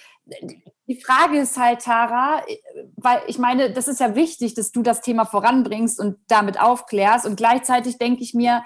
Die 0.88 1.00
Frage 1.00 1.38
ist 1.38 1.58
halt, 1.58 1.82
Tara, 1.82 2.42
weil 2.96 3.22
ich 3.28 3.38
meine, 3.38 3.72
das 3.72 3.88
ist 3.88 4.00
ja 4.00 4.16
wichtig, 4.16 4.56
dass 4.56 4.72
du 4.72 4.82
das 4.82 5.02
Thema 5.02 5.26
voranbringst 5.26 6.00
und 6.00 6.18
damit 6.28 6.60
aufklärst. 6.60 7.26
Und 7.26 7.36
gleichzeitig 7.36 7.98
denke 7.98 8.24
ich 8.24 8.34
mir, 8.34 8.64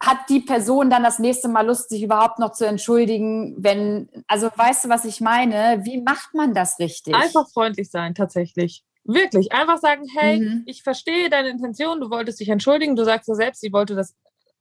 hat 0.00 0.28
die 0.28 0.40
Person 0.40 0.90
dann 0.90 1.02
das 1.02 1.18
nächste 1.18 1.48
Mal 1.48 1.66
Lust, 1.66 1.88
sich 1.88 2.02
überhaupt 2.02 2.38
noch 2.38 2.52
zu 2.52 2.66
entschuldigen, 2.66 3.54
wenn, 3.58 4.08
also 4.26 4.50
weißt 4.54 4.84
du, 4.84 4.88
was 4.88 5.04
ich 5.04 5.20
meine? 5.20 5.80
Wie 5.84 6.02
macht 6.02 6.34
man 6.34 6.52
das 6.52 6.78
richtig? 6.78 7.14
Einfach 7.14 7.48
freundlich 7.48 7.90
sein, 7.90 8.14
tatsächlich. 8.14 8.84
Wirklich, 9.06 9.52
einfach 9.52 9.78
sagen, 9.78 10.04
hey, 10.16 10.40
mhm. 10.40 10.62
ich 10.66 10.82
verstehe 10.82 11.30
deine 11.30 11.48
Intention, 11.48 12.00
du 12.00 12.10
wolltest 12.10 12.40
dich 12.40 12.48
entschuldigen, 12.48 12.96
du 12.96 13.04
sagst 13.04 13.28
ja 13.28 13.34
selbst, 13.34 13.60
sie 13.60 13.72
wollte 13.72 13.94
das, 13.94 14.14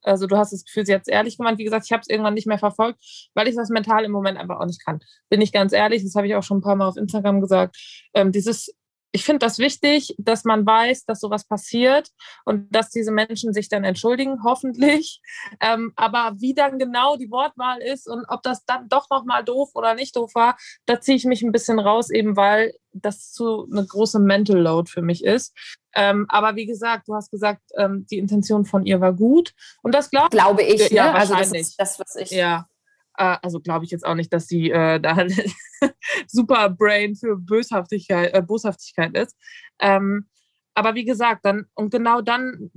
also 0.04 0.28
du 0.28 0.38
hast 0.38 0.54
das 0.54 0.64
Gefühl, 0.66 0.86
sie 0.86 0.94
hat 0.94 1.02
es 1.02 1.08
ehrlich 1.08 1.38
gemeint. 1.38 1.58
Wie 1.58 1.64
gesagt, 1.64 1.86
ich 1.86 1.92
habe 1.92 2.02
es 2.02 2.10
irgendwann 2.10 2.36
nicht 2.36 2.48
mehr 2.48 2.60
verfolgt, 2.60 3.00
weil 3.34 3.48
ich 3.48 3.56
das 3.56 3.70
mental 3.70 4.06
im 4.06 4.12
Moment 4.12 4.38
einfach 4.38 4.60
auch 4.60 4.66
nicht 4.66 4.86
kann. 4.86 5.00
Bin 5.30 5.42
ich 5.42 5.52
ganz 5.52 5.74
ehrlich, 5.74 6.04
das 6.04 6.16
habe 6.16 6.28
ich 6.28 6.36
auch 6.36 6.44
schon 6.44 6.58
ein 6.58 6.62
paar 6.62 6.76
Mal 6.76 6.88
auf 6.88 6.98
Instagram 6.98 7.42
gesagt. 7.42 7.76
Ähm, 8.14 8.32
dieses 8.32 8.74
ich 9.16 9.24
finde 9.24 9.40
das 9.40 9.60
wichtig, 9.60 10.14
dass 10.18 10.44
man 10.44 10.66
weiß, 10.66 11.06
dass 11.06 11.22
sowas 11.22 11.48
passiert 11.48 12.10
und 12.44 12.68
dass 12.76 12.90
diese 12.90 13.12
Menschen 13.12 13.54
sich 13.54 13.70
dann 13.70 13.86
entschuldigen, 13.86 14.44
hoffentlich. 14.44 15.22
Ähm, 15.62 15.94
aber 15.96 16.34
wie 16.40 16.54
dann 16.54 16.80
genau 16.80 17.16
die 17.16 17.32
Wortwahl 17.32 17.82
ist 17.82 18.10
und 18.10 18.26
ob 18.28 18.44
das 18.44 18.66
dann 18.66 18.90
doch 18.90 19.10
nochmal 19.10 19.44
doof 19.44 19.70
oder 19.74 19.94
nicht 19.96 20.16
doof 20.18 20.32
war, 20.34 20.58
da 20.86 21.00
ziehe 21.00 21.16
ich 21.16 21.24
mich 21.24 21.44
ein 21.44 21.54
bisschen 21.54 21.80
raus, 21.80 22.10
eben 22.10 22.36
weil 22.36 22.74
das 23.02 23.32
zu 23.32 23.68
eine 23.72 23.86
große 23.86 24.20
Mental 24.20 24.58
Load 24.58 24.90
für 24.90 25.02
mich 25.02 25.24
ist. 25.24 25.54
Ähm, 25.96 26.26
aber 26.30 26.56
wie 26.56 26.66
gesagt, 26.66 27.08
du 27.08 27.16
hast 27.16 27.32
gesagt, 27.32 27.62
ähm, 27.78 28.06
die 28.10 28.18
Intention 28.18 28.66
von 28.66 28.86
ihr 28.86 29.00
war 29.02 29.14
gut 29.14 29.54
und 29.82 29.94
das 29.94 30.10
glaub, 30.10 30.32
glaube 30.32 30.64
ich. 30.64 30.90
Ja, 30.90 31.08
ne? 31.08 31.14
wahrscheinlich. 31.14 31.38
Also 31.38 31.54
das 31.54 31.62
ist 31.62 31.80
das, 31.80 32.00
was 32.00 32.16
ich. 32.16 32.32
Ja, 32.32 32.68
äh, 33.18 33.38
also 33.42 33.60
glaube 33.60 33.86
ich 33.86 33.92
jetzt 33.92 34.06
auch 34.06 34.16
nicht, 34.16 34.34
dass 34.34 34.48
sie 34.48 34.72
äh, 34.72 35.00
da 35.00 35.26
super 36.28 36.70
Brain 36.70 37.16
für 37.16 37.38
Böshaftigkeit, 37.38 38.34
äh, 38.34 38.42
Boshaftigkeit 38.42 39.16
ist. 39.18 39.36
Ähm, 39.80 40.28
aber 40.74 40.96
wie 40.96 41.06
gesagt, 41.06 41.46
dann 41.46 41.66
und 41.74 41.92
genau 41.92 42.22
dann, 42.22 42.72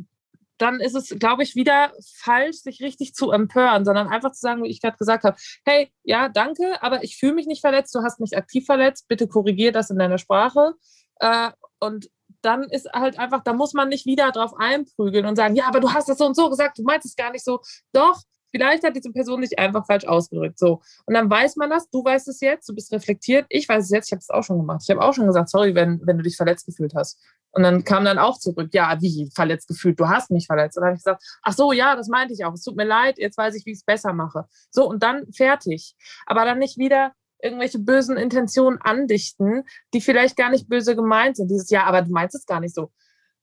dann 0.59 0.81
ist 0.81 0.95
es, 0.95 1.19
glaube 1.19 1.43
ich, 1.43 1.55
wieder 1.55 1.93
falsch, 2.17 2.59
sich 2.59 2.81
richtig 2.81 3.15
zu 3.15 3.31
empören, 3.31 3.85
sondern 3.85 4.09
einfach 4.09 4.33
zu 4.33 4.41
sagen, 4.41 4.63
wie 4.63 4.69
ich 4.69 4.81
gerade 4.81 4.97
gesagt 4.97 5.25
habe, 5.25 5.37
hey, 5.65 5.93
ja, 6.03 6.29
danke, 6.29 6.83
aber 6.83 7.05
ich 7.05 7.17
fühle 7.17 7.35
mich 7.35 7.47
nicht 7.47 7.61
verletzt, 7.61 7.95
du 7.95 8.03
hast 8.03 8.21
mich 8.21 8.37
aktiv 8.37 8.67
verletzt, 8.67 9.07
bitte 9.09 9.29
korrigier 9.29 9.73
das 9.73 9.91
in 9.91 9.99
deiner 9.99 10.19
Sprache. 10.19 10.75
Äh, 11.21 11.51
und 11.81 12.11
dann 12.43 12.65
ist 12.65 12.89
halt 12.93 13.19
einfach, 13.19 13.43
da 13.43 13.53
muss 13.53 13.73
man 13.73 13.89
nicht 13.89 14.07
wieder 14.07 14.31
drauf 14.33 14.53
einprügeln 14.59 15.27
und 15.27 15.37
sagen, 15.37 15.57
ja, 15.57 15.67
aber 15.67 15.81
du 15.81 15.93
hast 15.93 16.09
das 16.09 16.19
so 16.19 16.27
und 16.27 16.37
so 16.37 16.51
gesagt, 16.51 16.79
du 16.79 16.83
meinst 16.83 17.07
es 17.07 17.17
gar 17.17 17.33
nicht 17.33 17.45
so. 17.45 17.61
Doch, 17.93 18.23
Vielleicht 18.51 18.85
hat 18.85 18.97
diese 18.97 19.13
Person 19.13 19.43
sich 19.43 19.59
einfach 19.59 19.87
falsch 19.87 20.07
ausgedrückt. 20.07 20.59
So. 20.59 20.81
Und 21.07 21.15
dann 21.15 21.29
weiß 21.29 21.57
man 21.57 21.71
das, 21.71 21.91
du 21.91 22.05
weißt 22.05 22.29
es 22.29 22.41
jetzt, 22.41 22.69
du 22.69 22.75
bist 22.75 22.93
reflektiert, 22.93 23.47
ich 23.49 23.69
weiß 23.69 23.85
es 23.85 23.91
jetzt, 23.91 24.09
ich 24.09 24.13
habe 24.13 24.21
es 24.21 24.31
auch 24.31 24.43
schon 24.43 24.59
gemacht. 24.59 24.83
Ich 24.85 24.91
habe 24.91 25.03
auch 25.03 25.13
schon 25.13 25.27
gesagt, 25.27 25.51
sorry, 25.51 25.75
wenn, 25.75 26.01
wenn 26.05 26.17
du 26.17 26.23
dich 26.23 26.37
verletzt 26.37 26.67
gefühlt 26.67 26.95
hast. 26.95 27.21
Und 27.59 27.65
dann 27.65 27.83
kam 27.83 28.05
dann 28.05 28.21
auch 28.21 28.39
zurück, 28.39 28.69
ja, 28.73 28.99
wie 29.01 29.29
verletzt 29.35 29.67
gefühlt, 29.67 29.99
du 29.99 30.09
hast 30.09 30.31
mich 30.31 30.47
verletzt. 30.47 30.77
Und 30.77 30.83
dann 30.83 30.91
habe 30.91 30.97
ich 30.97 31.03
gesagt, 31.03 31.25
ach 31.43 31.53
so, 31.53 31.73
ja, 31.73 31.97
das 31.97 32.07
meinte 32.07 32.33
ich 32.33 32.45
auch. 32.45 32.55
Es 32.55 32.63
tut 32.63 32.77
mir 32.77 32.85
leid, 32.85 33.19
jetzt 33.19 33.37
weiß 33.37 33.57
ich, 33.57 33.67
wie 33.67 33.73
ich 33.73 33.79
es 33.79 33.85
besser 33.85 34.13
mache. 34.13 34.45
So, 34.71 34.89
und 34.89 35.03
dann 35.03 35.27
fertig. 35.33 35.97
Aber 36.25 36.45
dann 36.45 36.61
nicht 36.61 36.79
wieder 36.79 37.15
irgendwelche 37.43 37.81
bösen 37.81 38.17
Intentionen 38.17 38.81
andichten, 38.81 39.65
die 39.93 40.01
vielleicht 40.01 40.37
gar 40.37 40.51
nicht 40.51 40.69
böse 40.69 40.95
gemeint 40.95 41.37
sind. 41.37 41.51
Dieses, 41.51 41.69
ja, 41.69 41.83
aber 41.83 42.03
du 42.03 42.13
meinst 42.13 42.37
es 42.37 42.47
gar 42.47 42.61
nicht 42.61 42.77
so 42.77 42.93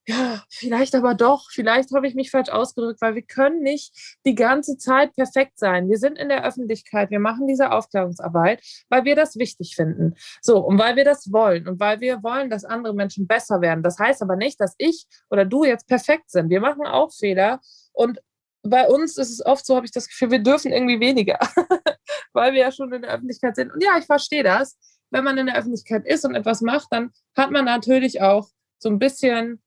ja, 0.07 0.43
vielleicht 0.49 0.93
aber 0.93 1.15
doch, 1.15 1.49
vielleicht 1.51 1.91
habe 1.93 2.07
ich 2.07 2.13
mich 2.13 2.29
falsch 2.29 2.49
ausgedrückt, 2.49 3.01
weil 3.01 3.15
wir 3.15 3.23
können 3.23 3.61
nicht 3.61 4.17
die 4.25 4.35
ganze 4.35 4.77
Zeit 4.77 5.15
perfekt 5.15 5.57
sein. 5.57 5.89
Wir 5.89 5.97
sind 5.97 6.19
in 6.19 6.29
der 6.29 6.45
Öffentlichkeit, 6.45 7.09
wir 7.09 7.19
machen 7.19 7.47
diese 7.47 7.71
Aufklärungsarbeit, 7.71 8.61
weil 8.89 9.03
wir 9.03 9.15
das 9.15 9.35
wichtig 9.37 9.75
finden. 9.75 10.13
So, 10.41 10.59
und 10.59 10.77
weil 10.77 10.95
wir 10.95 11.05
das 11.05 11.31
wollen 11.31 11.67
und 11.67 11.79
weil 11.79 12.01
wir 12.01 12.21
wollen, 12.21 12.51
dass 12.51 12.65
andere 12.65 12.93
Menschen 12.93 13.25
besser 13.25 13.61
werden. 13.61 13.81
Das 13.81 13.97
heißt 13.97 14.21
aber 14.21 14.35
nicht, 14.35 14.61
dass 14.61 14.75
ich 14.77 15.07
oder 15.31 15.43
du 15.43 15.63
jetzt 15.63 15.87
perfekt 15.87 16.29
sind. 16.29 16.49
Wir 16.49 16.61
machen 16.61 16.85
auch 16.85 17.11
Fehler 17.11 17.59
und 17.91 18.19
bei 18.61 18.87
uns 18.87 19.17
ist 19.17 19.31
es 19.31 19.45
oft 19.45 19.65
so, 19.65 19.75
habe 19.75 19.85
ich 19.85 19.91
das 19.91 20.07
Gefühl, 20.07 20.31
wir 20.31 20.39
dürfen 20.39 20.71
irgendwie 20.71 20.99
weniger, 20.99 21.39
weil 22.33 22.53
wir 22.53 22.61
ja 22.61 22.71
schon 22.71 22.91
in 22.93 23.03
der 23.03 23.11
Öffentlichkeit 23.11 23.55
sind. 23.55 23.71
Und 23.71 23.83
ja, 23.83 23.97
ich 23.97 24.05
verstehe 24.05 24.43
das. 24.43 24.77
Wenn 25.11 25.23
man 25.23 25.37
in 25.37 25.45
der 25.45 25.57
Öffentlichkeit 25.57 26.05
ist 26.05 26.25
und 26.25 26.35
etwas 26.35 26.61
macht, 26.61 26.87
dann 26.91 27.11
hat 27.37 27.51
man 27.51 27.65
natürlich 27.65 28.21
auch 28.21 28.49
so 28.79 28.89
ein 28.89 28.99
bisschen 28.99 29.61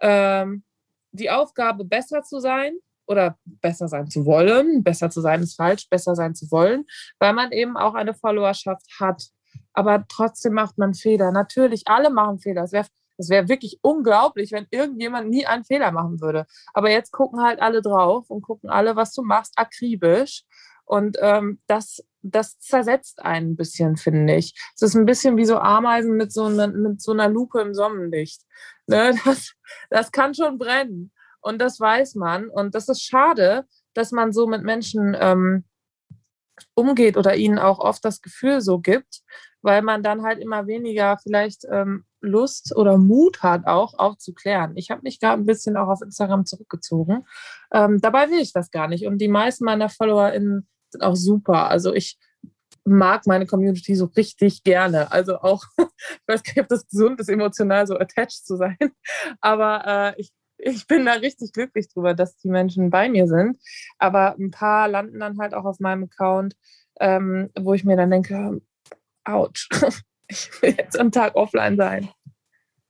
ähm, 0.00 0.64
die 1.12 1.30
Aufgabe, 1.30 1.84
besser 1.84 2.22
zu 2.22 2.40
sein 2.40 2.74
oder 3.06 3.36
besser 3.44 3.88
sein 3.88 4.08
zu 4.08 4.24
wollen. 4.26 4.82
Besser 4.82 5.10
zu 5.10 5.20
sein 5.20 5.42
ist 5.42 5.56
falsch, 5.56 5.88
besser 5.88 6.14
sein 6.14 6.34
zu 6.34 6.50
wollen, 6.50 6.84
weil 7.18 7.32
man 7.32 7.52
eben 7.52 7.76
auch 7.76 7.94
eine 7.94 8.14
Followerschaft 8.14 8.86
hat. 8.98 9.24
Aber 9.72 10.04
trotzdem 10.08 10.54
macht 10.54 10.78
man 10.78 10.94
Fehler. 10.94 11.32
Natürlich, 11.32 11.82
alle 11.86 12.10
machen 12.10 12.38
Fehler. 12.38 12.64
Es 12.64 12.72
wäre 12.72 12.86
es 13.20 13.28
wär 13.28 13.48
wirklich 13.48 13.78
unglaublich, 13.82 14.50
wenn 14.50 14.66
irgendjemand 14.70 15.28
nie 15.28 15.46
einen 15.46 15.64
Fehler 15.64 15.92
machen 15.92 16.20
würde. 16.20 16.46
Aber 16.72 16.90
jetzt 16.90 17.12
gucken 17.12 17.42
halt 17.42 17.60
alle 17.60 17.82
drauf 17.82 18.30
und 18.30 18.40
gucken 18.40 18.70
alle, 18.70 18.96
was 18.96 19.12
du 19.12 19.22
machst, 19.22 19.52
akribisch. 19.56 20.44
Und 20.90 21.18
ähm, 21.20 21.60
das, 21.68 22.04
das 22.20 22.58
zersetzt 22.58 23.22
einen 23.22 23.52
ein 23.52 23.56
bisschen, 23.56 23.96
finde 23.96 24.34
ich. 24.34 24.54
Es 24.74 24.82
ist 24.82 24.96
ein 24.96 25.06
bisschen 25.06 25.36
wie 25.36 25.44
so 25.44 25.56
Ameisen 25.56 26.16
mit 26.16 26.32
so, 26.32 26.46
einer, 26.46 26.66
mit 26.66 27.00
so 27.00 27.12
einer 27.12 27.28
Lupe 27.28 27.60
im 27.60 27.74
Sonnenlicht. 27.74 28.42
Ne? 28.88 29.14
Das, 29.24 29.52
das 29.88 30.10
kann 30.10 30.34
schon 30.34 30.58
brennen. 30.58 31.12
Und 31.40 31.60
das 31.60 31.78
weiß 31.78 32.16
man. 32.16 32.48
Und 32.48 32.74
das 32.74 32.88
ist 32.88 33.04
schade, 33.04 33.66
dass 33.94 34.10
man 34.10 34.32
so 34.32 34.48
mit 34.48 34.64
Menschen 34.64 35.16
ähm, 35.16 35.64
umgeht 36.74 37.16
oder 37.16 37.36
ihnen 37.36 37.60
auch 37.60 37.78
oft 37.78 38.04
das 38.04 38.20
Gefühl 38.20 38.60
so 38.60 38.80
gibt, 38.80 39.20
weil 39.62 39.82
man 39.82 40.02
dann 40.02 40.24
halt 40.24 40.40
immer 40.40 40.66
weniger 40.66 41.18
vielleicht 41.22 41.66
ähm, 41.70 42.04
Lust 42.20 42.74
oder 42.74 42.98
Mut 42.98 43.44
hat, 43.44 43.68
auch 43.68 43.96
aufzuklären. 43.96 44.72
Ich 44.74 44.90
habe 44.90 45.02
mich 45.04 45.20
da 45.20 45.34
ein 45.34 45.46
bisschen 45.46 45.76
auch 45.76 45.88
auf 45.88 46.02
Instagram 46.02 46.46
zurückgezogen. 46.46 47.26
Ähm, 47.72 48.00
dabei 48.00 48.28
will 48.28 48.40
ich 48.40 48.52
das 48.52 48.72
gar 48.72 48.88
nicht. 48.88 49.06
Und 49.06 49.18
die 49.18 49.28
meisten 49.28 49.64
meiner 49.64 49.88
FollowerInnen 49.88 50.66
sind 50.90 51.02
auch 51.02 51.16
super. 51.16 51.68
Also 51.68 51.94
ich 51.94 52.18
mag 52.84 53.26
meine 53.26 53.46
Community 53.46 53.94
so 53.94 54.06
richtig 54.16 54.62
gerne. 54.62 55.12
Also 55.12 55.38
auch, 55.38 55.64
ich 55.78 56.20
weiß 56.26 56.42
gar 56.42 56.52
nicht, 56.52 56.60
ob 56.60 56.68
das 56.68 56.86
gesund 56.86 57.20
ist, 57.20 57.28
emotional 57.28 57.86
so 57.86 57.98
attached 57.98 58.44
zu 58.46 58.56
sein, 58.56 58.78
aber 59.40 60.14
äh, 60.16 60.20
ich, 60.20 60.32
ich 60.58 60.86
bin 60.86 61.06
da 61.06 61.12
richtig 61.12 61.52
glücklich 61.52 61.88
drüber, 61.88 62.14
dass 62.14 62.36
die 62.36 62.50
Menschen 62.50 62.90
bei 62.90 63.08
mir 63.08 63.26
sind. 63.26 63.58
Aber 63.98 64.36
ein 64.38 64.50
paar 64.50 64.88
landen 64.88 65.20
dann 65.20 65.38
halt 65.38 65.54
auch 65.54 65.64
auf 65.64 65.80
meinem 65.80 66.04
Account, 66.04 66.54
ähm, 67.00 67.50
wo 67.58 67.72
ich 67.72 67.84
mir 67.84 67.96
dann 67.96 68.10
denke, 68.10 68.60
ouch, 69.24 69.68
ich 70.28 70.50
will 70.60 70.74
jetzt 70.76 70.98
am 70.98 71.12
Tag 71.12 71.34
offline 71.34 71.76
sein 71.76 72.10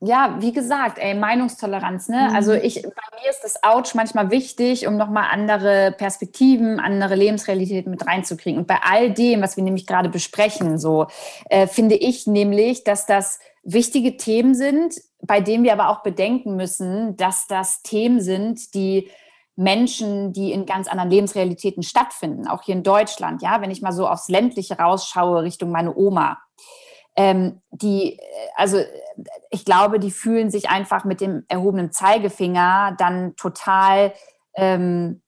ja, 0.03 0.37
wie 0.41 0.53
gesagt, 0.53 0.99
ey, 0.99 1.15
Meinungstoleranz, 1.15 2.09
ne? 2.09 2.29
Mhm. 2.31 2.35
Also 2.35 2.55
ich, 2.55 2.83
bei 2.83 3.21
mir 3.23 3.31
ist 3.31 3.43
das 3.43 3.63
Ouch 3.63 3.95
manchmal 3.95 4.31
wichtig, 4.31 4.87
um 4.87 4.97
nochmal 4.97 5.27
andere 5.31 5.95
Perspektiven, 5.97 6.81
andere 6.81 7.15
Lebensrealitäten 7.15 7.91
mit 7.91 8.07
reinzukriegen. 8.07 8.59
Und 8.59 8.67
bei 8.67 8.79
all 8.83 9.13
dem, 9.13 9.43
was 9.43 9.59
wir 9.59 9.65
nämlich 9.65 9.87
gerade 9.87 10.09
besprechen, 10.09 10.79
so, 10.79 11.09
äh, 11.51 11.67
finde 11.67 11.97
ich 11.97 12.27
nämlich, 12.27 12.83
dass 12.83 13.05
das 13.05 13.41
wichtige 13.63 14.17
Themen 14.17 14.55
sind, 14.55 14.95
bei 15.21 15.43
denen 15.43 15.65
wir 15.65 15.75
aber 15.75 15.91
auch 15.91 16.03
bedenken 16.03 16.57
müssen, 16.57 17.17
dass 17.17 17.47
das 17.47 17.83
Themen 17.83 18.23
sind, 18.23 18.73
die 18.75 19.11
Menschen, 19.55 20.33
die 20.33 20.53
in 20.53 20.65
ganz 20.65 20.89
anderen 20.89 21.11
Lebensrealitäten 21.11 21.83
stattfinden, 21.83 22.49
auch 22.49 22.63
hier 22.63 22.75
in 22.75 22.83
Deutschland, 22.83 23.43
ja, 23.43 23.61
wenn 23.61 23.71
ich 23.71 23.83
mal 23.83 23.93
so 23.93 24.09
aufs 24.09 24.29
ländliche 24.31 24.79
rausschaue 24.79 25.43
Richtung 25.43 25.71
meine 25.71 25.95
Oma, 25.95 26.39
ähm, 27.21 27.61
die, 27.71 28.19
also 28.57 28.83
ich 29.51 29.67
glaube, 29.67 29.99
die 29.99 30.11
fühlen 30.11 30.51
sich 30.51 30.71
einfach 30.71 31.05
mit 31.05 31.21
dem 31.21 31.45
erhobenen 31.49 31.93
Zeigefinger 31.93 32.95
dann 32.97 33.37
total, 33.37 34.15
ähm, 34.55 35.21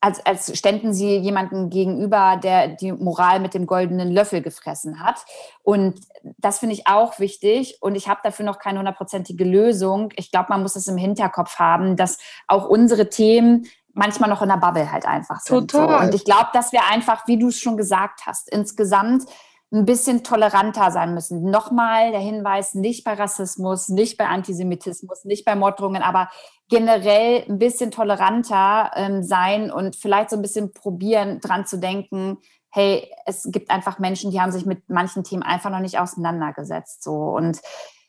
als, 0.00 0.26
als 0.26 0.58
ständen 0.58 0.92
sie 0.92 1.18
jemanden 1.18 1.70
gegenüber, 1.70 2.36
der 2.42 2.66
die 2.66 2.90
Moral 2.90 3.38
mit 3.38 3.54
dem 3.54 3.66
goldenen 3.66 4.10
Löffel 4.10 4.42
gefressen 4.42 5.00
hat. 5.00 5.24
Und 5.62 6.00
das 6.36 6.58
finde 6.58 6.74
ich 6.74 6.88
auch 6.88 7.20
wichtig. 7.20 7.78
Und 7.80 7.94
ich 7.94 8.08
habe 8.08 8.20
dafür 8.24 8.44
noch 8.44 8.58
keine 8.58 8.80
hundertprozentige 8.80 9.44
Lösung. 9.44 10.08
Ich 10.16 10.32
glaube, 10.32 10.48
man 10.48 10.62
muss 10.62 10.74
es 10.74 10.88
im 10.88 10.96
Hinterkopf 10.96 11.60
haben, 11.60 11.94
dass 11.94 12.18
auch 12.48 12.68
unsere 12.68 13.08
Themen 13.08 13.66
manchmal 13.92 14.28
noch 14.28 14.42
in 14.42 14.48
der 14.48 14.56
Bubble 14.56 14.90
halt 14.90 15.06
einfach 15.06 15.40
sind. 15.40 15.70
Total. 15.70 16.00
So. 16.00 16.06
Und 16.06 16.14
ich 16.14 16.24
glaube, 16.24 16.48
dass 16.52 16.72
wir 16.72 16.80
einfach, 16.90 17.28
wie 17.28 17.38
du 17.38 17.48
es 17.48 17.58
schon 17.60 17.76
gesagt 17.76 18.26
hast, 18.26 18.50
insgesamt 18.50 19.24
ein 19.72 19.84
bisschen 19.84 20.22
toleranter 20.22 20.90
sein 20.90 21.14
müssen. 21.14 21.50
Nochmal 21.50 22.12
der 22.12 22.20
Hinweis, 22.20 22.74
nicht 22.74 23.04
bei 23.04 23.14
Rassismus, 23.14 23.88
nicht 23.88 24.16
bei 24.16 24.26
Antisemitismus, 24.26 25.24
nicht 25.24 25.44
bei 25.44 25.56
Morddrohungen, 25.56 26.02
aber 26.02 26.30
generell 26.68 27.44
ein 27.48 27.58
bisschen 27.58 27.90
toleranter 27.90 28.92
ähm, 28.94 29.22
sein 29.22 29.70
und 29.70 29.96
vielleicht 29.96 30.30
so 30.30 30.36
ein 30.36 30.42
bisschen 30.42 30.72
probieren, 30.72 31.40
dran 31.40 31.66
zu 31.66 31.78
denken, 31.78 32.38
hey, 32.70 33.10
es 33.24 33.48
gibt 33.50 33.70
einfach 33.70 33.98
Menschen, 33.98 34.30
die 34.30 34.40
haben 34.40 34.52
sich 34.52 34.66
mit 34.66 34.88
manchen 34.88 35.24
Themen 35.24 35.42
einfach 35.42 35.70
noch 35.70 35.80
nicht 35.80 35.98
auseinandergesetzt. 35.98 37.02
So. 37.02 37.14
Und 37.14 37.60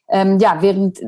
ähm, 0.09 0.39
ja, 0.39 0.61
während 0.61 0.99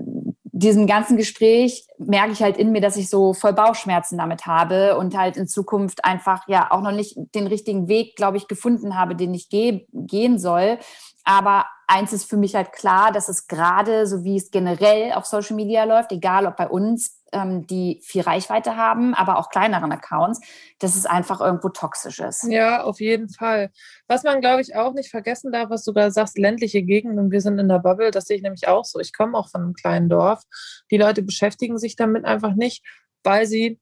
diesem 0.59 0.87
ganzen 0.87 1.15
Gespräch 1.15 1.85
merke 1.97 2.33
ich 2.33 2.41
halt 2.41 2.57
in 2.57 2.71
mir, 2.71 2.81
dass 2.81 2.97
ich 2.97 3.09
so 3.09 3.33
voll 3.33 3.53
Bauchschmerzen 3.53 4.17
damit 4.17 4.45
habe 4.45 4.97
und 4.97 5.17
halt 5.17 5.37
in 5.37 5.47
Zukunft 5.47 6.03
einfach 6.03 6.47
ja 6.47 6.69
auch 6.71 6.81
noch 6.81 6.91
nicht 6.91 7.17
den 7.33 7.47
richtigen 7.47 7.87
Weg, 7.87 8.15
glaube 8.15 8.37
ich, 8.37 8.47
gefunden 8.47 8.97
habe, 8.97 9.15
den 9.15 9.33
ich 9.33 9.49
geh 9.49 9.85
gehen 9.93 10.37
soll. 10.37 10.77
Aber 11.23 11.65
eins 11.87 12.11
ist 12.11 12.29
für 12.29 12.37
mich 12.37 12.55
halt 12.55 12.73
klar, 12.73 13.11
dass 13.11 13.29
es 13.29 13.47
gerade, 13.47 14.05
so 14.05 14.23
wie 14.23 14.35
es 14.35 14.51
generell 14.51 15.13
auf 15.13 15.25
Social 15.25 15.55
Media 15.55 15.83
läuft, 15.85 16.11
egal 16.11 16.45
ob 16.45 16.57
bei 16.57 16.67
uns 16.67 17.18
ähm, 17.31 17.67
die 17.67 17.99
viel 18.03 18.21
Reichweite 18.21 18.75
haben, 18.75 19.13
aber 19.13 19.37
auch 19.37 19.49
kleineren 19.49 19.91
Accounts, 19.91 20.41
dass 20.79 20.95
es 20.95 21.05
einfach 21.05 21.41
irgendwo 21.41 21.69
toxisch 21.69 22.19
ist. 22.19 22.43
Ja, 22.49 22.83
auf 22.83 22.99
jeden 22.99 23.29
Fall. 23.29 23.71
Was 24.07 24.23
man, 24.23 24.41
glaube 24.41 24.61
ich, 24.61 24.75
auch 24.75 24.93
nicht 24.93 25.09
vergessen 25.09 25.51
darf, 25.51 25.69
was 25.69 25.83
du 25.83 25.91
da 25.91 26.11
sagst, 26.11 26.37
ländliche 26.37 26.83
Gegenden, 26.83 27.31
wir 27.31 27.41
sind 27.41 27.59
in 27.59 27.67
der 27.67 27.79
Bubble, 27.79 28.11
das 28.11 28.25
sehe 28.25 28.37
ich 28.37 28.43
nämlich 28.43 28.67
auch 28.67 28.85
so. 28.85 28.99
Ich 28.99 29.13
komme 29.13 29.37
auch 29.37 29.49
von 29.49 29.61
einem 29.61 29.73
kleinen 29.73 30.09
Dorf. 30.09 30.43
Die 30.91 30.97
Leute 30.97 31.21
beschäftigen 31.21 31.77
sich 31.77 31.95
damit 31.95 32.25
einfach 32.25 32.55
nicht, 32.55 32.83
weil 33.23 33.45
sie 33.45 33.79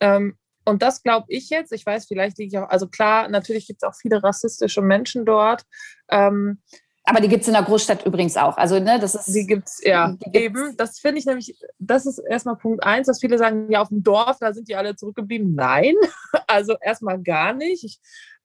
ähm, 0.00 0.36
und 0.64 0.82
das 0.82 1.02
glaube 1.02 1.26
ich 1.28 1.50
jetzt, 1.50 1.72
ich 1.72 1.84
weiß, 1.84 2.06
vielleicht 2.06 2.38
liege 2.38 2.56
ich 2.56 2.62
auch, 2.62 2.68
also 2.68 2.86
klar, 2.86 3.28
natürlich 3.28 3.66
gibt 3.66 3.82
es 3.82 3.88
auch 3.88 3.94
viele 3.94 4.22
rassistische 4.22 4.82
Menschen 4.82 5.24
dort. 5.24 5.62
Ähm, 6.08 6.62
aber 7.04 7.20
die 7.20 7.28
gibt 7.28 7.42
es 7.42 7.48
in 7.48 7.54
der 7.54 7.62
Großstadt 7.64 8.06
übrigens 8.06 8.36
auch. 8.36 8.56
Also, 8.56 8.78
ne, 8.78 8.98
das 9.00 9.14
ist. 9.14 9.34
Die 9.34 9.46
gibt 9.46 9.68
es, 9.68 9.80
ja, 9.82 10.12
die 10.12 10.30
gibt's. 10.30 10.38
eben. 10.38 10.76
Das 10.76 10.98
finde 11.00 11.18
ich 11.18 11.26
nämlich, 11.26 11.56
das 11.78 12.06
ist 12.06 12.18
erstmal 12.18 12.56
Punkt 12.56 12.84
eins, 12.84 13.08
dass 13.08 13.20
viele 13.20 13.38
sagen, 13.38 13.70
ja, 13.70 13.82
auf 13.82 13.88
dem 13.88 14.02
Dorf, 14.02 14.38
da 14.38 14.52
sind 14.52 14.68
die 14.68 14.76
alle 14.76 14.94
zurückgeblieben. 14.94 15.54
Nein, 15.54 15.94
also 16.46 16.76
erstmal 16.80 17.20
gar 17.20 17.54
nicht. 17.54 17.84
Ich, 17.84 18.00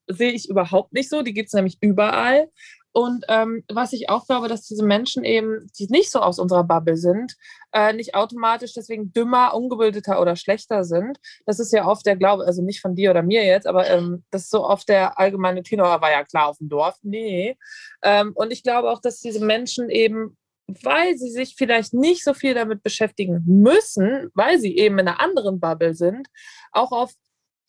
sehe 0.08 0.32
ich 0.32 0.50
überhaupt 0.50 0.94
nicht 0.94 1.10
so. 1.10 1.22
Die 1.22 1.34
gibt 1.34 1.48
es 1.48 1.54
nämlich 1.54 1.78
überall. 1.82 2.50
Und 2.92 3.26
ähm, 3.28 3.64
was 3.72 3.94
ich 3.94 4.10
auch 4.10 4.26
glaube, 4.26 4.48
dass 4.48 4.64
diese 4.64 4.84
Menschen 4.84 5.24
eben, 5.24 5.68
die 5.78 5.88
nicht 5.90 6.12
so 6.12 6.20
aus 6.20 6.40
unserer 6.40 6.64
Bubble 6.64 6.98
sind, 6.98 7.36
äh, 7.72 7.94
nicht 7.94 8.16
automatisch 8.16 8.74
deswegen 8.74 9.14
dümmer, 9.14 9.54
ungebildeter 9.54 10.20
oder 10.20 10.36
schlechter 10.36 10.84
sind. 10.84 11.20
Das 11.46 11.60
ist 11.60 11.72
ja 11.72 11.88
oft 11.88 12.06
der 12.06 12.16
Glaube, 12.16 12.46
also 12.46 12.64
nicht 12.64 12.82
von 12.82 12.96
dir 12.96 13.12
oder 13.12 13.22
mir 13.22 13.46
jetzt, 13.46 13.68
aber 13.68 13.88
ähm, 13.88 14.24
das 14.32 14.44
ist 14.44 14.52
so 14.52 14.66
oft 14.66 14.90
der 14.90 15.20
allgemeine 15.20 15.62
Tenor, 15.64 16.02
war 16.02 16.12
ja 16.12 16.24
klar 16.24 16.48
auf 16.48 16.58
dem 16.58 16.70
Dorf. 16.70 16.96
Nee. 17.04 17.58
Ähm, 18.02 18.32
und 18.34 18.52
ich 18.52 18.64
glaube 18.64 18.90
auch, 18.90 19.02
dass 19.02 19.20
diese 19.20 19.44
Menschen 19.46 19.90
eben 19.90 20.36
weil 20.84 21.18
sie 21.18 21.30
sich 21.30 21.56
vielleicht 21.58 21.94
nicht 21.94 22.26
so 22.26 22.34
viel 22.34 22.54
damit 22.54 22.84
beschäftigen 22.84 23.42
müssen, 23.46 24.30
weil 24.34 24.60
sie 24.60 24.76
eben 24.76 25.00
in 25.00 25.08
einer 25.08 25.22
anderen 25.22 25.62
Bubble 25.62 25.96
sind, 25.96 26.28
auch 26.74 26.92
auf 26.92 27.14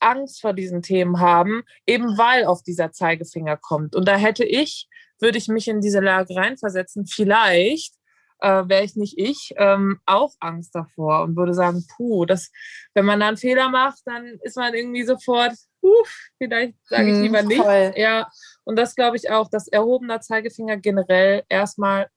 Angst 0.00 0.40
vor 0.40 0.52
diesen 0.52 0.82
Themen 0.82 1.20
haben, 1.20 1.62
eben 1.86 2.18
weil 2.18 2.44
auf 2.44 2.62
dieser 2.62 2.92
Zeigefinger 2.92 3.56
kommt. 3.56 3.94
Und 3.94 4.06
da 4.06 4.16
hätte 4.16 4.44
ich 4.44 4.88
würde 5.20 5.38
ich 5.38 5.48
mich 5.48 5.68
in 5.68 5.80
diese 5.80 6.00
Lage 6.00 6.34
reinversetzen, 6.34 7.06
vielleicht 7.06 7.94
äh, 8.40 8.68
wäre 8.68 8.84
ich 8.84 8.96
nicht 8.96 9.18
ich, 9.18 9.52
ähm, 9.56 10.00
auch 10.06 10.34
Angst 10.40 10.74
davor 10.74 11.22
und 11.22 11.36
würde 11.36 11.54
sagen, 11.54 11.84
puh, 11.96 12.24
das, 12.24 12.50
wenn 12.94 13.04
man 13.04 13.20
da 13.20 13.28
einen 13.28 13.36
Fehler 13.36 13.68
macht, 13.68 14.00
dann 14.04 14.38
ist 14.42 14.56
man 14.56 14.74
irgendwie 14.74 15.04
sofort, 15.04 15.52
uff, 15.80 16.30
vielleicht 16.38 16.74
sage 16.84 17.10
ich 17.10 17.16
hm, 17.16 17.22
lieber 17.22 17.42
nichts. 17.42 17.96
Ja, 17.96 18.28
und 18.64 18.76
das 18.76 18.94
glaube 18.94 19.16
ich 19.16 19.30
auch, 19.30 19.48
dass 19.48 19.68
erhobener 19.68 20.20
Zeigefinger 20.20 20.76
generell 20.76 21.42
erstmal 21.48 22.08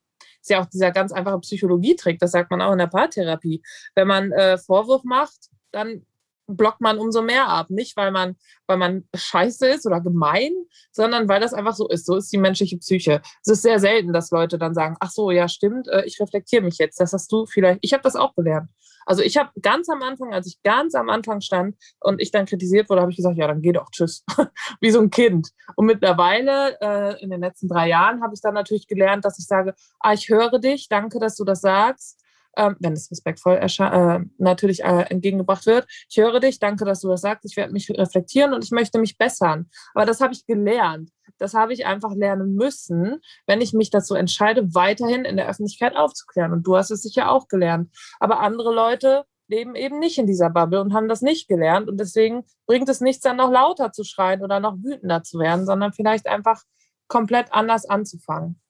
ist 0.41 0.49
ja 0.49 0.61
auch 0.61 0.65
dieser 0.65 0.91
ganz 0.91 1.11
einfache 1.11 1.39
Psychologietrick, 1.39 2.19
das 2.19 2.31
sagt 2.31 2.49
man 2.49 2.61
auch 2.61 2.71
in 2.71 2.79
der 2.79 2.87
Paartherapie. 2.87 3.61
Wenn 3.93 4.07
man 4.07 4.31
äh, 4.31 4.57
Vorwurf 4.57 5.03
macht, 5.03 5.49
dann 5.71 6.05
blockt 6.55 6.81
man 6.81 6.97
umso 6.97 7.21
mehr 7.21 7.47
ab. 7.47 7.69
Nicht, 7.69 7.97
weil 7.97 8.11
man, 8.11 8.35
weil 8.67 8.77
man 8.77 9.07
scheiße 9.15 9.67
ist 9.67 9.85
oder 9.85 10.01
gemein, 10.01 10.51
sondern 10.91 11.27
weil 11.29 11.39
das 11.39 11.53
einfach 11.53 11.75
so 11.75 11.87
ist. 11.87 12.05
So 12.05 12.15
ist 12.15 12.31
die 12.31 12.37
menschliche 12.37 12.77
Psyche. 12.77 13.21
Es 13.43 13.51
ist 13.51 13.61
sehr 13.61 13.79
selten, 13.79 14.13
dass 14.13 14.31
Leute 14.31 14.57
dann 14.57 14.73
sagen, 14.73 14.95
ach 14.99 15.11
so, 15.11 15.31
ja, 15.31 15.47
stimmt, 15.47 15.87
äh, 15.87 16.03
ich 16.05 16.19
reflektiere 16.19 16.63
mich 16.63 16.77
jetzt. 16.77 16.99
Das 16.99 17.13
hast 17.13 17.31
du 17.31 17.45
vielleicht, 17.45 17.79
ich 17.81 17.93
habe 17.93 18.03
das 18.03 18.15
auch 18.15 18.35
gelernt. 18.35 18.69
Also 19.05 19.23
ich 19.23 19.37
habe 19.37 19.49
ganz 19.61 19.89
am 19.89 20.01
Anfang, 20.03 20.33
als 20.33 20.47
ich 20.47 20.61
ganz 20.61 20.95
am 20.95 21.09
Anfang 21.09 21.41
stand 21.41 21.75
und 21.99 22.21
ich 22.21 22.31
dann 22.31 22.45
kritisiert 22.45 22.89
wurde, 22.89 23.01
habe 23.01 23.11
ich 23.11 23.17
gesagt, 23.17 23.37
ja, 23.37 23.47
dann 23.47 23.61
geh 23.61 23.71
doch, 23.71 23.89
tschüss. 23.91 24.23
Wie 24.79 24.91
so 24.91 25.01
ein 25.01 25.09
Kind. 25.09 25.49
Und 25.75 25.87
mittlerweile, 25.87 26.79
äh, 26.81 27.21
in 27.21 27.29
den 27.31 27.41
letzten 27.41 27.67
drei 27.67 27.89
Jahren, 27.89 28.21
habe 28.21 28.33
ich 28.33 28.41
dann 28.41 28.53
natürlich 28.53 28.87
gelernt, 28.87 29.25
dass 29.25 29.39
ich 29.39 29.45
sage, 29.45 29.73
ah, 29.99 30.13
ich 30.13 30.29
höre 30.29 30.59
dich, 30.59 30.87
danke, 30.87 31.19
dass 31.19 31.35
du 31.35 31.43
das 31.43 31.61
sagst 31.61 32.20
ähm, 32.57 32.75
wenn 32.79 32.93
es 32.93 33.09
respektvoll 33.11 33.55
äh, 33.55 34.19
natürlich 34.37 34.83
äh, 34.83 35.05
entgegengebracht 35.09 35.65
wird. 35.65 35.87
Ich 36.09 36.17
höre 36.17 36.39
dich, 36.39 36.59
danke, 36.59 36.85
dass 36.85 37.01
du 37.01 37.09
das 37.09 37.21
sagst. 37.21 37.45
Ich 37.45 37.57
werde 37.57 37.73
mich 37.73 37.89
reflektieren 37.89 38.53
und 38.53 38.63
ich 38.63 38.71
möchte 38.71 38.99
mich 38.99 39.17
bessern. 39.17 39.69
Aber 39.93 40.05
das 40.05 40.21
habe 40.21 40.33
ich 40.33 40.45
gelernt. 40.45 41.09
Das 41.37 41.53
habe 41.53 41.73
ich 41.73 41.85
einfach 41.85 42.13
lernen 42.13 42.55
müssen, 42.55 43.19
wenn 43.47 43.61
ich 43.61 43.73
mich 43.73 43.89
dazu 43.89 44.13
entscheide, 44.13 44.75
weiterhin 44.75 45.25
in 45.25 45.37
der 45.37 45.49
Öffentlichkeit 45.49 45.95
aufzuklären. 45.95 46.51
Und 46.51 46.67
du 46.67 46.77
hast 46.77 46.91
es 46.91 47.01
sicher 47.01 47.31
auch 47.31 47.47
gelernt. 47.47 47.89
Aber 48.19 48.41
andere 48.41 48.73
Leute 48.73 49.23
leben 49.47 49.75
eben 49.75 49.99
nicht 49.99 50.17
in 50.17 50.27
dieser 50.27 50.49
Bubble 50.49 50.81
und 50.81 50.93
haben 50.93 51.07
das 51.07 51.21
nicht 51.21 51.47
gelernt. 51.47 51.89
Und 51.89 51.99
deswegen 51.99 52.43
bringt 52.67 52.89
es 52.89 53.01
nichts, 53.01 53.23
dann 53.23 53.37
noch 53.37 53.51
lauter 53.51 53.91
zu 53.91 54.03
schreien 54.03 54.43
oder 54.43 54.59
noch 54.59 54.77
wütender 54.77 55.23
zu 55.23 55.39
werden, 55.39 55.65
sondern 55.65 55.93
vielleicht 55.93 56.27
einfach 56.27 56.61
komplett 57.07 57.51
anders 57.51 57.85
anzufangen. 57.85 58.60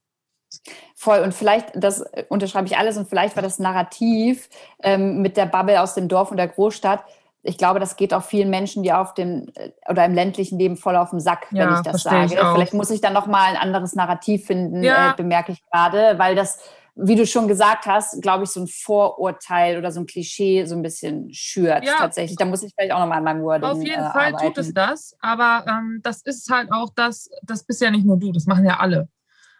Voll. 0.95 1.19
Und 1.19 1.33
vielleicht, 1.33 1.71
das 1.75 2.03
unterschreibe 2.29 2.67
ich 2.67 2.77
alles, 2.77 2.97
und 2.97 3.07
vielleicht 3.07 3.35
war 3.35 3.43
das 3.43 3.59
Narrativ 3.59 4.49
ähm, 4.83 5.21
mit 5.21 5.37
der 5.37 5.45
Bubble 5.45 5.81
aus 5.81 5.95
dem 5.95 6.07
Dorf 6.07 6.31
und 6.31 6.37
der 6.37 6.47
Großstadt. 6.47 7.03
Ich 7.43 7.57
glaube, 7.57 7.79
das 7.79 7.95
geht 7.95 8.13
auch 8.13 8.23
vielen 8.23 8.49
Menschen, 8.51 8.83
die 8.83 8.93
auf 8.93 9.13
dem 9.13 9.47
äh, 9.55 9.71
oder 9.89 10.05
im 10.05 10.13
ländlichen 10.13 10.59
Leben 10.59 10.77
voll 10.77 10.95
auf 10.95 11.09
den 11.09 11.19
Sack, 11.19 11.47
ja, 11.51 11.65
wenn 11.65 11.75
ich 11.75 11.81
das 11.81 12.03
sage. 12.03 12.25
Ich 12.25 12.39
vielleicht 12.39 12.73
muss 12.73 12.91
ich 12.91 13.01
dann 13.01 13.13
nochmal 13.13 13.49
ein 13.49 13.57
anderes 13.57 13.95
Narrativ 13.95 14.45
finden, 14.45 14.83
ja. 14.83 15.11
äh, 15.11 15.13
bemerke 15.15 15.53
ich 15.53 15.63
gerade, 15.71 16.19
weil 16.19 16.35
das, 16.35 16.59
wie 16.93 17.15
du 17.15 17.25
schon 17.25 17.47
gesagt 17.47 17.87
hast, 17.87 18.21
glaube 18.21 18.43
ich, 18.43 18.51
so 18.51 18.61
ein 18.61 18.67
Vorurteil 18.67 19.79
oder 19.79 19.91
so 19.91 20.01
ein 20.01 20.05
Klischee 20.05 20.65
so 20.65 20.75
ein 20.75 20.83
bisschen 20.83 21.33
schürt 21.33 21.83
ja. 21.83 21.93
tatsächlich. 21.97 22.37
Da 22.37 22.45
muss 22.45 22.61
ich 22.61 22.73
vielleicht 22.75 22.93
auch 22.93 22.99
nochmal 22.99 23.17
an 23.17 23.23
meinem 23.23 23.43
Wording 23.43 23.69
Auf 23.69 23.77
jeden 23.81 23.93
äh, 23.93 24.11
Fall 24.11 24.33
arbeiten. 24.33 24.45
tut 24.45 24.57
es 24.59 24.73
das, 24.73 25.17
aber 25.19 25.65
ähm, 25.67 26.01
das 26.03 26.21
ist 26.21 26.47
halt 26.51 26.71
auch 26.71 26.89
das, 26.95 27.29
das 27.41 27.63
bist 27.63 27.81
ja 27.81 27.89
nicht 27.89 28.05
nur 28.05 28.17
du, 28.17 28.31
das 28.31 28.45
machen 28.45 28.65
ja 28.65 28.77
alle. 28.77 29.07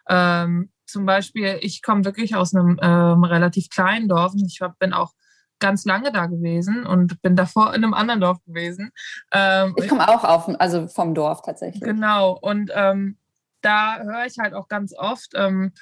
Ähm, 0.08 0.71
zum 0.86 1.06
Beispiel, 1.06 1.58
ich 1.60 1.82
komme 1.82 2.04
wirklich 2.04 2.34
aus 2.34 2.54
einem 2.54 2.78
ähm, 2.82 3.24
relativ 3.24 3.68
kleinen 3.68 4.08
Dorf 4.08 4.32
und 4.32 4.46
ich 4.46 4.60
hab, 4.60 4.78
bin 4.78 4.92
auch 4.92 5.12
ganz 5.58 5.84
lange 5.84 6.10
da 6.10 6.26
gewesen 6.26 6.84
und 6.84 7.22
bin 7.22 7.36
davor 7.36 7.72
in 7.72 7.84
einem 7.84 7.94
anderen 7.94 8.20
Dorf 8.20 8.38
gewesen. 8.44 8.90
Ähm, 9.32 9.74
ich 9.76 9.88
komme 9.88 10.08
auch 10.08 10.24
auf, 10.24 10.48
also 10.60 10.88
vom 10.88 11.14
Dorf 11.14 11.42
tatsächlich. 11.42 11.82
Genau, 11.82 12.32
und 12.32 12.70
ähm, 12.74 13.16
da 13.60 14.00
höre 14.00 14.26
ich 14.26 14.38
halt 14.38 14.54
auch 14.54 14.68
ganz 14.68 14.92
oft, 14.92 15.30
ähm, 15.34 15.72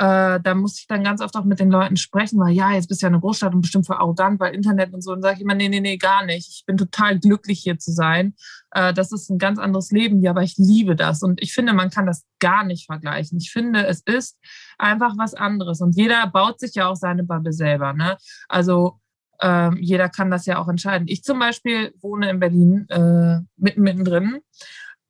äh, 0.00 0.38
da 0.40 0.54
muss 0.54 0.78
ich 0.78 0.86
dann 0.86 1.02
ganz 1.02 1.20
oft 1.20 1.34
auch 1.34 1.44
mit 1.44 1.58
den 1.58 1.72
Leuten 1.72 1.96
sprechen, 1.96 2.38
weil 2.38 2.52
ja, 2.52 2.72
jetzt 2.72 2.86
bist 2.86 3.02
du 3.02 3.06
ja 3.06 3.08
eine 3.08 3.18
Großstadt 3.18 3.52
und 3.52 3.62
bestimmt 3.62 3.86
für 3.86 3.98
arrogant, 3.98 4.38
weil 4.38 4.54
Internet 4.54 4.94
und 4.94 5.02
so. 5.02 5.10
Und 5.12 5.22
sage 5.22 5.36
ich 5.36 5.40
immer, 5.40 5.56
nee, 5.56 5.68
nee, 5.68 5.80
nee, 5.80 5.96
gar 5.96 6.24
nicht. 6.24 6.48
Ich 6.48 6.64
bin 6.66 6.76
total 6.76 7.18
glücklich 7.18 7.58
hier 7.58 7.80
zu 7.80 7.90
sein. 7.90 8.34
Äh, 8.70 8.94
das 8.94 9.10
ist 9.10 9.28
ein 9.28 9.38
ganz 9.38 9.58
anderes 9.58 9.90
Leben 9.90 10.20
hier, 10.20 10.30
aber 10.30 10.44
ich 10.44 10.56
liebe 10.56 10.94
das. 10.94 11.24
Und 11.24 11.42
ich 11.42 11.52
finde, 11.52 11.72
man 11.72 11.90
kann 11.90 12.06
das 12.06 12.24
gar 12.38 12.64
nicht 12.64 12.86
vergleichen. 12.86 13.38
Ich 13.38 13.50
finde, 13.50 13.86
es 13.86 14.00
ist 14.02 14.38
einfach 14.78 15.14
was 15.18 15.34
anderes. 15.34 15.80
Und 15.80 15.96
jeder 15.96 16.28
baut 16.28 16.60
sich 16.60 16.76
ja 16.76 16.86
auch 16.86 16.96
seine 16.96 17.24
Bubble 17.24 17.52
selber. 17.52 17.92
Ne? 17.92 18.16
Also 18.48 19.00
ähm, 19.40 19.78
jeder 19.80 20.08
kann 20.08 20.30
das 20.30 20.46
ja 20.46 20.58
auch 20.58 20.68
entscheiden. 20.68 21.08
Ich 21.08 21.24
zum 21.24 21.40
Beispiel 21.40 21.92
wohne 22.00 22.30
in 22.30 22.38
Berlin 22.38 22.86
äh, 22.88 23.40
mitten 23.56 23.82
mittendrin, 23.82 24.38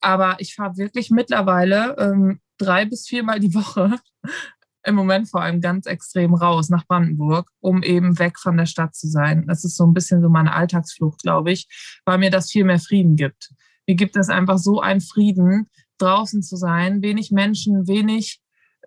aber 0.01 0.37
ich 0.39 0.55
fahre 0.55 0.79
wirklich 0.79 1.11
mittlerweile 1.11 1.95
ähm, 1.99 2.41
drei 2.57 2.87
bis 2.87 3.07
viermal 3.07 3.41
die 3.41 3.55
Woche 3.55 3.99
im 4.85 4.95
Moment 4.95 5.29
vor 5.29 5.43
allem 5.43 5.61
ganz 5.61 5.87
extrem 5.87 6.35
raus 6.35 6.69
nach 6.69 6.87
Brandenburg, 6.87 7.51
um 7.61 7.83
eben 7.83 8.19
weg 8.19 8.39
von 8.39 8.57
der 8.57 8.67
Stadt 8.67 8.95
zu 8.95 9.09
sein. 9.09 9.45
Das 9.47 9.65
ist 9.65 9.77
so 9.77 9.87
ein 9.87 9.95
bisschen 9.95 10.23
so 10.23 10.29
meine 10.29 10.55
Alltagsflucht, 10.55 11.23
glaube 11.23 11.53
ich, 11.53 11.69
weil 12.05 12.19
mir 12.19 12.31
das 12.31 12.51
viel 12.51 12.65
mehr 12.65 12.79
Frieden 12.79 13.17
gibt. 13.17 13.51
Mir 13.87 13.97
gibt 13.97 14.17
es 14.17 14.29
einfach 14.29 14.59
so 14.59 14.81
einen 14.81 15.01
Frieden, 15.01 15.69
draußen 15.99 16.43
zu 16.43 16.57
sein, 16.57 17.03
wenig 17.03 17.33
Menschen, 17.33 17.89
wenig 17.89 18.41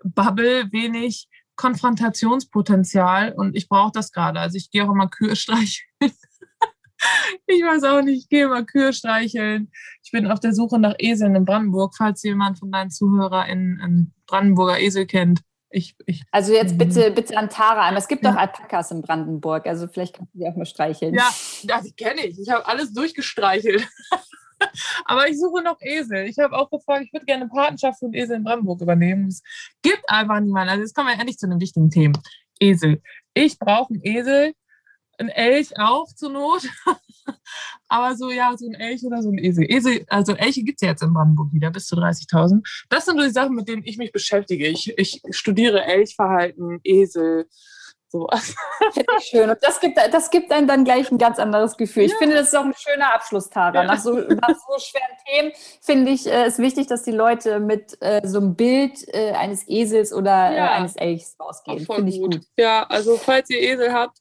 Bubble, 0.04 0.72
wenig 0.72 1.28
Konfrontationspotenzial 1.56 3.34
und 3.34 3.56
ich 3.56 3.68
brauche 3.68 3.92
das 3.94 4.12
gerade. 4.12 4.40
Also 4.40 4.58
ich 4.58 4.72
gehe 4.72 4.86
auch 4.86 4.92
immer 4.92 5.10
Kühe 5.10 5.36
streicheln 5.36 5.86
ich 7.48 7.64
weiß 7.64 7.84
auch 7.84 8.02
nicht, 8.02 8.24
ich 8.24 8.30
gehe 8.30 8.48
mal 8.48 8.66
Kühe 8.66 8.94
streicheln. 8.94 9.72
Ich 10.04 10.12
bin 10.12 10.28
auf 10.28 10.40
der 10.40 10.54
Suche 10.54 10.80
nach 10.80 10.96
Eseln 11.00 11.36
in 11.36 11.46
Brandenburg, 11.46 11.96
falls 11.98 12.24
jemand 12.24 12.60
von 12.60 12.72
deinen 12.72 12.92
ZuhörerInnen 12.92 13.82
einen 13.82 14.14
Brandenburger 14.28 14.80
Esel 14.80 15.06
kennt. 15.06 15.42
Ich, 15.72 15.96
ich, 16.06 16.24
also 16.32 16.54
jetzt 16.54 16.78
bitte, 16.78 17.12
bitte 17.12 17.38
an 17.38 17.50
Tara 17.50 17.96
Es 17.96 18.08
gibt 18.08 18.26
doch 18.26 18.36
Alpakas 18.36 18.92
in 18.92 19.02
Brandenburg, 19.02 19.66
also 19.66 19.88
vielleicht 19.88 20.16
kannst 20.16 20.34
du 20.34 20.40
die 20.40 20.48
auch 20.48 20.56
mal 20.56 20.66
streicheln. 20.66 21.14
Ja, 21.14 21.30
ja 21.64 21.82
die 21.82 21.94
kenne 21.94 22.26
ich. 22.26 22.40
Ich 22.40 22.50
habe 22.50 22.66
alles 22.68 22.94
durchgestreichelt. 22.94 23.88
Aber 25.06 25.28
ich 25.28 25.40
suche 25.40 25.64
noch 25.64 25.78
Esel. 25.82 26.28
Ich 26.28 26.38
habe 26.38 26.56
auch 26.56 26.70
gefragt, 26.70 27.06
ich 27.06 27.14
würde 27.14 27.26
gerne 27.26 27.44
eine 27.44 27.50
Patenschaft 27.50 28.00
für 28.00 28.06
einen 28.06 28.14
Esel 28.14 28.38
in 28.38 28.44
Brandenburg 28.44 28.82
übernehmen. 28.82 29.28
Es 29.28 29.42
gibt 29.82 30.08
einfach 30.08 30.40
niemanden. 30.40 30.70
Also 30.70 30.82
jetzt 30.84 30.96
kommen 30.96 31.08
wir 31.08 31.16
endlich 31.16 31.38
zu 31.38 31.48
einem 31.48 31.60
wichtigen 31.60 31.90
Thema. 31.90 32.22
Esel. 32.60 33.02
Ich 33.34 33.58
brauche 33.58 33.94
einen 33.94 34.04
Esel, 34.04 34.54
ein 35.18 35.30
Elch 35.30 35.78
auch 35.80 36.08
zur 36.14 36.32
Not. 36.32 36.68
Aber 37.92 38.16
so, 38.16 38.32
ja, 38.32 38.56
so 38.58 38.66
ein 38.68 38.74
Elch 38.74 39.04
oder 39.04 39.22
so 39.22 39.30
ein 39.30 39.38
Esel. 39.38 39.70
Esel 39.70 40.06
also 40.08 40.34
Elche 40.34 40.64
gibt 40.64 40.82
es 40.82 40.86
ja 40.86 40.92
jetzt 40.92 41.04
in 41.04 41.14
Brandenburg 41.14 41.52
wieder, 41.52 41.72
bis 41.72 41.88
zu 41.88 41.98
30.000. 41.98 42.62
Das 42.88 43.04
sind 43.04 43.20
so 43.20 43.26
die 43.26 43.32
Sachen, 43.32 43.54
mit 43.54 43.68
denen 43.68 43.84
ich 43.84 43.98
mich 43.98 44.14
beschäftige. 44.14 44.66
Ich, 44.66 44.98
ich 44.98 45.22
studiere 45.32 45.84
Elchverhalten, 45.84 46.80
Esel, 46.86 47.50
sowas. 48.08 48.56
Finde 48.94 49.12
ich 49.20 49.26
schön. 49.26 49.50
Und 49.50 49.58
das 49.62 49.82
gibt, 49.82 49.98
das 49.98 50.30
gibt 50.30 50.54
einem 50.54 50.68
dann 50.68 50.86
gleich 50.86 51.12
ein 51.12 51.18
ganz 51.18 51.38
anderes 51.38 51.76
Gefühl. 51.76 52.04
Ja. 52.04 52.10
Ich 52.14 52.16
finde, 52.16 52.36
das 52.36 52.48
ist 52.48 52.56
auch 52.56 52.64
ein 52.64 52.74
schöner 52.78 53.14
Abschluss, 53.14 53.50
Tara. 53.50 53.82
Ja. 53.82 53.84
Nach, 53.84 54.00
so, 54.00 54.14
nach 54.14 54.56
so 54.56 54.80
schweren 54.80 55.18
Themen 55.28 55.52
finde 55.82 56.12
ich 56.12 56.26
es 56.26 56.60
äh, 56.60 56.62
wichtig, 56.62 56.88
dass 56.88 57.04
die 57.04 57.12
Leute 57.12 57.60
mit 57.60 57.98
äh, 58.00 58.26
so 58.26 58.38
einem 58.38 58.56
Bild 58.56 59.06
äh, 59.14 59.34
eines 59.34 59.68
Esels 59.68 60.14
oder 60.14 60.52
äh, 60.52 60.56
ja. 60.56 60.72
eines 60.72 60.96
Elchs 60.96 61.36
rausgehen. 61.38 61.86
Finde 61.86 62.10
ich 62.10 62.22
gut. 62.22 62.36
gut. 62.36 62.46
Ja, 62.56 62.84
also 62.84 63.18
falls 63.18 63.50
ihr 63.50 63.60
Esel 63.60 63.92
habt, 63.92 64.18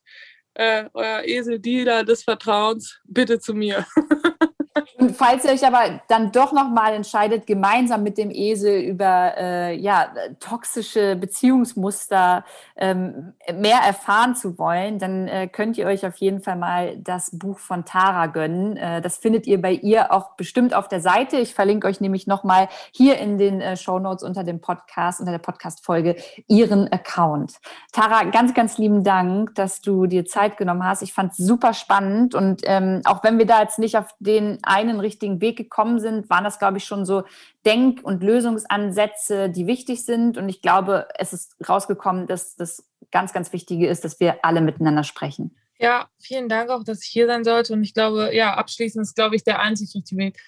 äh, 0.61 0.91
euer 0.93 1.23
Esel-Dealer 1.25 2.05
des 2.05 2.23
Vertrauens, 2.23 3.01
bitte 3.05 3.41
zu 3.41 3.55
mir. 3.55 3.87
Und 4.99 5.17
falls 5.17 5.45
ihr 5.45 5.51
euch 5.51 5.67
aber 5.67 6.01
dann 6.09 6.31
doch 6.31 6.53
nochmal 6.53 6.95
entscheidet, 6.95 7.47
gemeinsam 7.47 8.05
mit 8.05 8.19
dem 8.19 8.31
Esel 8.31 8.81
über 8.81 9.35
äh, 9.37 9.77
ja, 9.77 10.13
toxische 10.39 11.17
Beziehungsmuster 11.17 12.45
ähm, 12.77 13.33
mehr 13.53 13.79
erfahren 13.79 14.37
zu 14.37 14.59
wollen, 14.59 14.99
dann 15.01 15.27
äh, 15.27 15.49
könnt 15.49 15.77
ihr 15.77 15.87
euch 15.87 16.07
auf 16.07 16.17
jeden 16.19 16.41
Fall 16.41 16.57
mal 16.57 16.97
das 16.99 17.37
Buch 17.37 17.59
von 17.59 17.85
Tara 17.85 18.27
gönnen. 18.27 18.77
Äh, 18.77 19.01
das 19.01 19.19
findet 19.19 19.49
ihr 19.49 19.61
bei 19.61 19.73
ihr 19.73 20.13
auch 20.13 20.37
bestimmt 20.37 20.73
auf 20.73 20.87
der 20.87 21.01
Seite. 21.01 21.39
Ich 21.39 21.55
verlinke 21.55 21.89
euch 21.89 22.01
nämlich 22.01 22.29
nochmal 22.29 22.69
hier 22.93 23.19
in 23.19 23.39
den 23.39 23.61
äh, 23.61 23.77
Show 23.77 23.99
Notes 23.99 24.23
unter 24.23 24.45
dem 24.45 24.61
Podcast, 24.61 25.19
unter 25.19 25.33
der 25.33 25.39
Podcast-Folge, 25.39 26.15
ihren 26.47 26.93
Account. 26.93 27.55
Tara, 27.93 28.25
ganz, 28.25 28.55
ganz 28.55 28.79
lieben 28.79 29.03
Dank, 29.03 29.55
dass 29.57 29.81
du 29.81 30.07
dir 30.07 30.27
Zeit 30.27 30.57
genommen 30.57 30.85
hast. 30.85 31.03
Ich 31.03 31.13
fand 31.13 31.33
es 31.33 31.39
super 31.39 31.75
spannend 31.75 32.37
und 32.37 32.63
ähm, 32.65 33.03
auch 33.05 33.25
wenn 33.25 33.39
wir 33.39 33.47
da 33.47 33.63
jetzt 33.63 33.81
nicht 33.81 33.99
auf 33.99 34.15
den 34.21 34.59
einen 34.71 35.01
richtigen 35.01 35.41
Weg 35.41 35.57
gekommen 35.57 35.99
sind, 35.99 36.31
waren 36.31 36.45
das, 36.45 36.61
glaube 36.61 36.79
ich, 36.79 36.85
schon 36.85 37.05
so 37.05 37.25
Denk- 37.67 38.05
und 38.05 38.23
Lösungsansätze, 38.23 39.51
die 39.51 39.67
wichtig 39.67 40.05
sind. 40.05 40.39
Und 40.39 40.49
ich 40.49 40.63
glaube, 40.63 41.09
es 41.19 41.33
ist 41.33 41.57
rausgekommen, 41.69 42.29
dass 42.29 42.55
das 42.55 42.89
ganz, 43.11 43.33
ganz 43.33 43.53
Wichtige 43.53 43.89
ist, 43.89 44.05
dass 44.05 44.21
wir 44.21 44.45
alle 44.45 44.61
miteinander 44.61 45.03
sprechen. 45.03 45.57
Ja, 45.81 46.09
vielen 46.21 46.49
Dank 46.49 46.71
auch, 46.71 46.85
dass 46.85 47.03
ich 47.03 47.11
hier 47.11 47.27
sein 47.27 47.43
sollte. 47.43 47.73
Und 47.73 47.83
ich 47.83 47.95
glaube, 47.95 48.31
ja, 48.33 48.55
abschließend 48.55 49.03
ist, 49.03 49.17
glaube 49.17 49.35
ich, 49.35 49.43
der 49.43 49.61
einzig 49.61 49.93
richtige 49.95 50.21
Weg, 50.21 50.39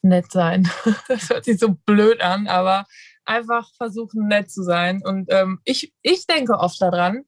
nett 0.00 0.32
sein. 0.32 0.66
Das 1.08 1.28
hört 1.28 1.44
sich 1.44 1.58
so 1.58 1.76
blöd 1.84 2.22
an, 2.22 2.46
aber 2.46 2.86
einfach 3.26 3.68
versuchen, 3.76 4.26
nett 4.28 4.50
zu 4.50 4.62
sein. 4.62 5.02
Und 5.04 5.30
ähm, 5.30 5.60
ich, 5.64 5.92
ich 6.00 6.26
denke 6.26 6.58
oft 6.58 6.80
daran, 6.80 7.24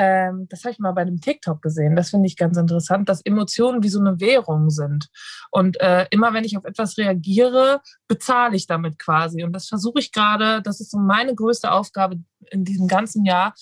ähm, 0.00 0.46
das 0.48 0.62
habe 0.62 0.70
ich 0.70 0.78
mal 0.78 0.92
bei 0.92 1.00
einem 1.00 1.20
TikTok 1.20 1.60
gesehen, 1.60 1.96
das 1.96 2.10
finde 2.10 2.28
ich 2.28 2.36
ganz 2.36 2.56
interessant, 2.56 3.08
dass 3.08 3.20
Emotionen 3.20 3.82
wie 3.82 3.88
so 3.88 3.98
eine 3.98 4.20
Währung 4.20 4.70
sind. 4.70 5.08
Und 5.50 5.80
äh, 5.80 6.06
immer 6.10 6.32
wenn 6.32 6.44
ich 6.44 6.56
auf 6.56 6.64
etwas 6.64 6.98
reagiere, 6.98 7.80
bezahle 8.06 8.54
ich 8.54 8.68
damit 8.68 9.00
quasi. 9.00 9.42
Und 9.42 9.52
das 9.52 9.66
versuche 9.66 9.98
ich 9.98 10.12
gerade, 10.12 10.62
das 10.62 10.80
ist 10.80 10.92
so 10.92 10.98
meine 10.98 11.34
größte 11.34 11.72
Aufgabe 11.72 12.22
in 12.52 12.64
diesem 12.64 12.86
ganzen 12.86 13.24
Jahr, 13.24 13.54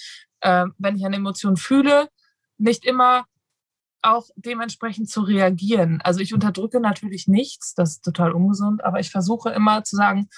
äh, 0.43 0.66
wenn 0.76 0.97
ich 0.97 1.07
eine 1.07 1.16
Emotion 1.16 1.57
fühle, 1.57 2.11
nicht 2.59 2.84
immer 2.84 3.24
auch 4.03 4.28
dementsprechend 4.37 5.09
zu 5.09 5.22
reagieren. 5.22 6.03
Also 6.05 6.20
ich 6.20 6.34
unterdrücke 6.34 6.80
natürlich 6.80 7.28
nichts, 7.28 7.72
das 7.72 7.93
ist 7.93 8.05
total 8.05 8.32
ungesund, 8.32 8.84
aber 8.84 9.01
ich 9.01 9.11
versuche 9.11 9.49
immer 9.51 9.84
zu 9.84 9.97
sagen, 9.97 10.28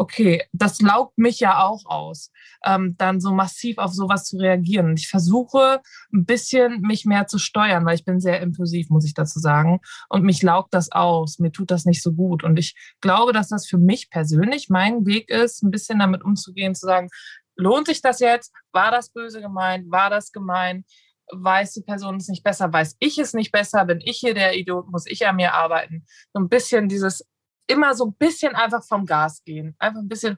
okay, 0.00 0.42
das 0.54 0.80
laugt 0.80 1.18
mich 1.18 1.40
ja 1.40 1.62
auch 1.62 1.84
aus, 1.84 2.32
ähm, 2.64 2.94
dann 2.96 3.20
so 3.20 3.34
massiv 3.34 3.76
auf 3.76 3.92
sowas 3.92 4.24
zu 4.24 4.38
reagieren. 4.38 4.94
Ich 4.96 5.08
versuche 5.08 5.82
ein 6.10 6.24
bisschen 6.24 6.80
mich 6.80 7.04
mehr 7.04 7.26
zu 7.26 7.38
steuern, 7.38 7.84
weil 7.84 7.96
ich 7.96 8.06
bin 8.06 8.18
sehr 8.18 8.40
impulsiv, 8.40 8.88
muss 8.88 9.04
ich 9.04 9.12
dazu 9.12 9.38
sagen. 9.40 9.80
Und 10.08 10.24
mich 10.24 10.42
laugt 10.42 10.72
das 10.72 10.90
aus. 10.90 11.38
Mir 11.38 11.52
tut 11.52 11.70
das 11.70 11.84
nicht 11.84 12.02
so 12.02 12.12
gut. 12.12 12.44
Und 12.44 12.58
ich 12.58 12.74
glaube, 13.02 13.34
dass 13.34 13.48
das 13.48 13.66
für 13.66 13.76
mich 13.76 14.08
persönlich 14.08 14.70
mein 14.70 15.04
Weg 15.04 15.28
ist, 15.28 15.62
ein 15.62 15.70
bisschen 15.70 15.98
damit 15.98 16.24
umzugehen, 16.24 16.74
zu 16.74 16.86
sagen, 16.86 17.10
lohnt 17.56 17.86
sich 17.86 18.00
das 18.00 18.20
jetzt? 18.20 18.54
War 18.72 18.90
das 18.90 19.10
böse 19.10 19.42
gemeint? 19.42 19.90
War 19.90 20.08
das 20.08 20.32
gemein? 20.32 20.86
weiß 21.32 21.74
die 21.74 21.82
Person 21.82 22.16
es 22.16 22.28
nicht 22.28 22.42
besser, 22.42 22.72
weiß 22.72 22.96
ich 22.98 23.18
es 23.18 23.34
nicht 23.34 23.52
besser, 23.52 23.84
bin 23.84 24.00
ich 24.00 24.18
hier 24.18 24.34
der 24.34 24.56
Idiot, 24.56 24.90
muss 24.90 25.06
ich 25.06 25.26
an 25.26 25.36
mir 25.36 25.54
arbeiten. 25.54 26.04
So 26.32 26.40
ein 26.40 26.48
bisschen 26.48 26.88
dieses 26.88 27.24
immer 27.70 27.94
so 27.94 28.06
ein 28.06 28.14
bisschen 28.14 28.54
einfach 28.54 28.82
vom 28.84 29.06
Gas 29.06 29.42
gehen. 29.44 29.74
Einfach 29.78 30.00
ein 30.00 30.08
bisschen 30.08 30.36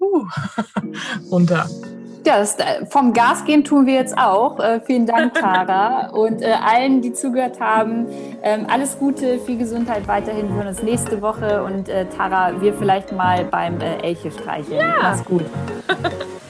uh, 0.00 0.26
runter. 1.30 1.68
Ja, 2.26 2.38
das, 2.38 2.58
äh, 2.58 2.86
vom 2.86 3.12
Gas 3.12 3.44
gehen 3.44 3.64
tun 3.64 3.84
wir 3.84 3.94
jetzt 3.94 4.16
auch. 4.16 4.58
Äh, 4.58 4.80
vielen 4.80 5.04
Dank, 5.04 5.34
Tara. 5.40 6.08
Und 6.08 6.40
äh, 6.40 6.52
allen, 6.52 7.02
die 7.02 7.12
zugehört 7.12 7.60
haben, 7.60 8.06
ähm, 8.42 8.66
alles 8.68 8.98
Gute, 8.98 9.38
viel 9.40 9.58
Gesundheit 9.58 10.08
weiterhin. 10.08 10.48
Wir 10.48 10.56
hören 10.56 10.68
uns 10.68 10.82
nächste 10.82 11.20
Woche. 11.20 11.62
Und 11.62 11.88
äh, 11.88 12.06
Tara, 12.06 12.60
wir 12.60 12.72
vielleicht 12.74 13.12
mal 13.12 13.44
beim 13.44 13.80
äh, 13.80 13.98
Elche 13.98 14.30
streicheln. 14.30 14.80
Ja. 14.80 14.94
Mach's 15.02 15.24
gut. 15.24 15.44